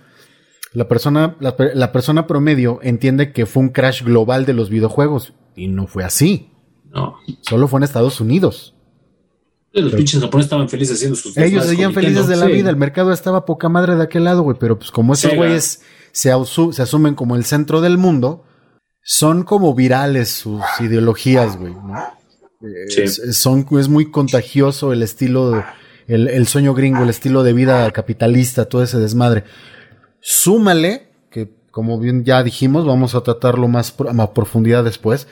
[0.74, 5.68] La persona, la, persona promedio entiende que fue un crash global de los videojuegos y
[5.68, 6.50] no fue así.
[6.92, 7.14] No.
[7.42, 8.74] Solo fue en Estados Unidos.
[9.72, 13.12] Los pinches japoneses estaban felices haciendo sus Ellos seguían felices de la vida, el mercado
[13.12, 15.82] estaba poca madre de aquel lado, güey, pero pues como esos güeyes
[16.12, 16.32] se,
[16.72, 18.44] se asumen como el centro del mundo,
[19.00, 21.94] son como virales sus ideologías, güey, ¿no?
[22.96, 25.64] Es, son, es muy contagioso el estilo,
[26.08, 29.44] el, el, sueño gringo, el estilo de vida capitalista, todo ese desmadre.
[30.26, 35.28] Súmale, que como bien ya dijimos, vamos a tratarlo más a profundidad después.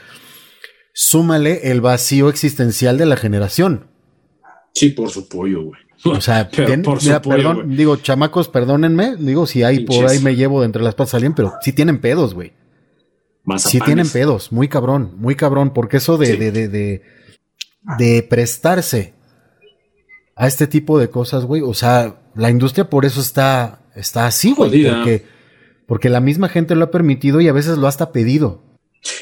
[0.93, 3.86] Súmale el vacío existencial de la generación.
[4.74, 5.81] Sí, por su pollo, güey.
[6.05, 6.51] O sea,
[7.23, 11.14] perdón, digo, chamacos, perdónenme, digo, si hay por ahí me llevo de entre las patas
[11.14, 12.52] alguien, pero sí tienen pedos, güey.
[13.56, 17.02] Sí tienen pedos, muy cabrón, muy cabrón, porque eso de, de, de,
[17.98, 19.14] de prestarse
[20.36, 21.62] a este tipo de cosas, güey.
[21.62, 24.85] O sea, la industria por eso está, está así, güey.
[24.85, 25.24] Porque,
[25.86, 28.62] porque la misma gente lo ha permitido y a veces lo ha hasta pedido.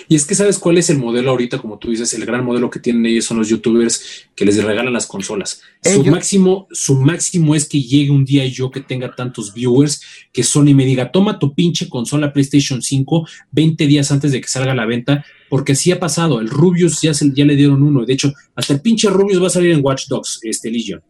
[0.09, 2.69] Y es que sabes cuál es el modelo ahorita, como tú dices, el gran modelo
[2.69, 5.63] que tienen ellos son los youtubers que les regalan las consolas.
[5.83, 10.03] Su máximo, su máximo es que llegue un día yo que tenga tantos viewers
[10.33, 14.49] que Sony me diga, toma tu pinche consola PlayStation 5 20 días antes de que
[14.49, 16.41] salga a la venta, porque sí ha pasado.
[16.41, 18.05] El Rubius ya, se, ya le dieron uno.
[18.05, 21.01] De hecho, hasta el pinche Rubius va a salir en Watch Dogs, este Legion.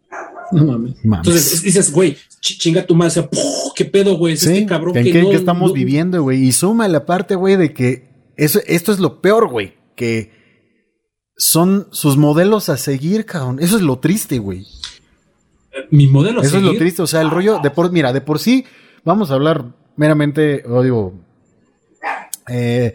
[0.52, 0.94] No mames.
[1.02, 3.28] Entonces dices, güey, chinga tu madre,
[3.74, 4.34] ¿qué pedo, güey?
[4.34, 6.44] este cabrón que, qué, estamos viviendo, güey.
[6.44, 9.74] Y suma la parte, güey, de que esto es lo peor, güey.
[9.94, 10.32] Que
[11.36, 13.58] son sus modelos a seguir, cabrón.
[13.60, 14.66] Eso es lo triste, güey.
[15.90, 17.02] Mi modelo a Eso es lo triste.
[17.02, 18.64] O sea, el rollo de por, mira, de por sí,
[19.04, 21.14] vamos a hablar meramente, o digo,
[22.48, 22.94] eh,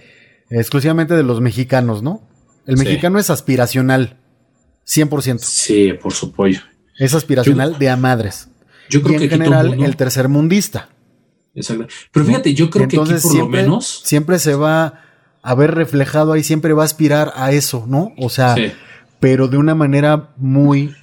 [0.50, 2.28] exclusivamente de los mexicanos, ¿no?
[2.66, 4.18] El mexicano es aspiracional,
[4.88, 5.40] 100%.
[5.40, 6.62] Sí, por su pollo.
[6.98, 8.48] Es aspiracional de a madres.
[8.90, 10.90] Yo creo y en general, el tercer mundista.
[11.54, 11.88] Exacto.
[12.12, 14.02] Pero fíjate, yo creo que aquí por lo menos.
[14.04, 15.02] Siempre se va
[15.42, 18.14] haber reflejado ahí siempre va a aspirar a eso, ¿no?
[18.18, 18.56] O sea,
[19.20, 20.94] pero de una manera muy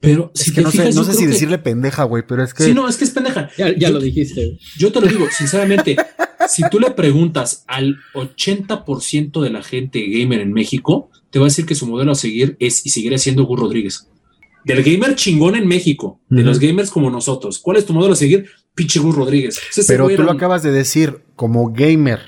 [0.00, 2.04] Pero Es si que te no sé, fijas, no yo sé si que- decirle pendeja,
[2.04, 2.62] güey, pero es que.
[2.64, 3.50] Sí, no, es que es pendeja.
[3.58, 4.58] Ya, ya Yo- lo dijiste.
[4.78, 5.96] Yo te lo digo, sinceramente,
[6.48, 11.48] si tú le preguntas al 80% de la gente gamer en México, te va a
[11.48, 14.08] decir que su modelo a seguir es y seguirá siendo Gus Rodríguez.
[14.64, 17.58] Del gamer chingón en México, de los gamers como nosotros.
[17.58, 18.46] ¿Cuál es tu modelo a seguir?
[18.74, 19.58] Pinche Gus Rodríguez.
[19.70, 22.20] Ese pero tú lo acabas de decir como gamer,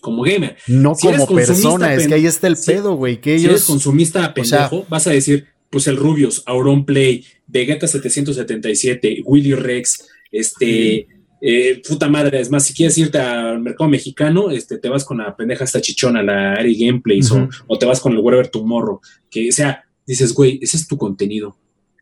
[0.00, 0.56] como gamer.
[0.66, 1.94] no Si como persona.
[1.94, 3.20] Es que ahí está el si- pedo, güey.
[3.20, 3.66] Que Si eres ellos.
[3.66, 11.06] consumista pendejo, vas a decir, pues el Rubius, Auron Play, Vegeta 777, Willy Rex, este,
[11.40, 15.18] eh, puta madre, es más, si quieres irte al mercado mexicano, este, te vas con
[15.18, 17.42] la pendeja esta chichona, la Ari Gameplays, Ujú.
[17.68, 19.00] o, o te vas con el Whatever Tomorrow,
[19.30, 21.56] que, o sea, dices, güey, ese es tu contenido.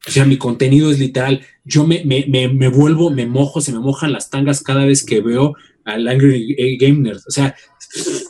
[0.06, 1.42] O sea, mi contenido es literal.
[1.64, 5.04] Yo me, me, me, me vuelvo, me mojo, se me mojan las tangas cada vez
[5.04, 5.54] que veo
[5.84, 7.20] al Angry Game Nerd.
[7.26, 7.54] O sea,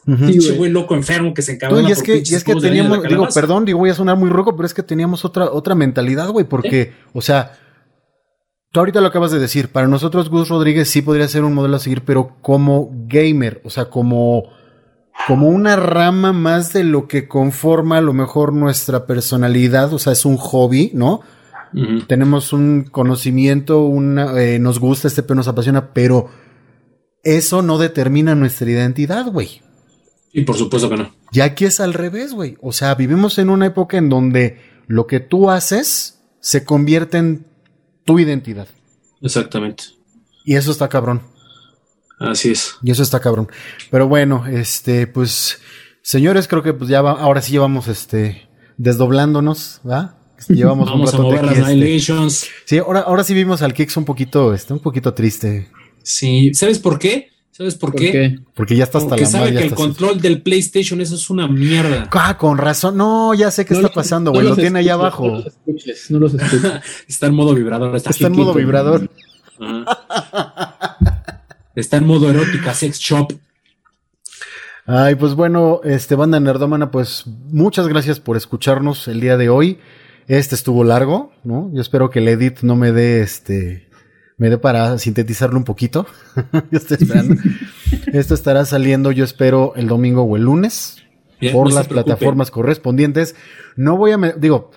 [0.07, 0.27] Ujú.
[0.27, 0.71] Sí, pinche güey.
[0.71, 3.65] loco enfermo que se No, encabrona y es que, y es que teníamos, digo, perdón,
[3.65, 6.93] digo, voy a sonar muy rojo, pero es que teníamos otra, otra mentalidad, güey, porque,
[7.13, 7.59] o sea,
[8.71, 11.77] tú ahorita lo acabas de decir, para nosotros Gus Rodríguez sí podría ser un modelo
[11.77, 14.45] a seguir, pero como gamer, o sea, como,
[15.27, 20.13] como una rama más de lo que conforma a lo mejor nuestra personalidad, o sea,
[20.13, 21.21] es un hobby, ¿no?
[22.07, 26.31] Tenemos un conocimiento, una, eh, nos gusta este pero nos apasiona, pero
[27.23, 29.61] eso no determina nuestra identidad, güey.
[30.33, 31.13] Y por supuesto que no.
[31.33, 32.57] Y aquí es al revés, güey.
[32.63, 37.47] O sea, vivimos en una época en donde lo que tú haces se convierte en
[38.05, 38.69] tu identidad.
[39.21, 39.85] Exactamente.
[40.45, 41.23] Y eso está cabrón.
[42.19, 42.77] Así es.
[42.83, 43.49] Y eso está cabrón.
[43.91, 45.61] Pero bueno, este, pues,
[46.03, 48.49] señores, creo que pues ya va, ahora sí llevamos este,
[48.79, 50.15] desdoblándonos, ¿va?
[50.49, 52.51] Llevamos Vamos a un mover rato las este.
[52.67, 55.71] Sí, ahora, ahora sí vimos al Kix un poquito, este, un poquito triste.
[56.03, 56.53] Sí.
[56.55, 57.31] ¿Sabes por qué?
[57.51, 58.13] ¿Sabes por, ¿Por qué?
[58.13, 58.39] qué?
[58.55, 59.55] Porque ya está hasta Porque la sabe madre.
[59.55, 62.07] ya que el control del PlayStation eso es una mierda.
[62.13, 62.99] Ah, con razón.
[62.99, 64.49] No, ya sé qué No está los- pasando, no güey.
[64.51, 65.27] lo tiene allá escuches, abajo.
[65.27, 66.73] No los escuches, no los escuches.
[67.09, 67.97] Está en modo vibrador.
[67.97, 69.11] Está, Está en modo vibrador.
[69.59, 70.97] Ajá.
[71.77, 73.35] Está en modo erótica, sex shop.
[74.87, 79.79] Ay, pues bueno, este banda nerdómana, pues muchas gracias por escucharnos el día de hoy.
[80.27, 81.71] Este estuvo largo, ¿no?
[81.75, 83.87] Yo espero que el edit no me dé este
[84.39, 86.07] me dé para sintetizarlo un poquito.
[86.71, 87.37] yo estoy esperando.
[88.13, 91.03] Esto estará saliendo, yo espero, el domingo o el lunes
[91.41, 93.35] Bien, por no las plataformas correspondientes.
[93.77, 94.71] No voy a, digo,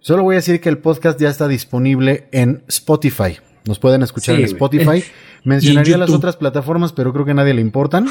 [0.00, 3.38] solo voy a decir que el podcast ya está disponible en Spotify.
[3.64, 4.46] Nos pueden escuchar Sí, en.
[4.48, 5.04] Spotify.
[5.44, 8.08] Mencionaría las otras plataformas, pero creo que a nadie le importan.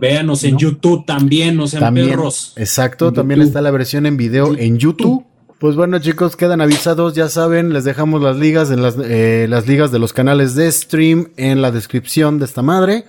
[0.00, 0.58] Véanos en ¿No?
[0.58, 2.54] YouTube también, no sean También, perros.
[2.56, 3.48] exacto, En también YouTube.
[3.50, 5.24] está la versión en video en YouTube.
[5.60, 9.68] Pues bueno, chicos, quedan avisados, ya saben, les dejamos las ligas en las, eh, las
[9.68, 13.04] ligas de los canales de stream en la descripción de esta madre.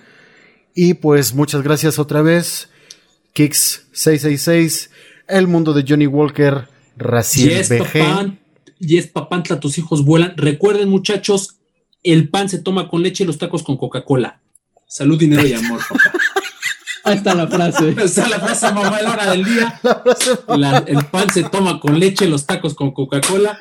[0.74, 2.68] Y pues muchas gracias otra vez.
[3.34, 4.90] Kix666,
[5.28, 7.78] El Mundo de Johnny Walker, Raciel Yes, BG.
[7.78, 8.34] papá.
[8.78, 10.34] Yes, papantla, tus hijos vuelan.
[10.36, 11.53] Recuerden, muchachos,
[12.04, 14.40] el pan se toma con leche y los tacos con Coca-Cola.
[14.86, 16.12] Salud, dinero y amor, papá.
[17.04, 17.90] Ahí está la frase.
[17.98, 18.66] Esa es la frase
[19.30, 19.78] del día.
[19.82, 23.58] La frase- La- el pan se toma con leche, los tacos con Coca-Cola.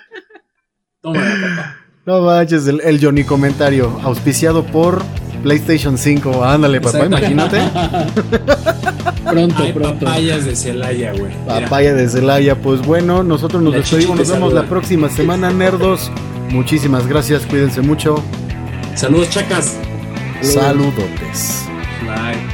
[1.01, 1.77] Tómala, papá.
[2.05, 5.01] No manches, el, el Johnny comentario, auspiciado por
[5.41, 6.43] PlayStation 5.
[6.43, 7.59] Ándale, papá, imagínate.
[9.29, 10.05] Pronto, Hay pronto.
[10.05, 11.31] papayas de Celaya, güey.
[11.47, 12.55] Papaya de Celaya.
[12.61, 14.17] Pues bueno, nosotros nos La despedimos.
[14.19, 14.63] Nos vemos saluda.
[14.63, 16.11] la próxima semana, nerdos.
[16.53, 17.45] Muchísimas gracias.
[17.47, 18.23] Cuídense mucho.
[18.95, 19.75] Saludos, chacas.
[20.41, 21.65] Saludotes.
[22.05, 22.52] Bye.